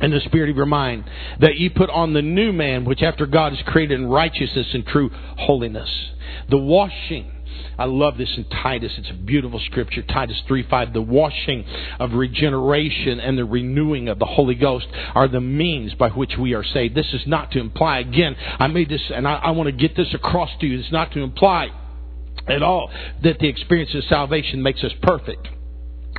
in 0.00 0.10
the 0.10 0.20
spirit 0.24 0.50
of 0.50 0.56
your 0.56 0.66
mind, 0.66 1.04
that 1.38 1.56
you 1.56 1.70
put 1.70 1.90
on 1.90 2.12
the 2.12 2.22
new 2.22 2.52
man, 2.52 2.84
which 2.84 3.02
after 3.02 3.24
God 3.24 3.52
is 3.52 3.60
created 3.66 4.00
in 4.00 4.06
righteousness 4.08 4.66
and 4.72 4.84
true 4.84 5.10
holiness. 5.38 5.90
The 6.50 6.58
washing 6.58 7.30
I 7.78 7.84
love 7.84 8.18
this 8.18 8.32
in 8.36 8.44
Titus. 8.44 8.92
It's 8.98 9.10
a 9.10 9.14
beautiful 9.14 9.60
scripture. 9.66 10.02
Titus 10.02 10.40
3 10.46 10.66
5. 10.68 10.92
The 10.92 11.02
washing 11.02 11.64
of 11.98 12.12
regeneration 12.12 13.20
and 13.20 13.38
the 13.38 13.44
renewing 13.44 14.08
of 14.08 14.18
the 14.18 14.26
Holy 14.26 14.54
Ghost 14.54 14.86
are 15.14 15.28
the 15.28 15.40
means 15.40 15.94
by 15.94 16.10
which 16.10 16.32
we 16.38 16.54
are 16.54 16.64
saved. 16.64 16.94
This 16.94 17.12
is 17.12 17.22
not 17.26 17.52
to 17.52 17.60
imply, 17.60 18.00
again, 18.00 18.36
I 18.38 18.66
made 18.68 18.88
this, 18.88 19.02
and 19.14 19.26
I, 19.26 19.34
I 19.36 19.50
want 19.52 19.68
to 19.68 19.72
get 19.72 19.96
this 19.96 20.12
across 20.14 20.50
to 20.60 20.66
you. 20.66 20.78
It's 20.78 20.92
not 20.92 21.12
to 21.12 21.20
imply 21.20 21.70
at 22.46 22.62
all 22.62 22.90
that 23.22 23.38
the 23.38 23.48
experience 23.48 23.94
of 23.94 24.04
salvation 24.04 24.62
makes 24.62 24.82
us 24.84 24.92
perfect 25.02 25.48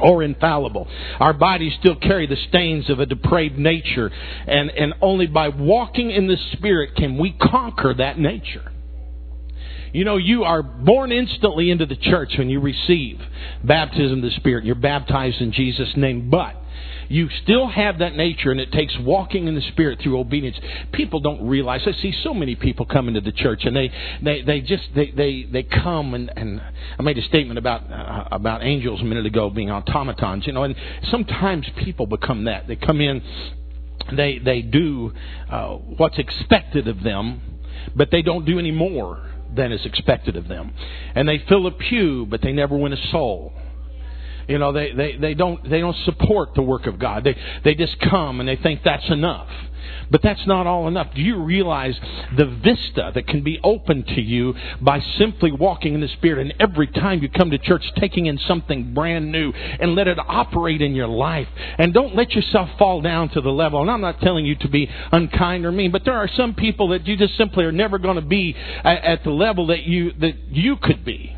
or 0.01 0.23
infallible. 0.23 0.87
Our 1.19 1.33
bodies 1.33 1.73
still 1.79 1.95
carry 1.95 2.27
the 2.27 2.37
stains 2.49 2.89
of 2.89 2.99
a 2.99 3.05
depraved 3.05 3.57
nature, 3.57 4.11
and, 4.47 4.69
and 4.71 4.93
only 5.01 5.27
by 5.27 5.49
walking 5.49 6.11
in 6.11 6.27
the 6.27 6.37
Spirit 6.53 6.95
can 6.95 7.17
we 7.17 7.31
conquer 7.31 7.93
that 7.93 8.17
nature. 8.17 8.72
You 9.93 10.05
know, 10.05 10.17
you 10.17 10.43
are 10.43 10.63
born 10.63 11.11
instantly 11.11 11.69
into 11.69 11.85
the 11.85 11.95
church 11.95 12.33
when 12.37 12.49
you 12.49 12.59
receive 12.59 13.21
baptism 13.63 14.17
of 14.17 14.23
the 14.23 14.35
Spirit. 14.37 14.65
You're 14.65 14.73
baptized 14.73 15.39
in 15.39 15.51
Jesus' 15.51 15.93
name. 15.95 16.31
But 16.31 16.55
you 17.09 17.29
still 17.43 17.67
have 17.67 17.99
that 17.99 18.15
nature, 18.15 18.49
and 18.49 18.59
it 18.59 18.71
takes 18.71 18.97
walking 18.99 19.47
in 19.47 19.53
the 19.53 19.61
Spirit 19.61 19.99
through 20.01 20.19
obedience. 20.19 20.57
People 20.93 21.19
don't 21.19 21.47
realize. 21.47 21.81
I 21.85 21.91
see 21.91 22.11
so 22.23 22.33
many 22.33 22.55
people 22.55 22.87
come 22.87 23.07
into 23.07 23.21
the 23.21 23.31
church, 23.31 23.65
and 23.65 23.75
they 23.75 23.91
they, 24.23 24.41
they 24.41 24.61
just 24.61 24.83
they, 24.95 25.11
they 25.11 25.43
they 25.43 25.61
come 25.61 26.15
and 26.15 26.31
and 26.35 26.59
I 26.97 27.03
made 27.03 27.19
a 27.19 27.23
statement 27.23 27.59
about 27.59 27.83
uh, 27.91 28.29
about 28.31 28.63
angels 28.63 28.99
a 28.99 29.03
minute 29.03 29.27
ago 29.27 29.51
being 29.51 29.69
automatons. 29.69 30.47
You 30.47 30.53
know, 30.53 30.63
and 30.63 30.75
sometimes 31.11 31.67
people 31.83 32.07
become 32.07 32.45
that. 32.45 32.67
They 32.67 32.77
come 32.77 32.99
in, 32.99 33.21
they 34.11 34.39
they 34.39 34.63
do 34.63 35.13
uh, 35.51 35.73
what's 35.75 36.17
expected 36.17 36.87
of 36.87 37.03
them, 37.03 37.41
but 37.95 38.09
they 38.09 38.23
don't 38.23 38.45
do 38.45 38.57
any 38.57 38.71
more 38.71 39.32
than 39.55 39.71
is 39.71 39.85
expected 39.85 40.35
of 40.35 40.47
them. 40.47 40.73
And 41.15 41.27
they 41.27 41.43
fill 41.47 41.67
a 41.67 41.71
pew, 41.71 42.25
but 42.29 42.41
they 42.41 42.51
never 42.51 42.77
win 42.77 42.93
a 42.93 43.11
soul. 43.11 43.53
You 44.47 44.57
know, 44.57 44.71
they, 44.71 44.91
they, 44.91 45.17
they 45.17 45.33
don't 45.33 45.69
they 45.69 45.79
don't 45.79 45.95
support 46.05 46.49
the 46.55 46.61
work 46.61 46.85
of 46.85 46.99
God. 46.99 47.23
They 47.23 47.35
they 47.63 47.75
just 47.75 47.99
come 47.99 48.39
and 48.39 48.47
they 48.49 48.57
think 48.57 48.81
that's 48.83 49.09
enough. 49.09 49.49
But 50.09 50.21
that's 50.21 50.45
not 50.45 50.67
all 50.67 50.87
enough. 50.87 51.07
Do 51.15 51.21
you 51.21 51.41
realize 51.43 51.95
the 52.37 52.45
vista 52.45 53.11
that 53.13 53.27
can 53.27 53.43
be 53.43 53.59
opened 53.63 54.07
to 54.07 54.21
you 54.21 54.53
by 54.81 54.99
simply 55.17 55.51
walking 55.51 55.93
in 55.93 56.01
the 56.01 56.07
Spirit 56.07 56.39
and 56.39 56.53
every 56.59 56.87
time 56.87 57.21
you 57.21 57.29
come 57.29 57.51
to 57.51 57.57
church 57.57 57.83
taking 57.97 58.27
in 58.27 58.37
something 58.47 58.93
brand 58.93 59.31
new 59.31 59.51
and 59.51 59.95
let 59.95 60.07
it 60.07 60.17
operate 60.19 60.81
in 60.81 60.93
your 60.93 61.07
life? 61.07 61.47
And 61.77 61.93
don't 61.93 62.15
let 62.15 62.31
yourself 62.31 62.69
fall 62.77 63.01
down 63.01 63.29
to 63.29 63.41
the 63.41 63.49
level. 63.49 63.81
And 63.81 63.89
I'm 63.89 64.01
not 64.01 64.19
telling 64.19 64.45
you 64.45 64.55
to 64.57 64.69
be 64.69 64.89
unkind 65.11 65.65
or 65.65 65.71
mean, 65.71 65.91
but 65.91 66.05
there 66.05 66.17
are 66.17 66.29
some 66.35 66.53
people 66.53 66.89
that 66.89 67.07
you 67.07 67.17
just 67.17 67.35
simply 67.37 67.65
are 67.65 67.71
never 67.71 67.97
going 67.97 68.15
to 68.15 68.21
be 68.21 68.55
at 68.83 69.23
the 69.23 69.31
level 69.31 69.67
that 69.67 69.83
you 69.83 70.11
that 70.19 70.35
you 70.49 70.77
could 70.77 71.03
be. 71.03 71.35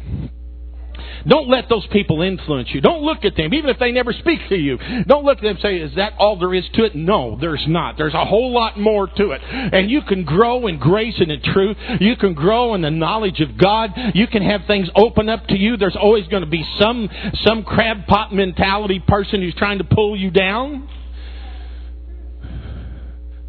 Don't 1.28 1.50
let 1.50 1.70
those 1.70 1.86
people 1.88 2.22
influence 2.22 2.70
you. 2.74 2.82
Don't 2.82 3.02
look 3.02 3.26
at 3.26 3.36
them, 3.36 3.54
even 3.54 3.70
if 3.70 3.80
they 3.80 3.92
never 3.92 4.14
speak 4.14 4.40
to 4.50 4.56
you. 4.56 4.78
Don't 5.08 5.26
look 5.26 5.38
at 5.38 5.44
them 5.44 5.52
and 5.52 5.60
say, 5.60 5.78
Is 5.78 5.96
that 5.96 6.14
all 6.18 6.38
there 6.38 6.54
is 6.54 6.66
to 6.74 6.84
it? 6.86 6.96
No, 6.96 7.38
there's 7.40 7.64
not. 7.68 7.98
There's 7.98 8.14
a 8.14 8.26
whole 8.26 8.54
lot 8.54 8.80
more 8.80 9.08
to 9.08 9.32
it. 9.32 9.42
And 9.44 9.90
you 9.90 10.02
can 10.02 10.24
grow 10.24 10.68
in 10.68 10.80
grace 10.80 11.16
and 11.20 11.32
in 11.32 11.42
truth. 11.42 11.78
You 12.00 12.16
can 12.16 12.34
grow 12.34 12.76
in 12.76 12.82
the 12.82 12.92
knowledge 12.92 13.40
of 13.42 13.58
God. 13.58 13.92
You 14.14 14.28
can 14.28 14.44
have 14.44 14.62
things 14.68 14.88
open 14.96 15.30
up 15.30 15.48
to 15.48 15.58
you. 15.58 15.78
There's 15.78 15.98
always 16.00 16.28
going 16.28 16.44
to 16.44 16.50
be 16.50 16.66
some 16.80 17.10
some 17.44 17.64
crab 17.64 18.08
pot 18.08 18.34
mentality 18.34 19.04
person 19.06 19.42
who's 19.42 19.56
trying 19.56 19.80
to 19.80 19.84
pull 19.84 20.18
you 20.18 20.32
down. 20.32 20.90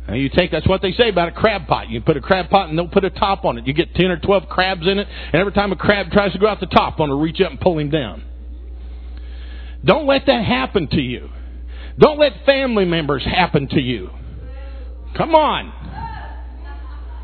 And 0.09 0.21
you 0.21 0.29
take 0.29 0.53
that's 0.53 0.69
what 0.69 0.83
they 0.83 0.93
say 0.93 1.09
about 1.09 1.29
a 1.29 1.33
crab 1.33 1.67
pot. 1.67 1.91
You 1.91 2.01
put 2.01 2.17
a 2.17 2.21
crab 2.21 2.49
pot 2.49 2.69
and 2.69 2.79
they'll 2.79 2.89
put 2.89 3.05
a 3.05 3.11
top 3.11 3.45
on 3.45 3.59
it. 3.59 3.67
You 3.67 3.73
get 3.73 3.95
ten 3.95 4.07
or 4.07 4.19
twelve 4.19 4.49
crabs 4.49 4.87
in 4.87 4.99
it, 4.99 5.09
and 5.09 5.35
every 5.35 5.53
time 5.53 5.73
a 5.73 5.77
crab 5.77 6.11
tries 6.13 6.33
to 6.33 6.39
go 6.39 6.47
out 6.47 6.61
the 6.61 6.67
top, 6.67 7.01
on 7.01 7.09
to 7.09 7.15
reach 7.15 7.41
up 7.41 7.51
and 7.51 7.61
pull 7.61 7.79
him 7.79 7.91
down. 7.91 8.25
Don't 9.85 10.07
let 10.07 10.27
that 10.27 10.45
happen 10.45 10.89
to 10.89 11.01
you. 11.01 11.31
Don't 11.99 12.19
let 12.19 12.45
family 12.45 12.85
members 12.85 13.25
happen 13.25 13.69
to 13.69 13.81
you. 13.81 14.11
Come 15.17 15.35
on. 15.35 15.73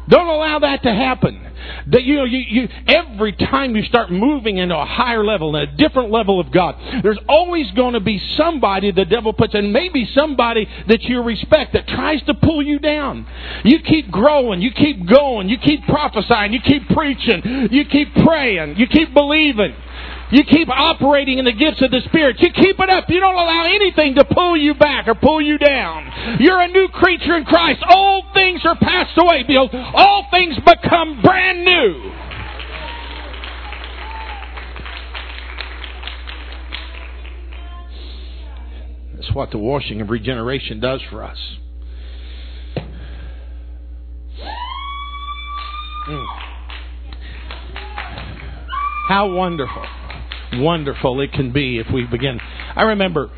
Don't 0.09 0.27
allow 0.27 0.59
that 0.61 0.83
to 0.83 0.93
happen. 0.93 1.52
That 1.89 2.03
you 2.05 2.17
know, 2.17 2.25
you, 2.25 2.39
you 2.39 2.69
every 2.87 3.33
time 3.33 3.77
you 3.77 3.83
start 3.85 4.11
moving 4.11 4.59
into 4.59 4.77
a 4.77 4.85
higher 4.85 5.25
level, 5.25 5.55
a 5.57 5.67
different 5.67 6.11
level 6.11 6.41
of 6.41 6.53
God, 6.53 6.77
there's 7.03 7.19
always 7.29 7.71
going 7.73 7.95
to 7.95 8.01
be 8.01 8.21
somebody 8.37 8.93
the 8.93 9.05
devil 9.05 9.33
puts, 9.33 9.55
and 9.55 9.73
maybe 9.73 10.09
somebody 10.15 10.67
that 10.89 11.03
you 11.03 11.23
respect 11.23 11.73
that 11.75 11.87
tries 11.89 12.23
to 12.25 12.35
pull 12.35 12.63
you 12.63 12.79
down. 12.79 13.27
You 13.65 13.81
keep 13.81 14.11
growing, 14.11 14.61
you 14.61 14.73
keep 14.73 15.09
going, 15.09 15.49
you 15.49 15.59
keep 15.59 15.85
prophesying, 15.87 16.53
you 16.53 16.61
keep 16.61 16.89
preaching, 16.89 17.69
you 17.71 17.85
keep 17.87 18.15
praying, 18.25 18.77
you 18.77 18.87
keep 18.87 19.13
believing. 19.15 19.75
You 20.33 20.45
keep 20.45 20.71
operating 20.71 21.39
in 21.39 21.45
the 21.45 21.53
gifts 21.53 21.83
of 21.83 21.91
the 21.91 22.01
Spirit. 22.07 22.41
You 22.41 22.49
keep 22.55 22.81
it 22.81 22.89
up. 22.89 23.05
You 23.11 23.21
don't 23.21 23.35
allow 23.35 23.67
anything 23.67 24.15
to 24.15 24.25
pull 24.25 24.57
you 24.57 24.73
back 24.73 25.07
or 25.07 25.15
pull 25.15 25.43
you 25.43 25.59
down. 25.59 26.39
You're 26.41 26.59
a 26.59 26.69
new 26.69 26.89
creature 26.89 27.37
in 27.37 27.45
Christ. 27.45 27.81
Old 27.95 28.25
things 28.33 28.63
are 28.65 28.75
passed 28.77 29.13
away. 29.19 29.45
Behold, 29.47 29.75
all 29.75 30.27
things 30.31 30.57
become 30.57 31.21
brand 31.21 31.65
new. 31.67 32.13
That's 39.17 39.35
what 39.35 39.51
the 39.51 39.59
washing 39.59 40.01
of 40.01 40.09
regeneration 40.09 40.81
does 40.81 41.03
for 41.11 41.23
us. 41.23 41.39
Mm. 46.09 46.27
How 49.09 49.31
wonderful 49.31 49.85
wonderful 50.55 51.21
it 51.21 51.33
can 51.33 51.53
be 51.53 51.79
if 51.79 51.87
we 51.93 52.05
begin. 52.07 52.41
I 52.77 52.83
remember 52.83 53.31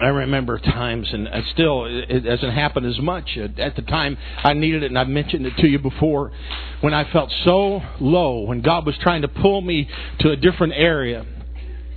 I 0.00 0.06
remember 0.06 0.58
times, 0.58 1.08
and 1.12 1.28
still 1.52 1.84
it 1.86 2.24
hasn't 2.24 2.52
happened 2.52 2.86
as 2.86 2.98
much. 2.98 3.38
At 3.58 3.76
the 3.76 3.82
time, 3.82 4.18
I 4.42 4.52
needed 4.52 4.82
it, 4.82 4.86
and 4.86 4.98
I've 4.98 5.08
mentioned 5.08 5.46
it 5.46 5.56
to 5.58 5.68
you 5.68 5.78
before. 5.78 6.32
When 6.80 6.92
I 6.92 7.10
felt 7.12 7.30
so 7.44 7.80
low, 8.00 8.40
when 8.40 8.60
God 8.60 8.86
was 8.86 8.96
trying 9.00 9.22
to 9.22 9.28
pull 9.28 9.60
me 9.60 9.88
to 10.20 10.30
a 10.30 10.36
different 10.36 10.72
area, 10.74 11.24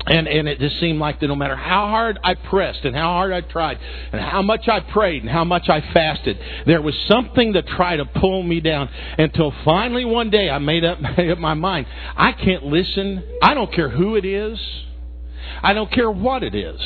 and 0.07 0.27
and 0.27 0.47
it 0.47 0.59
just 0.59 0.79
seemed 0.79 0.99
like 0.99 1.19
that 1.19 1.27
no 1.27 1.35
matter 1.35 1.55
how 1.55 1.87
hard 1.87 2.19
I 2.23 2.35
pressed 2.35 2.85
and 2.85 2.95
how 2.95 3.09
hard 3.13 3.31
I 3.33 3.41
tried 3.41 3.77
and 4.11 4.21
how 4.21 4.41
much 4.41 4.67
I 4.67 4.79
prayed 4.79 5.21
and 5.23 5.31
how 5.31 5.43
much 5.43 5.69
I 5.69 5.81
fasted, 5.93 6.39
there 6.65 6.81
was 6.81 6.95
something 7.07 7.53
that 7.53 7.67
tried 7.67 7.97
to 7.97 8.05
pull 8.05 8.43
me 8.43 8.59
down 8.59 8.89
until 9.17 9.53
finally 9.65 10.05
one 10.05 10.29
day 10.29 10.49
I 10.49 10.59
made 10.59 10.83
up, 10.83 10.99
made 11.17 11.31
up 11.31 11.37
my 11.37 11.53
mind. 11.53 11.87
I 12.15 12.31
can't 12.31 12.63
listen. 12.63 13.23
I 13.41 13.53
don't 13.53 13.73
care 13.73 13.89
who 13.89 14.15
it 14.15 14.25
is. 14.25 14.59
I 15.61 15.73
don't 15.73 15.91
care 15.91 16.11
what 16.11 16.43
it 16.43 16.55
is. 16.55 16.79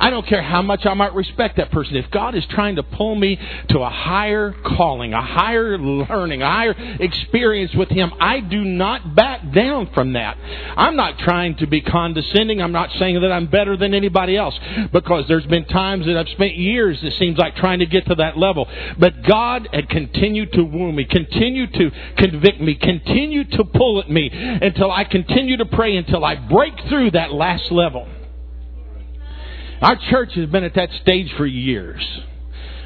I 0.00 0.08
don't 0.10 0.26
care 0.26 0.42
how 0.42 0.62
much 0.62 0.86
I 0.86 0.94
might 0.94 1.14
respect 1.14 1.58
that 1.58 1.70
person. 1.70 1.96
If 1.96 2.10
God 2.10 2.34
is 2.34 2.44
trying 2.50 2.76
to 2.76 2.82
pull 2.82 3.14
me 3.14 3.38
to 3.68 3.80
a 3.80 3.90
higher 3.90 4.54
calling, 4.64 5.12
a 5.12 5.22
higher 5.22 5.76
learning, 5.78 6.42
a 6.42 6.46
higher 6.46 6.74
experience 6.98 7.72
with 7.74 7.90
Him, 7.90 8.10
I 8.18 8.40
do 8.40 8.64
not 8.64 9.14
back 9.14 9.52
down 9.52 9.90
from 9.92 10.14
that. 10.14 10.38
I'm 10.76 10.96
not 10.96 11.18
trying 11.18 11.56
to 11.58 11.66
be 11.66 11.82
condescending. 11.82 12.62
I'm 12.62 12.72
not 12.72 12.90
saying 12.98 13.20
that 13.20 13.30
I'm 13.30 13.46
better 13.48 13.76
than 13.76 13.92
anybody 13.92 14.36
else 14.36 14.58
because 14.92 15.24
there's 15.28 15.46
been 15.46 15.66
times 15.66 16.06
that 16.06 16.16
I've 16.16 16.28
spent 16.28 16.56
years, 16.56 16.98
it 17.02 17.12
seems 17.18 17.36
like, 17.36 17.56
trying 17.56 17.80
to 17.80 17.86
get 17.86 18.06
to 18.06 18.14
that 18.16 18.38
level. 18.38 18.66
But 18.98 19.22
God 19.22 19.68
had 19.72 19.90
continued 19.90 20.52
to 20.54 20.62
woo 20.62 20.92
me, 20.92 21.04
continued 21.04 21.74
to 21.74 21.90
convict 22.16 22.60
me, 22.60 22.74
continued 22.74 23.52
to 23.52 23.64
pull 23.64 24.00
at 24.00 24.10
me 24.10 24.30
until 24.32 24.90
I 24.90 25.04
continue 25.04 25.58
to 25.58 25.66
pray 25.66 25.96
until 25.96 26.24
I 26.24 26.36
break 26.36 26.72
through 26.88 27.10
that 27.12 27.32
last 27.32 27.70
level. 27.70 28.08
Our 29.80 29.96
church 30.10 30.34
has 30.34 30.48
been 30.50 30.64
at 30.64 30.74
that 30.74 30.90
stage 31.02 31.32
for 31.36 31.46
years. 31.46 32.02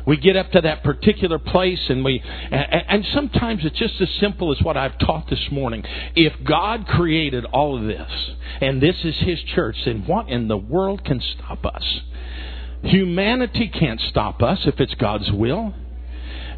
We 0.06 0.16
get 0.18 0.36
up 0.36 0.50
to 0.52 0.60
that 0.60 0.84
particular 0.84 1.38
place 1.38 1.80
and 1.88 2.04
we, 2.04 2.22
and 2.50 3.04
sometimes 3.14 3.64
it's 3.64 3.78
just 3.78 4.00
as 4.00 4.08
simple 4.20 4.52
as 4.52 4.62
what 4.62 4.76
I've 4.76 4.98
taught 4.98 5.28
this 5.30 5.48
morning. 5.50 5.82
If 6.14 6.32
God 6.44 6.86
created 6.86 7.46
all 7.46 7.78
of 7.78 7.86
this 7.86 8.30
and 8.60 8.82
this 8.82 8.96
is 9.02 9.16
His 9.20 9.40
church, 9.54 9.76
then 9.86 10.04
what 10.06 10.28
in 10.28 10.48
the 10.48 10.58
world 10.58 11.04
can 11.04 11.20
stop 11.20 11.64
us? 11.64 12.00
Humanity 12.82 13.68
can't 13.68 14.00
stop 14.00 14.42
us 14.42 14.60
if 14.66 14.78
it's 14.78 14.94
God's 14.94 15.32
will. 15.32 15.74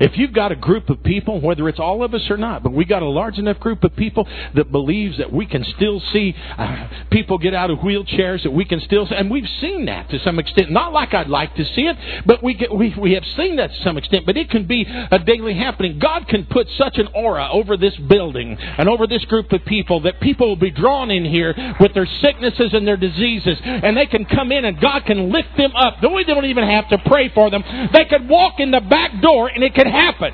If 0.01 0.16
you've 0.16 0.32
got 0.32 0.53
a 0.53 0.57
group 0.57 0.90
of 0.90 1.03
people, 1.03 1.40
whether 1.40 1.68
it's 1.68 1.80
all 1.80 2.03
of 2.03 2.14
us 2.14 2.22
or 2.30 2.36
not, 2.36 2.62
but 2.62 2.72
we 2.72 2.84
got 2.84 3.03
a 3.03 3.09
large 3.09 3.38
enough 3.38 3.59
group 3.61 3.84
of 3.84 3.94
people 3.97 4.26
that 4.55 4.70
believes 4.70 5.18
that 5.18 5.32
we 5.32 5.47
can 5.47 5.64
still 5.76 6.01
see 6.12 6.34
uh, 6.59 6.88
people 7.11 7.38
get 7.38 7.55
out 7.55 7.70
of 7.70 7.78
wheelchairs, 7.78 8.42
that 8.42 8.53
we 8.53 8.64
can 8.64 8.80
still, 8.80 9.07
and 9.11 9.30
we've 9.30 9.49
seen 9.61 9.86
that 9.86 10.11
to 10.11 10.18
some 10.20 10.38
extent. 10.38 10.70
Not 10.70 10.92
like 10.92 11.14
I'd 11.14 11.28
like 11.28 11.55
to 11.57 11.64
see 11.64 11.82
it, 11.82 11.97
but 12.26 12.42
we 12.42 12.55
get, 12.55 12.74
we 12.74 12.94
we 12.99 13.12
have 13.12 13.24
seen 13.36 13.57
that 13.57 13.68
to 13.68 13.82
some 13.82 13.97
extent. 13.97 14.26
But 14.26 14.36
it 14.36 14.51
can 14.51 14.66
be 14.66 14.86
a 14.86 15.18
daily 15.18 15.55
happening. 15.55 15.99
God 15.99 16.28
can 16.28 16.47
put 16.47 16.68
such 16.76 16.99
an 16.99 17.09
aura 17.14 17.49
over 17.51 17.76
this 17.76 17.94
building 17.97 18.57
and 18.59 18.88
over 18.88 19.07
this 19.07 19.24
group 19.26 19.53
of 19.53 19.64
people 19.64 20.01
that 20.03 20.20
people 20.20 20.49
will 20.49 20.57
be 20.57 20.70
drawn 20.70 21.11
in 21.11 21.24
here 21.24 21.55
with 21.80 21.94
their 21.94 22.09
sicknesses 22.20 22.70
and 22.72 22.86
their 22.86 22.97
diseases, 22.97 23.59
and 23.64 23.97
they 23.97 24.07
can 24.07 24.24
come 24.24 24.53
in 24.53 24.64
and 24.64 24.80
God 24.80 25.05
can 25.07 25.32
lift 25.32 25.57
them 25.57 25.72
up. 25.74 25.97
We 26.03 26.24
don't 26.24 26.47
even 26.47 26.64
have 26.64 26.88
to 26.90 26.99
pray 27.07 27.30
for 27.34 27.51
them. 27.51 27.62
They 27.92 28.05
could 28.07 28.28
walk 28.28 28.55
in 28.59 28.70
the 28.70 28.80
back 28.80 29.20
door 29.20 29.49
and 29.49 29.62
it 29.62 29.74
can 29.74 29.86
happen. 29.91 30.32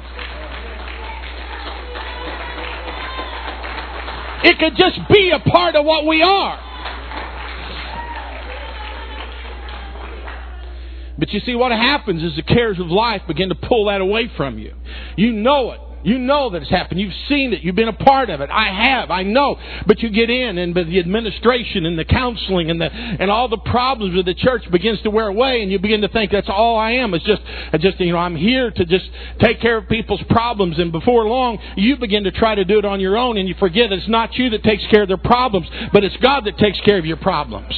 It 4.44 4.58
could 4.58 4.76
just 4.76 4.98
be 5.08 5.30
a 5.30 5.38
part 5.38 5.76
of 5.76 5.84
what 5.84 6.06
we 6.06 6.22
are. 6.22 6.58
But 11.18 11.32
you 11.32 11.40
see, 11.40 11.54
what 11.54 11.70
happens 11.70 12.22
is 12.22 12.34
the 12.34 12.42
cares 12.42 12.80
of 12.80 12.88
life 12.88 13.22
begin 13.28 13.50
to 13.50 13.54
pull 13.54 13.86
that 13.86 14.00
away 14.00 14.30
from 14.36 14.58
you. 14.58 14.74
You 15.16 15.32
know 15.32 15.70
it. 15.72 15.80
You 16.04 16.18
know 16.18 16.50
that 16.50 16.62
it's 16.62 16.70
happened. 16.70 17.00
You've 17.00 17.14
seen 17.28 17.52
it. 17.52 17.62
You've 17.62 17.76
been 17.76 17.88
a 17.88 17.92
part 17.92 18.28
of 18.28 18.40
it. 18.40 18.50
I 18.50 18.72
have. 18.72 19.10
I 19.10 19.22
know. 19.22 19.56
But 19.86 20.00
you 20.00 20.10
get 20.10 20.30
in, 20.30 20.58
and 20.58 20.74
the 20.74 20.98
administration 20.98 21.86
and 21.86 21.96
the 21.96 22.04
counseling 22.04 22.70
and 22.70 22.80
the 22.80 22.86
and 22.86 23.30
all 23.30 23.48
the 23.48 23.58
problems 23.58 24.16
with 24.16 24.26
the 24.26 24.34
church 24.34 24.68
begins 24.70 25.00
to 25.02 25.10
wear 25.10 25.28
away, 25.28 25.62
and 25.62 25.70
you 25.70 25.78
begin 25.78 26.00
to 26.00 26.08
think 26.08 26.32
that's 26.32 26.48
all 26.48 26.76
I 26.76 26.92
am. 26.92 27.14
It's 27.14 27.24
just, 27.24 27.42
just 27.78 28.00
you 28.00 28.12
know, 28.12 28.18
I'm 28.18 28.34
here 28.34 28.70
to 28.70 28.84
just 28.84 29.04
take 29.40 29.60
care 29.60 29.76
of 29.76 29.88
people's 29.88 30.22
problems. 30.28 30.78
And 30.78 30.90
before 30.90 31.24
long, 31.26 31.58
you 31.76 31.96
begin 31.96 32.24
to 32.24 32.32
try 32.32 32.56
to 32.56 32.64
do 32.64 32.78
it 32.78 32.84
on 32.84 32.98
your 32.98 33.16
own, 33.16 33.36
and 33.36 33.48
you 33.48 33.54
forget 33.60 33.92
it's 33.92 34.08
not 34.08 34.34
you 34.34 34.50
that 34.50 34.64
takes 34.64 34.84
care 34.88 35.02
of 35.02 35.08
their 35.08 35.16
problems, 35.16 35.68
but 35.92 36.02
it's 36.02 36.16
God 36.16 36.44
that 36.46 36.58
takes 36.58 36.80
care 36.80 36.98
of 36.98 37.06
your 37.06 37.16
problems. 37.18 37.74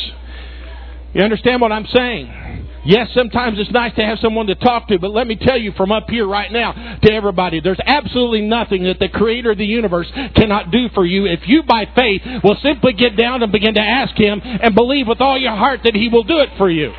You 1.12 1.22
understand 1.22 1.60
what 1.60 1.72
I'm 1.72 1.86
saying? 1.86 2.68
Yes, 2.84 3.08
sometimes 3.14 3.58
it's 3.58 3.70
nice 3.70 3.94
to 3.94 4.04
have 4.04 4.18
someone 4.20 4.46
to 4.48 4.54
talk 4.54 4.88
to, 4.88 4.98
but 4.98 5.10
let 5.10 5.26
me 5.26 5.36
tell 5.36 5.56
you 5.56 5.72
from 5.72 5.90
up 5.90 6.10
here 6.10 6.26
right 6.28 6.52
now 6.52 6.72
to 7.02 7.12
everybody, 7.12 7.60
there's 7.60 7.80
absolutely 7.84 8.42
nothing 8.42 8.84
that 8.84 8.98
the 8.98 9.08
creator 9.08 9.52
of 9.52 9.58
the 9.58 9.64
universe 9.64 10.10
cannot 10.36 10.70
do 10.70 10.88
for 10.94 11.06
you 11.06 11.24
if 11.24 11.40
you 11.46 11.62
by 11.62 11.86
faith 11.94 12.20
will 12.42 12.58
simply 12.62 12.92
get 12.92 13.16
down 13.16 13.42
and 13.42 13.50
begin 13.50 13.74
to 13.74 13.80
ask 13.80 14.14
him 14.16 14.40
and 14.44 14.74
believe 14.74 15.08
with 15.08 15.20
all 15.20 15.38
your 15.38 15.56
heart 15.56 15.80
that 15.84 15.94
he 15.94 16.08
will 16.08 16.24
do 16.24 16.38
it 16.38 16.50
for 16.58 16.70
you. 16.70 16.92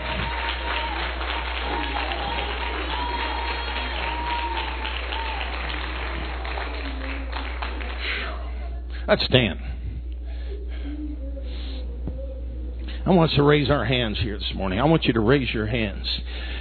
Let's 9.08 9.24
stand. 9.26 9.60
I 13.06 13.12
want 13.12 13.30
us 13.30 13.36
to 13.36 13.44
raise 13.44 13.70
our 13.70 13.86
hands 13.86 14.20
here 14.20 14.36
this 14.36 14.52
morning. 14.56 14.80
I 14.80 14.86
want 14.86 15.06
you 15.06 15.14
to 15.14 15.20
raise 15.20 15.54
your 15.54 15.68
hands. 15.68 16.08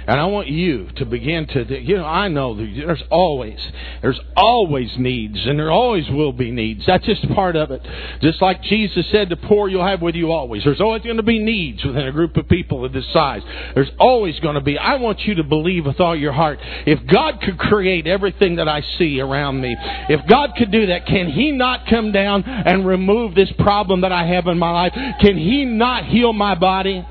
And 0.07 0.19
I 0.19 0.25
want 0.25 0.47
you 0.47 0.89
to 0.97 1.05
begin 1.05 1.47
to, 1.47 1.81
you 1.81 1.97
know, 1.97 2.05
I 2.05 2.27
know 2.27 2.55
there's 2.55 3.03
always, 3.09 3.59
there's 4.01 4.19
always 4.35 4.91
needs, 4.97 5.37
and 5.45 5.57
there 5.57 5.71
always 5.71 6.07
will 6.09 6.31
be 6.31 6.51
needs. 6.51 6.83
That's 6.85 7.05
just 7.05 7.27
part 7.33 7.55
of 7.55 7.71
it. 7.71 7.81
Just 8.21 8.41
like 8.41 8.61
Jesus 8.63 9.05
said, 9.11 9.29
the 9.29 9.35
poor 9.35 9.67
you'll 9.67 9.85
have 9.85 10.01
with 10.01 10.15
you 10.15 10.31
always. 10.31 10.63
There's 10.63 10.81
always 10.81 11.01
going 11.01 11.17
to 11.17 11.23
be 11.23 11.39
needs 11.39 11.83
within 11.83 12.05
a 12.07 12.11
group 12.11 12.37
of 12.37 12.47
people 12.47 12.85
of 12.85 12.93
this 12.93 13.05
size. 13.13 13.41
There's 13.73 13.89
always 13.99 14.39
going 14.41 14.55
to 14.55 14.61
be. 14.61 14.77
I 14.77 14.95
want 14.97 15.21
you 15.21 15.35
to 15.35 15.43
believe 15.43 15.85
with 15.85 15.99
all 15.99 16.15
your 16.15 16.33
heart. 16.33 16.59
If 16.85 17.05
God 17.07 17.41
could 17.41 17.57
create 17.57 18.05
everything 18.05 18.57
that 18.57 18.67
I 18.67 18.81
see 18.97 19.19
around 19.19 19.59
me, 19.59 19.75
if 20.09 20.27
God 20.29 20.51
could 20.57 20.71
do 20.71 20.87
that, 20.87 21.07
can 21.07 21.29
He 21.29 21.51
not 21.51 21.87
come 21.87 22.11
down 22.11 22.43
and 22.43 22.85
remove 22.85 23.33
this 23.33 23.51
problem 23.59 24.01
that 24.01 24.11
I 24.11 24.27
have 24.27 24.47
in 24.47 24.59
my 24.59 24.71
life? 24.71 24.93
Can 25.21 25.37
He 25.37 25.65
not 25.65 26.05
heal 26.05 26.31
my 26.31 26.55
body? 26.55 27.05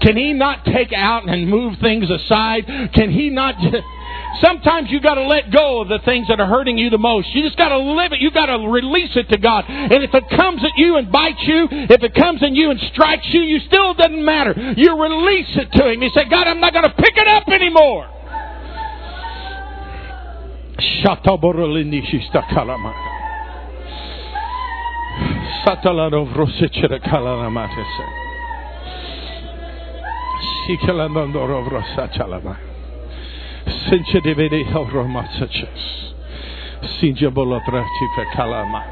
Can 0.00 0.16
He 0.16 0.32
not 0.32 0.64
take 0.64 0.92
out 0.92 1.28
and 1.28 1.48
move 1.48 1.78
things 1.80 2.10
aside? 2.10 2.66
Can 2.94 3.10
He 3.10 3.30
not? 3.30 3.54
Sometimes 4.40 4.90
you 4.90 5.00
got 5.00 5.14
to 5.14 5.26
let 5.26 5.50
go 5.50 5.80
of 5.80 5.88
the 5.88 5.98
things 6.04 6.28
that 6.28 6.40
are 6.40 6.46
hurting 6.46 6.76
you 6.76 6.90
the 6.90 6.98
most. 6.98 7.28
You 7.34 7.42
just 7.42 7.56
got 7.56 7.70
to 7.70 7.78
live 7.78 8.12
it. 8.12 8.20
You 8.20 8.30
got 8.30 8.46
to 8.46 8.68
release 8.68 9.16
it 9.16 9.28
to 9.30 9.38
God. 9.38 9.64
And 9.68 10.04
if 10.04 10.12
it 10.12 10.24
comes 10.36 10.62
at 10.62 10.76
you 10.76 10.96
and 10.96 11.10
bites 11.10 11.40
you, 11.42 11.68
if 11.70 12.02
it 12.02 12.14
comes 12.14 12.42
at 12.42 12.52
you 12.52 12.70
and 12.70 12.80
strikes 12.92 13.26
you, 13.30 13.40
you 13.40 13.60
still 13.66 13.94
doesn't 13.94 14.24
matter. 14.24 14.52
You 14.76 15.00
release 15.00 15.48
it 15.56 15.72
to 15.72 15.88
Him. 15.90 16.02
You 16.02 16.10
say, 16.10 16.28
God, 16.28 16.46
I'm 16.46 16.60
not 16.60 16.72
going 16.72 16.84
to 16.84 16.94
pick 16.94 17.16
it 17.16 17.28
up 17.28 17.48
anymore. 17.48 18.08
si 30.66 30.76
che 30.76 30.92
l'andando 30.92 31.46
rovro 31.46 31.82
sa 31.94 32.08
chalama. 32.08 32.58
Sinche 33.88 34.20
de 34.20 34.34
vede 34.34 34.66
hovro 34.72 35.04
matsaches. 35.04 36.14
Sinche 36.98 37.30
bolo 37.30 37.60
trafci 37.64 38.06
fe 38.16 38.26
calama. 38.34 38.82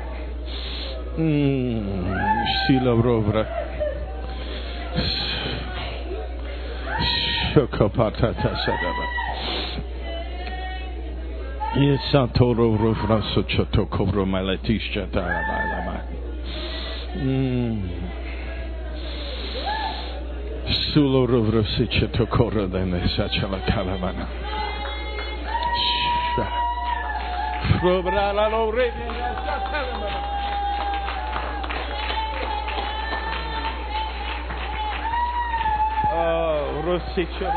Si 1.17 2.81
la 2.81 2.93
rovra. 2.93 3.47
Shokopata 7.53 8.33
tasadaba. 8.33 9.23
Yes, 11.77 12.01
Santoro 12.11 12.77
Rufraso 12.77 13.43
Chotokovro 13.43 14.25
Maletish 14.25 14.91
Chatarabala. 14.93 16.07
Mmm. 17.17 18.04
Sulo 20.67 21.27
rovrosicha 21.27 22.09
tokora 22.09 22.67
dene 22.67 23.07
sachala 23.09 23.59
kalavana. 23.61 24.27
Frobra 27.79 28.33
la 28.33 28.49
lore. 28.49 28.93
Oh, 36.13 36.81
rosicha. 36.83 37.53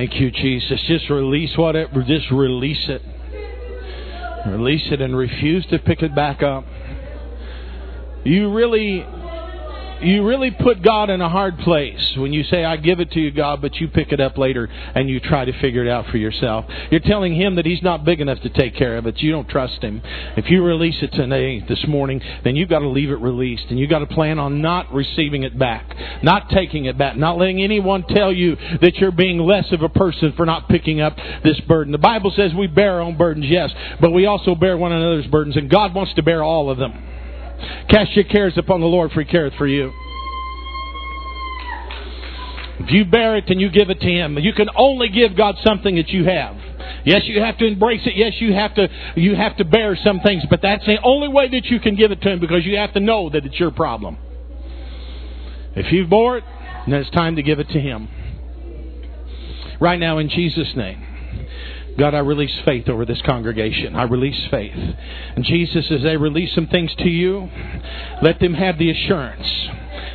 Thank 0.00 0.18
you, 0.18 0.30
Jesus. 0.30 0.80
Just 0.88 1.10
release 1.10 1.50
whatever. 1.58 2.02
Just 2.02 2.30
release 2.30 2.88
it. 2.88 3.02
Release 4.46 4.90
it 4.90 5.02
and 5.02 5.14
refuse 5.14 5.66
to 5.66 5.78
pick 5.78 6.00
it 6.00 6.14
back 6.14 6.42
up. 6.42 6.64
You 8.24 8.50
really 8.50 9.04
you 10.02 10.26
really 10.26 10.50
put 10.50 10.82
God 10.82 11.10
in 11.10 11.20
a 11.20 11.28
hard 11.28 11.58
place 11.58 12.14
when 12.16 12.32
you 12.32 12.42
say, 12.44 12.64
I 12.64 12.76
give 12.76 13.00
it 13.00 13.10
to 13.12 13.20
you, 13.20 13.30
God, 13.30 13.60
but 13.60 13.76
you 13.76 13.88
pick 13.88 14.12
it 14.12 14.20
up 14.20 14.38
later 14.38 14.68
and 14.94 15.08
you 15.08 15.20
try 15.20 15.44
to 15.44 15.60
figure 15.60 15.84
it 15.84 15.90
out 15.90 16.06
for 16.10 16.16
yourself. 16.16 16.64
You're 16.90 17.00
telling 17.00 17.34
Him 17.34 17.56
that 17.56 17.66
He's 17.66 17.82
not 17.82 18.04
big 18.04 18.20
enough 18.20 18.40
to 18.42 18.48
take 18.48 18.76
care 18.76 18.96
of 18.96 19.06
it. 19.06 19.18
You 19.18 19.32
don't 19.32 19.48
trust 19.48 19.82
Him. 19.82 20.00
If 20.36 20.50
you 20.50 20.64
release 20.64 20.96
it 21.02 21.12
today, 21.12 21.60
this 21.68 21.84
morning, 21.86 22.20
then 22.44 22.56
you've 22.56 22.68
got 22.68 22.80
to 22.80 22.88
leave 22.88 23.10
it 23.10 23.20
released 23.20 23.64
and 23.70 23.78
you've 23.78 23.90
got 23.90 24.00
to 24.00 24.06
plan 24.06 24.38
on 24.38 24.62
not 24.62 24.92
receiving 24.92 25.42
it 25.42 25.58
back, 25.58 25.94
not 26.22 26.48
taking 26.50 26.86
it 26.86 26.96
back, 26.96 27.16
not 27.16 27.38
letting 27.38 27.62
anyone 27.62 28.04
tell 28.08 28.32
you 28.32 28.56
that 28.80 28.96
you're 28.96 29.12
being 29.12 29.38
less 29.38 29.66
of 29.72 29.82
a 29.82 29.88
person 29.88 30.32
for 30.36 30.46
not 30.46 30.68
picking 30.68 31.00
up 31.00 31.16
this 31.44 31.60
burden. 31.68 31.92
The 31.92 31.98
Bible 31.98 32.32
says 32.34 32.52
we 32.54 32.66
bear 32.66 32.94
our 32.94 33.00
own 33.00 33.16
burdens, 33.16 33.46
yes, 33.48 33.70
but 34.00 34.12
we 34.12 34.26
also 34.26 34.54
bear 34.54 34.76
one 34.76 34.92
another's 34.92 35.26
burdens 35.26 35.56
and 35.56 35.70
God 35.70 35.94
wants 35.94 36.14
to 36.14 36.22
bear 36.22 36.42
all 36.42 36.70
of 36.70 36.78
them. 36.78 37.06
Cast 37.88 38.12
your 38.12 38.24
cares 38.24 38.54
upon 38.56 38.80
the 38.80 38.86
Lord, 38.86 39.12
for 39.12 39.22
He 39.22 39.30
careth 39.30 39.54
for 39.54 39.66
you. 39.66 39.92
If 42.80 42.90
you 42.90 43.04
bear 43.04 43.36
it 43.36 43.44
and 43.48 43.60
you 43.60 43.68
give 43.68 43.90
it 43.90 44.00
to 44.00 44.08
Him, 44.08 44.38
you 44.38 44.52
can 44.54 44.68
only 44.74 45.08
give 45.08 45.36
God 45.36 45.56
something 45.62 45.96
that 45.96 46.08
you 46.08 46.24
have. 46.24 46.56
Yes, 47.04 47.22
you 47.24 47.40
have 47.40 47.58
to 47.58 47.66
embrace 47.66 48.00
it. 48.06 48.14
Yes, 48.16 48.34
you 48.40 48.54
have 48.54 48.74
to 48.74 48.88
you 49.16 49.34
have 49.34 49.56
to 49.58 49.64
bear 49.64 49.96
some 50.02 50.20
things, 50.20 50.42
but 50.48 50.60
that's 50.62 50.84
the 50.86 50.98
only 51.02 51.28
way 51.28 51.48
that 51.50 51.66
you 51.66 51.80
can 51.80 51.94
give 51.94 52.10
it 52.10 52.22
to 52.22 52.30
Him 52.30 52.40
because 52.40 52.64
you 52.64 52.76
have 52.76 52.92
to 52.94 53.00
know 53.00 53.30
that 53.30 53.44
it's 53.44 53.58
your 53.58 53.70
problem. 53.70 54.16
If 55.76 55.92
you 55.92 56.06
bore 56.06 56.38
it, 56.38 56.44
then 56.86 56.94
it's 56.94 57.10
time 57.10 57.36
to 57.36 57.42
give 57.42 57.58
it 57.58 57.68
to 57.68 57.80
Him. 57.80 58.08
Right 59.80 59.98
now, 59.98 60.18
in 60.18 60.28
Jesus' 60.28 60.72
name. 60.76 61.09
God, 61.98 62.14
I 62.14 62.18
release 62.18 62.56
faith 62.64 62.88
over 62.88 63.04
this 63.04 63.20
congregation. 63.22 63.94
I 63.94 64.04
release 64.04 64.46
faith. 64.50 64.74
And 64.74 65.44
Jesus, 65.44 65.90
as 65.90 66.02
they 66.02 66.16
release 66.16 66.54
some 66.54 66.66
things 66.66 66.94
to 66.96 67.08
you, 67.08 67.48
let 68.22 68.40
them 68.40 68.54
have 68.54 68.78
the 68.78 68.90
assurance 68.90 69.68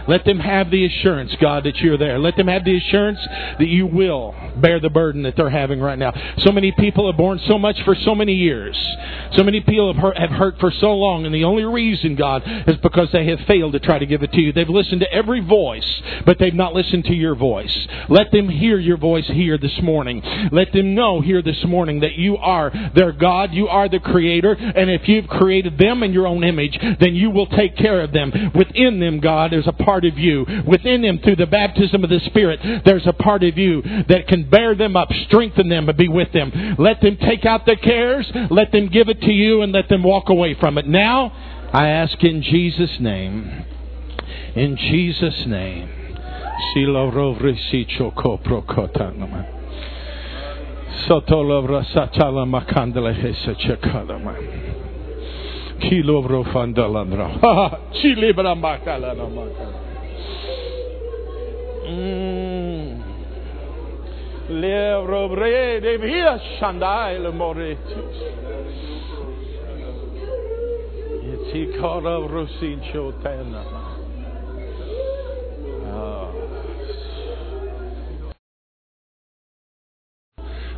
let 0.08 0.26
them 0.26 0.40
have 0.40 0.72
the 0.72 0.86
assurance, 0.86 1.32
God, 1.40 1.64
that 1.66 1.78
you're 1.78 1.98
there. 1.98 2.20
Let 2.20 2.36
them 2.36 2.48
have 2.48 2.64
the 2.64 2.78
assurance 2.78 3.20
that 3.60 3.68
you 3.68 3.88
will 3.88 4.36
bear 4.58 4.80
the 4.80 4.90
burden 4.90 5.24
that 5.24 5.36
they're 5.36 5.50
having 5.50 5.80
right 5.80 5.98
now. 5.98 6.14
So 6.40 6.52
many 6.52 6.72
people 6.72 7.10
have 7.12 7.18
borne 7.18 7.40
so 7.48 7.58
much 7.58 7.78
for 7.84 7.96
so 7.96 8.16
many 8.16 8.34
years. 8.34 8.76
So 9.36 9.44
many 9.44 9.62
people 9.62 9.94
have 9.94 10.02
hurt, 10.02 10.18
have 10.18 10.30
hurt 10.30 10.56
for 10.60 10.72
so 10.80 10.92
long, 10.94 11.26
and 11.26 11.34
the 11.34 11.44
only 11.44 11.64
reason, 11.64 12.16
God, 12.16 12.44
is 12.68 12.78
because 12.78 13.10
they 13.12 13.28
have 13.28 13.40
failed 13.48 13.74
to 13.74 13.80
try 13.80 14.00
to 14.00 14.06
give 14.06 14.24
it 14.24 14.32
to 14.34 14.42
you. 14.42 14.54
They've 14.54 14.70
listened 14.70 15.02
to 15.02 15.12
every 15.12 15.42
voice, 15.42 16.02
but 16.26 16.38
they've 16.40 16.54
not 16.54 16.74
listened 16.74 17.06
to 17.06 17.14
your 17.14 17.36
voice. 17.36 17.88
Let 18.10 18.32
them 18.32 18.50
hear 18.50 18.80
your 18.80 18.98
voice 18.98 19.26
here 19.28 19.58
this 19.58 19.80
morning. 19.82 20.22
Let 20.52 20.72
them 20.74 20.96
know 20.96 21.22
here 21.22 21.42
this 21.42 21.64
morning 21.66 22.02
that 22.02 22.16
you 22.16 22.38
are 22.38 22.72
their 22.96 23.12
God, 23.12 23.54
you 23.54 23.68
are 23.68 23.90
the 23.90 24.00
Creator, 24.00 24.54
and 24.54 24.90
if 24.90 25.08
you've 25.08 25.28
created 25.28 25.78
them 25.78 26.04
in 26.04 26.14
your 26.14 26.28
own 26.28 26.44
image, 26.44 26.78
then 27.00 27.16
you 27.16 27.30
will 27.30 27.48
take 27.48 27.76
care 27.76 28.02
of 28.02 28.12
them. 28.12 28.32
Within 28.56 29.00
them, 29.00 29.20
God, 29.20 29.52
there's 29.52 29.68
a 29.68 29.74
part 29.74 29.95
part 29.96 30.04
of 30.04 30.18
you. 30.18 30.46
Within 30.68 31.02
them, 31.04 31.20
through 31.24 31.38
the 31.38 31.46
baptism 31.46 32.04
of 32.04 32.10
the 32.10 32.20
Spirit, 32.26 32.60
there's 32.84 33.08
a 33.08 33.14
part 33.14 33.44
of 33.44 33.58
you 33.58 33.82
that 34.10 34.28
can 34.28 34.50
bear 34.50 34.76
them 34.76 34.98
up, 34.98 35.08
strengthen 35.28 35.70
them, 35.70 35.88
and 35.88 35.98
be 35.98 36.10
with 36.10 36.34
them. 36.34 36.76
Let 36.78 37.00
them 37.00 37.18
take 37.18 37.46
out 37.46 37.66
their 37.66 37.78
cares, 37.78 38.30
let 38.52 38.74
them 38.74 38.90
give 38.90 39.08
it 39.08 39.22
to 39.22 39.32
you, 39.32 39.62
and 39.62 39.72
let 39.72 39.88
them 39.88 40.04
walk 40.04 40.28
away 40.28 40.56
from 40.60 40.78
it. 40.78 40.86
Now, 40.86 41.32
I 41.72 41.88
ask 41.88 42.22
in 42.22 42.42
Jesus' 42.42 43.00
name, 43.00 43.66
in 44.56 44.76
Jesus' 44.76 45.46
name, 45.48 45.88
hesa 53.14 53.56
chakalama. 53.56 54.75
Kilobro 55.80 56.44
fandalandra. 56.52 57.28
Makala. 58.56 59.14
Mm. 61.88 63.04
Levro 64.50 65.30
bre 65.30 65.80
de 65.82 65.98
via 65.98 66.40
shandai 66.60 67.20
le 67.20 67.32
rosin 72.28 72.80
chotena. 72.92 73.64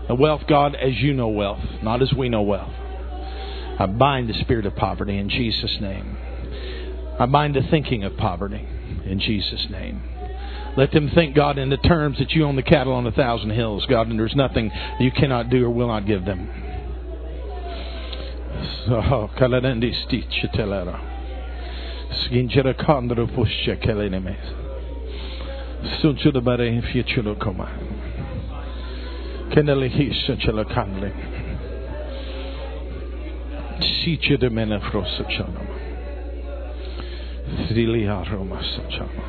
The 0.08 0.16
wealth, 0.16 0.43
God, 0.48 0.76
as 0.76 0.93
you 1.02 1.14
know 1.14 1.28
wealth, 1.28 1.60
not 1.84 2.02
as 2.02 2.14
we 2.18 2.30
know 2.30 2.41
wealth. 2.41 2.72
I 3.80 3.86
bind 3.86 4.30
the 4.30 4.34
spirit 4.41 4.65
of 4.65 4.75
poverty 4.75 5.17
in 5.17 5.30
Jesus' 5.30 5.78
name. 5.80 6.17
I 7.19 7.25
bind 7.25 7.55
the 7.55 7.61
thinking 7.69 8.03
of 8.03 8.17
poverty 8.17 8.67
in 9.05 9.19
Jesus' 9.19 9.67
name. 9.69 10.01
Let 10.75 10.91
them 10.91 11.09
think, 11.13 11.36
God, 11.36 11.57
in 11.57 11.69
the 11.69 11.78
terms 11.78 12.19
that 12.19 12.32
you 12.32 12.45
own 12.45 12.55
the 12.55 12.63
cattle 12.63 12.93
on 12.93 13.07
a 13.07 13.11
thousand 13.11 13.49
hills, 13.51 13.86
God, 13.89 14.07
and 14.07 14.19
there's 14.19 14.36
nothing 14.36 14.71
you 14.99 15.11
cannot 15.11 15.49
do 15.49 15.65
or 15.65 15.69
will 15.71 15.88
not 15.88 16.05
give 16.05 16.25
them. 16.25 16.49
Oh, 18.89 19.30
keleneme. 19.38 19.95
Siche 33.80 34.38
de 34.38 34.49
mena 34.49 34.80
frosa 34.80 35.23
chanama. 35.30 35.75
Thrilia 37.67 38.23
roma 38.23 38.59
sachama. 38.61 39.23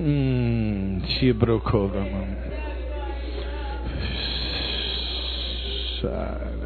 Mmm, 0.00 1.02
Chibrokodama. 1.06 2.26
Sigh. 6.00 6.57